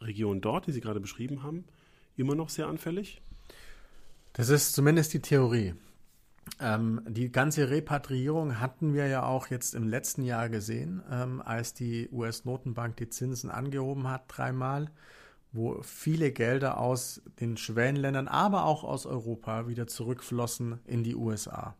Region 0.00 0.40
dort, 0.40 0.66
die 0.66 0.72
Sie 0.72 0.80
gerade 0.80 1.00
beschrieben 1.00 1.42
haben, 1.42 1.64
immer 2.16 2.34
noch 2.34 2.48
sehr 2.48 2.66
anfällig. 2.66 3.22
Das 4.32 4.48
ist 4.48 4.74
zumindest 4.74 5.14
die 5.14 5.20
Theorie. 5.20 5.74
Ähm, 6.60 7.00
die 7.08 7.32
ganze 7.32 7.70
Repatriierung 7.70 8.60
hatten 8.60 8.92
wir 8.92 9.06
ja 9.06 9.24
auch 9.24 9.48
jetzt 9.48 9.74
im 9.74 9.88
letzten 9.88 10.22
Jahr 10.22 10.48
gesehen, 10.48 11.02
ähm, 11.10 11.40
als 11.40 11.72
die 11.72 12.08
US-Notenbank 12.12 12.96
die 12.96 13.08
Zinsen 13.08 13.50
angehoben 13.50 14.08
hat, 14.08 14.24
dreimal 14.28 14.90
wo 15.54 15.80
viele 15.82 16.32
Gelder 16.32 16.78
aus 16.78 17.22
den 17.40 17.56
Schwellenländern, 17.56 18.26
aber 18.26 18.64
auch 18.64 18.82
aus 18.82 19.06
Europa 19.06 19.68
wieder 19.68 19.86
zurückflossen 19.86 20.80
in 20.84 21.04
die 21.04 21.14
USA. 21.14 21.76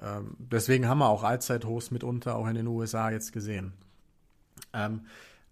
Ähm, 0.00 0.36
deswegen 0.38 0.88
haben 0.88 0.98
wir 0.98 1.08
auch 1.08 1.22
Allzeithochs 1.22 1.90
mitunter 1.90 2.36
auch 2.36 2.46
in 2.46 2.54
den 2.54 2.66
USA 2.66 3.10
jetzt 3.10 3.32
gesehen. 3.32 3.72
Ähm, 4.72 5.02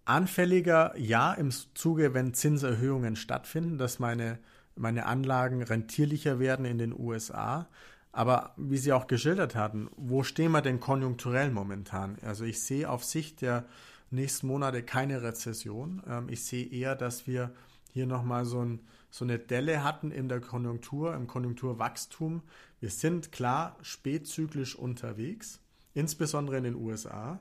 anfälliger, 0.05 0.95
ja, 0.99 1.32
im 1.32 1.51
Zuge, 1.74 2.14
wenn 2.14 2.34
Zinserhöhungen 2.34 3.16
stattfinden, 3.16 3.78
dass 3.78 3.99
meine, 3.99 4.38
meine 4.76 5.07
Anlagen 5.07 5.62
rentierlicher 5.62 6.38
werden 6.38 6.66
in 6.66 6.78
den 6.78 6.99
USA. 6.99 7.68
Aber 8.12 8.53
wie 8.57 8.78
Sie 8.78 8.92
auch 8.92 9.07
geschildert 9.07 9.57
hatten, 9.57 9.88
wo 9.97 10.22
stehen 10.22 10.53
wir 10.53 10.62
denn 10.62 10.78
konjunkturell 10.78 11.51
momentan? 11.51 12.16
Also 12.22 12.45
ich 12.45 12.62
sehe 12.62 12.88
auf 12.88 13.03
Sicht 13.03 13.40
der 13.40 13.64
nächsten 14.11 14.47
Monate 14.47 14.82
keine 14.82 15.22
Rezession. 15.22 16.03
Ähm, 16.09 16.28
ich 16.28 16.45
sehe 16.45 16.66
eher, 16.66 16.95
dass 16.95 17.26
wir 17.26 17.53
hier 17.95 18.07
nochmal 18.07 18.45
so, 18.45 18.61
ein, 18.61 18.80
so 19.09 19.24
eine 19.24 19.38
Delle 19.38 19.84
hatten 19.84 20.11
in 20.11 20.28
der 20.28 20.40
Konjunktur, 20.40 21.14
im 21.14 21.28
Konjunkturwachstum. 21.28 22.42
Wir 22.80 22.90
sind 22.90 23.30
klar 23.30 23.78
spätzyklisch 23.82 24.74
unterwegs, 24.74 25.61
insbesondere 25.95 26.59
in 26.59 26.64
den 26.64 26.74
USA. 26.74 27.38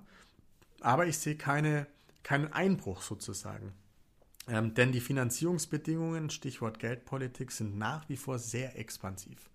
Aber 0.80 1.08
ich 1.08 1.18
sehe 1.18 1.36
keine, 1.36 1.88
keinen 2.22 2.54
Einbruch 2.54 3.02
sozusagen. 3.02 3.74
Ähm, 4.48 4.76
denn 4.76 4.92
die 4.92 5.02
Finanzierungsbedingungen, 5.02 6.30
Stichwort 6.30 6.78
Geldpolitik, 6.78 7.52
sind 7.52 7.80
nach 7.80 8.08
wie 8.08 8.18
vor 8.18 8.38
sehr 8.38 8.78
expansiv. 8.78 9.50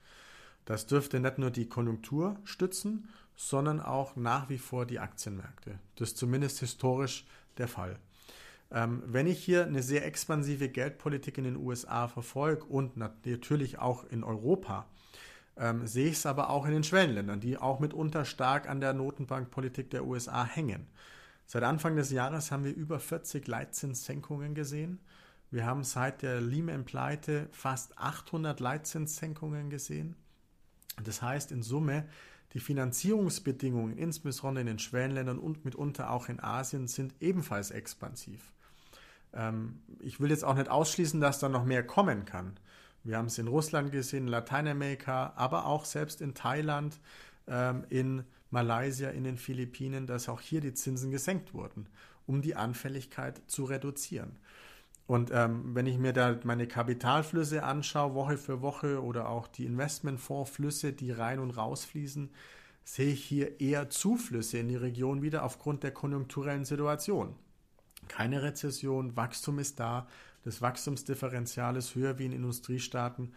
Das 0.64 0.86
dürfte 0.86 1.20
nicht 1.20 1.38
nur 1.38 1.52
die 1.52 1.68
Konjunktur 1.68 2.40
stützen, 2.42 3.08
sondern 3.36 3.78
auch 3.80 4.16
nach 4.16 4.48
wie 4.48 4.58
vor 4.58 4.84
die 4.84 4.98
Aktienmärkte. 4.98 5.78
Das 5.94 6.08
ist 6.08 6.18
zumindest 6.18 6.58
historisch 6.58 7.24
der 7.56 7.68
Fall. 7.68 8.00
Ähm, 8.70 9.02
wenn 9.06 9.26
ich 9.26 9.42
hier 9.42 9.66
eine 9.66 9.82
sehr 9.82 10.04
expansive 10.04 10.68
Geldpolitik 10.68 11.38
in 11.38 11.44
den 11.44 11.56
USA 11.56 12.08
verfolge 12.08 12.64
und 12.64 12.96
natürlich 12.96 13.78
auch 13.78 14.04
in 14.04 14.24
Europa, 14.24 14.86
ähm, 15.56 15.86
sehe 15.86 16.08
ich 16.08 16.18
es 16.18 16.26
aber 16.26 16.50
auch 16.50 16.66
in 16.66 16.72
den 16.72 16.84
Schwellenländern, 16.84 17.40
die 17.40 17.56
auch 17.56 17.80
mitunter 17.80 18.24
stark 18.24 18.68
an 18.68 18.80
der 18.80 18.92
Notenbankpolitik 18.92 19.90
der 19.90 20.04
USA 20.04 20.44
hängen. 20.44 20.86
Seit 21.46 21.62
Anfang 21.62 21.96
des 21.96 22.10
Jahres 22.10 22.50
haben 22.50 22.64
wir 22.64 22.74
über 22.74 23.00
40 23.00 23.48
Leitzinssenkungen 23.48 24.54
gesehen. 24.54 25.00
Wir 25.50 25.64
haben 25.64 25.82
seit 25.82 26.20
der 26.20 26.42
Lehman-Pleite 26.42 27.48
fast 27.52 27.96
800 27.98 28.60
Leitzinssenkungen 28.60 29.70
gesehen. 29.70 30.14
Das 31.02 31.22
heißt 31.22 31.52
in 31.52 31.62
Summe, 31.62 32.06
die 32.52 32.60
Finanzierungsbedingungen, 32.60 33.96
insbesondere 33.96 34.60
in 34.60 34.66
den 34.66 34.78
Schwellenländern 34.78 35.38
und 35.38 35.64
mitunter 35.64 36.10
auch 36.10 36.28
in 36.28 36.40
Asien, 36.40 36.86
sind 36.86 37.14
ebenfalls 37.20 37.70
expansiv. 37.70 38.52
Ähm, 39.34 39.80
ich 40.00 40.20
will 40.20 40.30
jetzt 40.30 40.44
auch 40.44 40.54
nicht 40.54 40.70
ausschließen, 40.70 41.20
dass 41.20 41.38
da 41.38 41.48
noch 41.48 41.64
mehr 41.64 41.86
kommen 41.86 42.24
kann. 42.24 42.58
Wir 43.04 43.16
haben 43.16 43.26
es 43.26 43.38
in 43.38 43.48
Russland 43.48 43.92
gesehen, 43.92 44.24
in 44.24 44.28
Lateinamerika, 44.28 45.32
aber 45.36 45.66
auch 45.66 45.84
selbst 45.84 46.20
in 46.20 46.34
Thailand, 46.34 46.98
ähm, 47.46 47.84
in 47.88 48.24
Malaysia, 48.50 49.10
in 49.10 49.24
den 49.24 49.36
Philippinen, 49.36 50.06
dass 50.06 50.28
auch 50.28 50.40
hier 50.40 50.60
die 50.60 50.74
Zinsen 50.74 51.10
gesenkt 51.10 51.54
wurden, 51.54 51.86
um 52.26 52.42
die 52.42 52.56
Anfälligkeit 52.56 53.40
zu 53.46 53.64
reduzieren. 53.64 54.36
Und 55.06 55.30
ähm, 55.32 55.74
wenn 55.74 55.86
ich 55.86 55.96
mir 55.96 56.12
da 56.12 56.38
meine 56.44 56.66
Kapitalflüsse 56.66 57.62
anschaue, 57.62 58.14
Woche 58.14 58.36
für 58.36 58.60
Woche 58.60 59.02
oder 59.02 59.30
auch 59.30 59.48
die 59.48 59.64
Investmentfondsflüsse, 59.64 60.92
die 60.92 61.12
rein 61.12 61.38
und 61.38 61.52
rausfließen, 61.52 62.28
sehe 62.84 63.12
ich 63.12 63.24
hier 63.24 63.58
eher 63.60 63.88
Zuflüsse 63.88 64.58
in 64.58 64.68
die 64.68 64.76
Region 64.76 65.22
wieder 65.22 65.44
aufgrund 65.44 65.82
der 65.82 65.92
konjunkturellen 65.92 66.66
Situation. 66.66 67.34
Keine 68.06 68.42
Rezession, 68.42 69.16
Wachstum 69.16 69.58
ist 69.58 69.80
da, 69.80 70.06
das 70.44 70.62
Wachstumsdifferenzial 70.62 71.76
ist 71.76 71.94
höher 71.94 72.18
wie 72.18 72.26
in 72.26 72.32
Industriestaaten 72.32 73.32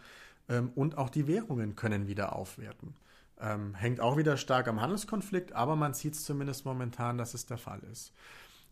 ähm, 0.48 0.70
und 0.74 0.98
auch 0.98 1.10
die 1.10 1.26
Währungen 1.26 1.74
können 1.74 2.06
wieder 2.06 2.36
aufwerten. 2.36 2.94
Ähm, 3.40 3.74
hängt 3.74 4.00
auch 4.00 4.16
wieder 4.16 4.36
stark 4.36 4.68
am 4.68 4.80
Handelskonflikt, 4.80 5.52
aber 5.52 5.74
man 5.74 5.94
sieht 5.94 6.14
es 6.14 6.24
zumindest 6.24 6.64
momentan, 6.64 7.18
dass 7.18 7.34
es 7.34 7.46
der 7.46 7.58
Fall 7.58 7.80
ist. 7.90 8.12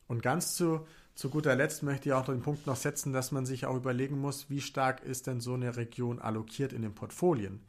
Und 0.07 0.23
ganz 0.23 0.55
zu, 0.55 0.87
zu 1.15 1.29
guter 1.29 1.55
Letzt 1.57 1.83
möchte 1.83 2.09
ich 2.09 2.13
auch 2.13 2.25
den 2.25 2.43
Punkt 2.43 2.67
noch 2.67 2.77
setzen, 2.77 3.13
dass 3.13 3.33
man 3.33 3.47
sich 3.47 3.67
auch 3.67 3.77
überlegen 3.77 4.21
muss, 4.21 4.49
wie 4.49 4.61
stark 4.61 5.03
ist 5.03 5.27
denn 5.27 5.41
so 5.41 5.55
eine 5.55 5.77
Region 5.77 6.21
allokiert 6.21 6.73
in 6.73 6.83
den 6.83 6.95
Portfolien. 6.95 7.61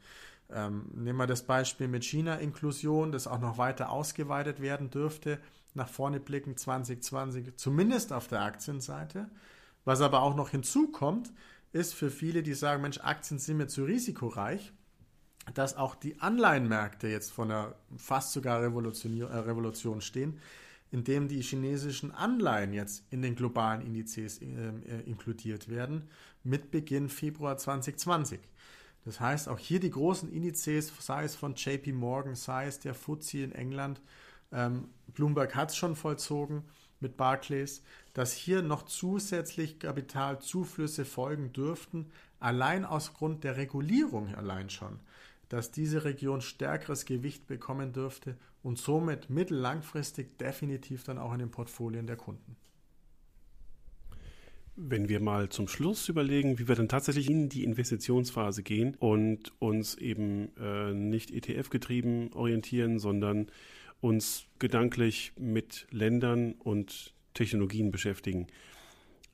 Ähm, 0.50 0.86
nehmen 0.94 1.18
wir 1.18 1.26
das 1.26 1.42
Beispiel 1.42 1.88
mit 1.88 2.04
China-Inklusion, 2.04 3.10
das 3.10 3.26
auch 3.26 3.40
noch 3.40 3.58
weiter 3.58 3.90
ausgeweitet 3.90 4.60
werden 4.60 4.90
dürfte, 4.90 5.38
nach 5.74 5.88
vorne 5.88 6.20
blicken 6.20 6.56
2020, 6.56 7.56
zumindest 7.56 8.12
auf 8.12 8.28
der 8.28 8.42
Aktienseite. 8.42 9.30
Was 9.84 10.00
aber 10.00 10.22
auch 10.22 10.36
noch 10.36 10.50
hinzukommt, 10.50 11.32
ist 11.72 11.94
für 11.94 12.10
viele, 12.10 12.42
die 12.42 12.54
sagen, 12.54 12.82
Mensch, 12.82 13.00
Aktien 13.00 13.38
sind 13.38 13.56
mir 13.56 13.66
zu 13.66 13.84
risikoreich, 13.84 14.72
dass 15.54 15.76
auch 15.76 15.94
die 15.94 16.20
Anleihenmärkte 16.20 17.08
jetzt 17.08 17.32
von 17.32 17.50
einer 17.50 17.74
fast 17.96 18.32
sogar 18.32 18.62
Revolution, 18.62 19.20
äh, 19.22 19.24
Revolution 19.24 20.00
stehen, 20.00 20.38
indem 20.92 21.26
die 21.26 21.40
chinesischen 21.40 22.12
Anleihen 22.12 22.74
jetzt 22.74 23.04
in 23.10 23.22
den 23.22 23.34
globalen 23.34 23.80
Indizes 23.80 24.40
äh, 24.40 24.44
äh, 24.44 25.00
inkludiert 25.06 25.68
werden, 25.68 26.08
mit 26.44 26.70
Beginn 26.70 27.08
Februar 27.08 27.56
2020. 27.56 28.38
Das 29.04 29.18
heißt, 29.18 29.48
auch 29.48 29.58
hier 29.58 29.80
die 29.80 29.90
großen 29.90 30.30
Indizes, 30.30 30.92
sei 31.00 31.24
es 31.24 31.34
von 31.34 31.54
JP 31.54 31.92
Morgan, 31.92 32.36
sei 32.36 32.66
es 32.66 32.78
der 32.78 32.94
FTSE 32.94 33.38
in 33.38 33.52
England, 33.52 34.00
ähm, 34.52 34.88
Bloomberg 35.14 35.54
hat 35.54 35.70
es 35.70 35.76
schon 35.76 35.96
vollzogen 35.96 36.64
mit 37.00 37.16
Barclays, 37.16 37.82
dass 38.14 38.32
hier 38.32 38.62
noch 38.62 38.82
zusätzlich 38.82 39.78
Kapitalzuflüsse 39.78 41.04
folgen 41.04 41.52
dürften, 41.52 42.10
allein 42.38 42.84
aus 42.84 43.14
Grund 43.14 43.44
der 43.44 43.56
Regulierung 43.56 44.34
allein 44.34 44.70
schon, 44.70 45.00
dass 45.48 45.70
diese 45.70 46.04
Region 46.04 46.40
stärkeres 46.40 47.04
Gewicht 47.04 47.46
bekommen 47.46 47.92
dürfte 47.92 48.36
und 48.62 48.78
somit 48.78 49.30
mittellangfristig 49.30 50.36
definitiv 50.38 51.04
dann 51.04 51.18
auch 51.18 51.32
in 51.32 51.40
den 51.40 51.50
Portfolien 51.50 52.06
der 52.06 52.16
Kunden. 52.16 52.56
Wenn 54.74 55.10
wir 55.10 55.20
mal 55.20 55.50
zum 55.50 55.68
Schluss 55.68 56.08
überlegen, 56.08 56.58
wie 56.58 56.66
wir 56.66 56.74
dann 56.74 56.88
tatsächlich 56.88 57.28
in 57.28 57.50
die 57.50 57.62
Investitionsphase 57.62 58.62
gehen 58.62 58.94
und 58.94 59.52
uns 59.58 59.96
eben 59.96 60.48
äh, 60.56 60.94
nicht 60.94 61.30
ETF-getrieben 61.30 62.32
orientieren, 62.32 62.98
sondern 62.98 63.48
uns 64.02 64.46
gedanklich 64.58 65.32
mit 65.38 65.86
Ländern 65.90 66.52
und 66.52 67.14
Technologien 67.34 67.92
beschäftigen. 67.92 68.48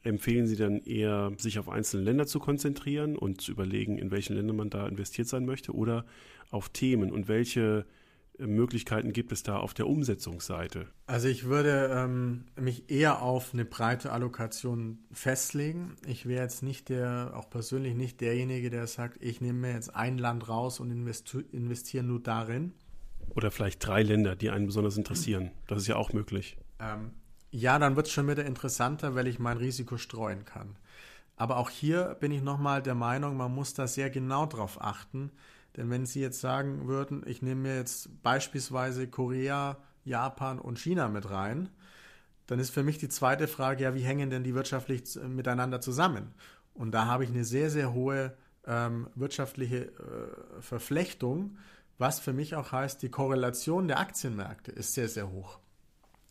Empfehlen 0.02 0.46
Sie 0.46 0.56
dann 0.56 0.78
eher, 0.78 1.32
sich 1.38 1.58
auf 1.58 1.68
einzelne 1.68 2.04
Länder 2.04 2.26
zu 2.26 2.38
konzentrieren 2.38 3.16
und 3.16 3.40
zu 3.40 3.50
überlegen, 3.50 3.98
in 3.98 4.10
welchen 4.10 4.36
Ländern 4.36 4.56
man 4.56 4.70
da 4.70 4.86
investiert 4.86 5.26
sein 5.26 5.46
möchte 5.46 5.74
oder 5.74 6.04
auf 6.50 6.68
Themen 6.68 7.10
und 7.10 7.28
welche 7.28 7.86
äh, 8.38 8.46
Möglichkeiten 8.46 9.12
gibt 9.12 9.32
es 9.32 9.42
da 9.42 9.56
auf 9.56 9.72
der 9.72 9.88
Umsetzungsseite? 9.88 10.86
Also 11.06 11.28
ich 11.28 11.44
würde 11.44 11.90
ähm, 11.92 12.44
mich 12.54 12.90
eher 12.90 13.22
auf 13.22 13.54
eine 13.54 13.64
breite 13.64 14.12
Allokation 14.12 14.98
festlegen. 15.10 15.96
Ich 16.06 16.26
wäre 16.26 16.42
jetzt 16.42 16.62
nicht 16.62 16.90
der, 16.90 17.32
auch 17.34 17.48
persönlich 17.48 17.94
nicht 17.94 18.20
derjenige, 18.20 18.68
der 18.68 18.86
sagt, 18.86 19.16
ich 19.22 19.40
nehme 19.40 19.60
mir 19.60 19.72
jetzt 19.72 19.96
ein 19.96 20.18
Land 20.18 20.48
raus 20.48 20.78
und 20.78 20.90
investiere 20.90 22.04
nur 22.04 22.20
darin. 22.20 22.74
Oder 23.34 23.50
vielleicht 23.50 23.86
drei 23.86 24.02
Länder, 24.02 24.36
die 24.36 24.50
einen 24.50 24.66
besonders 24.66 24.96
interessieren. 24.96 25.50
Das 25.66 25.78
ist 25.78 25.86
ja 25.86 25.96
auch 25.96 26.12
möglich. 26.12 26.56
Ähm, 26.80 27.12
ja, 27.50 27.78
dann 27.78 27.96
wird 27.96 28.06
es 28.06 28.12
schon 28.12 28.28
wieder 28.28 28.44
interessanter, 28.44 29.14
weil 29.14 29.26
ich 29.26 29.38
mein 29.38 29.56
Risiko 29.56 29.96
streuen 29.96 30.44
kann. 30.44 30.76
Aber 31.36 31.56
auch 31.56 31.70
hier 31.70 32.16
bin 32.20 32.32
ich 32.32 32.42
nochmal 32.42 32.82
der 32.82 32.94
Meinung, 32.94 33.36
man 33.36 33.54
muss 33.54 33.74
da 33.74 33.86
sehr 33.86 34.10
genau 34.10 34.46
drauf 34.46 34.82
achten. 34.82 35.30
Denn 35.76 35.90
wenn 35.90 36.04
Sie 36.04 36.20
jetzt 36.20 36.40
sagen 36.40 36.88
würden, 36.88 37.22
ich 37.26 37.42
nehme 37.42 37.62
mir 37.62 37.76
jetzt 37.76 38.22
beispielsweise 38.22 39.06
Korea, 39.06 39.76
Japan 40.04 40.58
und 40.58 40.78
China 40.78 41.08
mit 41.08 41.30
rein, 41.30 41.68
dann 42.48 42.58
ist 42.58 42.70
für 42.70 42.82
mich 42.82 42.98
die 42.98 43.08
zweite 43.08 43.46
Frage, 43.46 43.84
ja, 43.84 43.94
wie 43.94 44.02
hängen 44.02 44.30
denn 44.30 44.42
die 44.42 44.54
wirtschaftlich 44.54 45.16
miteinander 45.28 45.80
zusammen? 45.80 46.34
Und 46.74 46.92
da 46.92 47.06
habe 47.06 47.24
ich 47.24 47.30
eine 47.30 47.44
sehr, 47.44 47.70
sehr 47.70 47.92
hohe 47.92 48.34
ähm, 48.66 49.08
wirtschaftliche 49.14 49.86
äh, 49.86 50.60
Verflechtung, 50.60 51.58
was 51.98 52.20
für 52.20 52.32
mich 52.32 52.54
auch 52.54 52.72
heißt, 52.72 53.02
die 53.02 53.10
Korrelation 53.10 53.88
der 53.88 53.98
Aktienmärkte 53.98 54.72
ist 54.72 54.94
sehr, 54.94 55.08
sehr 55.08 55.30
hoch. 55.30 55.58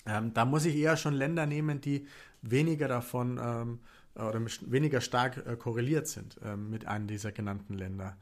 Ähm, 0.05 0.33
da 0.33 0.45
muss 0.45 0.65
ich 0.65 0.75
eher 0.75 0.97
schon 0.97 1.13
Länder 1.13 1.45
nehmen, 1.45 1.81
die 1.81 2.07
weniger 2.41 2.87
davon 2.87 3.39
ähm, 3.41 3.79
oder 4.15 4.39
weniger 4.61 5.01
stark 5.01 5.45
äh, 5.45 5.55
korreliert 5.55 6.07
sind 6.07 6.39
ähm, 6.43 6.69
mit 6.69 6.87
einem 6.87 7.07
dieser 7.07 7.31
genannten 7.31 7.73
Länder. 7.73 8.17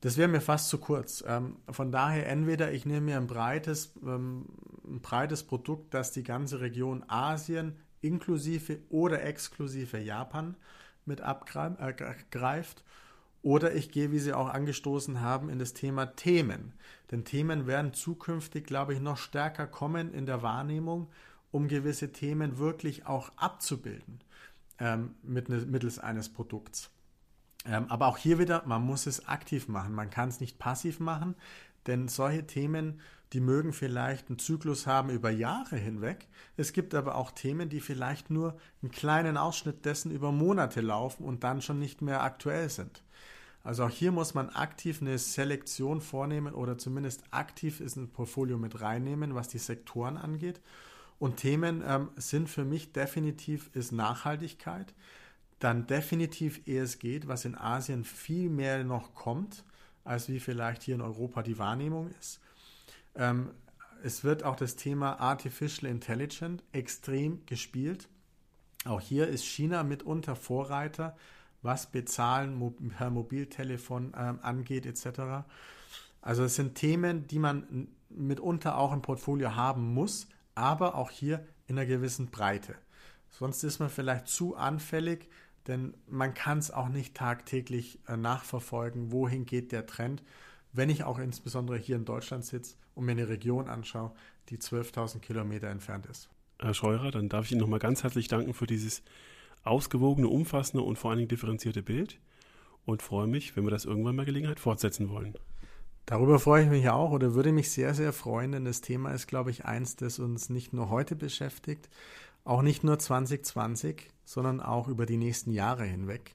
Das 0.00 0.16
wäre 0.16 0.28
mir 0.28 0.40
fast 0.40 0.68
zu 0.68 0.78
kurz. 0.78 1.22
Ähm, 1.26 1.56
von 1.70 1.92
daher 1.92 2.28
entweder 2.28 2.72
ich 2.72 2.86
nehme 2.86 3.02
mir 3.02 3.16
ein 3.18 3.28
breites, 3.28 3.92
ähm, 4.02 4.46
ein 4.84 5.00
breites 5.00 5.44
Produkt, 5.44 5.94
das 5.94 6.10
die 6.10 6.24
ganze 6.24 6.60
Region 6.60 7.04
Asien 7.06 7.78
inklusive 8.00 8.80
oder 8.88 9.22
exklusive 9.22 9.98
Japan 9.98 10.56
mit 11.04 11.20
abgreift. 11.20 12.80
Äh, 12.80 12.82
oder 13.42 13.74
ich 13.74 13.90
gehe, 13.90 14.12
wie 14.12 14.20
Sie 14.20 14.32
auch 14.32 14.48
angestoßen 14.48 15.20
haben, 15.20 15.48
in 15.48 15.58
das 15.58 15.74
Thema 15.74 16.06
Themen. 16.06 16.72
Denn 17.10 17.24
Themen 17.24 17.66
werden 17.66 17.92
zukünftig, 17.92 18.64
glaube 18.66 18.94
ich, 18.94 19.00
noch 19.00 19.18
stärker 19.18 19.66
kommen 19.66 20.14
in 20.14 20.26
der 20.26 20.42
Wahrnehmung, 20.42 21.08
um 21.50 21.68
gewisse 21.68 22.12
Themen 22.12 22.58
wirklich 22.58 23.06
auch 23.06 23.30
abzubilden 23.36 24.20
ähm, 24.78 25.16
mit, 25.22 25.48
ne, 25.48 25.58
mittels 25.66 25.98
eines 25.98 26.28
Produkts. 26.28 26.90
Ähm, 27.66 27.86
aber 27.88 28.06
auch 28.06 28.16
hier 28.16 28.38
wieder, 28.38 28.62
man 28.66 28.82
muss 28.82 29.06
es 29.06 29.28
aktiv 29.28 29.68
machen. 29.68 29.92
Man 29.92 30.10
kann 30.10 30.28
es 30.28 30.40
nicht 30.40 30.58
passiv 30.58 31.00
machen, 31.00 31.34
denn 31.86 32.08
solche 32.08 32.46
Themen, 32.46 33.00
die 33.32 33.40
mögen 33.40 33.72
vielleicht 33.72 34.28
einen 34.28 34.38
Zyklus 34.38 34.86
haben 34.86 35.10
über 35.10 35.30
Jahre 35.30 35.76
hinweg. 35.76 36.28
Es 36.56 36.72
gibt 36.72 36.94
aber 36.94 37.16
auch 37.16 37.30
Themen, 37.30 37.68
die 37.68 37.80
vielleicht 37.80 38.30
nur 38.30 38.58
einen 38.82 38.90
kleinen 38.90 39.36
Ausschnitt 39.36 39.84
dessen 39.84 40.10
über 40.10 40.32
Monate 40.32 40.80
laufen 40.80 41.24
und 41.24 41.42
dann 41.44 41.62
schon 41.62 41.78
nicht 41.78 42.02
mehr 42.02 42.22
aktuell 42.22 42.68
sind. 42.68 43.02
Also 43.64 43.84
auch 43.84 43.90
hier 43.90 44.10
muss 44.10 44.34
man 44.34 44.50
aktiv 44.50 45.00
eine 45.00 45.18
Selektion 45.18 46.00
vornehmen 46.00 46.54
oder 46.54 46.78
zumindest 46.78 47.22
aktiv 47.30 47.80
ist 47.80 47.96
ein 47.96 48.10
Portfolio 48.10 48.58
mit 48.58 48.80
reinnehmen, 48.80 49.34
was 49.34 49.48
die 49.48 49.58
Sektoren 49.58 50.16
angeht. 50.16 50.60
Und 51.18 51.36
Themen 51.36 51.84
ähm, 51.86 52.08
sind 52.16 52.48
für 52.50 52.64
mich 52.64 52.92
definitiv 52.92 53.70
ist 53.74 53.92
Nachhaltigkeit, 53.92 54.92
dann 55.60 55.86
definitiv 55.86 56.66
ESG, 56.66 57.20
was 57.26 57.44
in 57.44 57.56
Asien 57.56 58.02
viel 58.02 58.50
mehr 58.50 58.82
noch 58.82 59.14
kommt, 59.14 59.64
als 60.02 60.28
wie 60.28 60.40
vielleicht 60.40 60.82
hier 60.82 60.96
in 60.96 61.00
Europa 61.00 61.44
die 61.44 61.58
Wahrnehmung 61.58 62.10
ist. 62.18 62.40
Ähm, 63.14 63.50
es 64.02 64.24
wird 64.24 64.42
auch 64.42 64.56
das 64.56 64.74
Thema 64.74 65.20
Artificial 65.20 65.88
Intelligence 65.88 66.64
extrem 66.72 67.46
gespielt. 67.46 68.08
Auch 68.84 69.00
hier 69.00 69.28
ist 69.28 69.44
China 69.44 69.84
mitunter 69.84 70.34
Vorreiter, 70.34 71.16
was 71.62 71.90
Bezahlen 71.90 72.74
per 72.96 73.10
Mobiltelefon 73.10 74.12
ähm, 74.16 74.38
angeht 74.42 74.86
etc. 74.86 75.44
Also 76.20 76.44
es 76.44 76.56
sind 76.56 76.74
Themen, 76.74 77.26
die 77.26 77.38
man 77.38 77.88
mitunter 78.10 78.76
auch 78.76 78.92
im 78.92 79.02
Portfolio 79.02 79.54
haben 79.54 79.94
muss, 79.94 80.28
aber 80.54 80.96
auch 80.96 81.10
hier 81.10 81.46
in 81.66 81.78
einer 81.78 81.86
gewissen 81.86 82.30
Breite. 82.30 82.74
Sonst 83.30 83.62
ist 83.64 83.78
man 83.78 83.88
vielleicht 83.88 84.28
zu 84.28 84.56
anfällig, 84.56 85.28
denn 85.66 85.94
man 86.06 86.34
kann 86.34 86.58
es 86.58 86.70
auch 86.70 86.88
nicht 86.88 87.14
tagtäglich 87.14 87.98
äh, 88.08 88.16
nachverfolgen, 88.16 89.12
wohin 89.12 89.46
geht 89.46 89.72
der 89.72 89.86
Trend, 89.86 90.22
wenn 90.72 90.90
ich 90.90 91.04
auch 91.04 91.18
insbesondere 91.18 91.78
hier 91.78 91.96
in 91.96 92.04
Deutschland 92.04 92.44
sitze 92.44 92.76
und 92.94 93.04
mir 93.04 93.12
eine 93.12 93.28
Region 93.28 93.68
anschaue, 93.68 94.12
die 94.48 94.58
12.000 94.58 95.20
Kilometer 95.20 95.68
entfernt 95.68 96.06
ist. 96.06 96.28
Herr 96.58 96.74
Scheurer, 96.74 97.10
dann 97.10 97.28
darf 97.28 97.46
ich 97.46 97.52
Ihnen 97.52 97.60
nochmal 97.60 97.78
ganz 97.78 98.02
herzlich 98.02 98.28
danken 98.28 98.54
für 98.54 98.66
dieses 98.66 99.02
ausgewogene, 99.64 100.28
umfassende 100.28 100.84
und 100.84 100.98
vor 100.98 101.10
allen 101.10 101.18
Dingen 101.18 101.28
differenzierte 101.28 101.82
Bild 101.82 102.18
und 102.84 103.02
freue 103.02 103.26
mich, 103.26 103.56
wenn 103.56 103.64
wir 103.64 103.70
das 103.70 103.84
irgendwann 103.84 104.16
mal 104.16 104.24
Gelegenheit 104.24 104.60
fortsetzen 104.60 105.08
wollen. 105.08 105.34
Darüber 106.06 106.40
freue 106.40 106.64
ich 106.64 106.70
mich 106.70 106.88
auch 106.88 107.12
oder 107.12 107.34
würde 107.34 107.52
mich 107.52 107.70
sehr, 107.70 107.94
sehr 107.94 108.12
freuen, 108.12 108.52
denn 108.52 108.64
das 108.64 108.80
Thema 108.80 109.12
ist, 109.12 109.28
glaube 109.28 109.50
ich, 109.50 109.64
eins, 109.64 109.94
das 109.94 110.18
uns 110.18 110.50
nicht 110.50 110.72
nur 110.72 110.90
heute 110.90 111.14
beschäftigt, 111.14 111.88
auch 112.44 112.62
nicht 112.62 112.82
nur 112.82 112.98
2020, 112.98 114.10
sondern 114.24 114.60
auch 114.60 114.88
über 114.88 115.06
die 115.06 115.16
nächsten 115.16 115.52
Jahre 115.52 115.84
hinweg. 115.84 116.34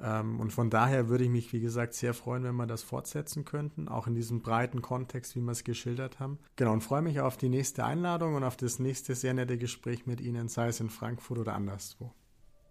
Ähm, 0.00 0.38
und 0.38 0.52
von 0.52 0.70
daher 0.70 1.08
würde 1.08 1.24
ich 1.24 1.30
mich, 1.30 1.52
wie 1.52 1.60
gesagt, 1.60 1.94
sehr 1.94 2.14
freuen, 2.14 2.44
wenn 2.44 2.54
wir 2.54 2.66
das 2.66 2.84
fortsetzen 2.84 3.44
könnten, 3.44 3.88
auch 3.88 4.06
in 4.06 4.14
diesem 4.14 4.40
breiten 4.40 4.82
Kontext, 4.82 5.34
wie 5.34 5.40
wir 5.40 5.50
es 5.52 5.64
geschildert 5.64 6.20
haben. 6.20 6.38
Genau, 6.54 6.72
und 6.72 6.82
freue 6.82 7.02
mich 7.02 7.20
auf 7.20 7.36
die 7.36 7.48
nächste 7.48 7.84
Einladung 7.84 8.34
und 8.34 8.44
auf 8.44 8.56
das 8.56 8.78
nächste 8.78 9.16
sehr 9.16 9.34
nette 9.34 9.58
Gespräch 9.58 10.06
mit 10.06 10.20
Ihnen, 10.20 10.48
sei 10.48 10.68
es 10.68 10.78
in 10.78 10.90
Frankfurt 10.90 11.38
oder 11.38 11.54
anderswo. 11.54 12.12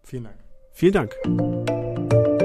Vielen 0.04 0.24
Dank. 0.24 0.38
Vielen 0.72 0.92
Dank. 0.92 2.41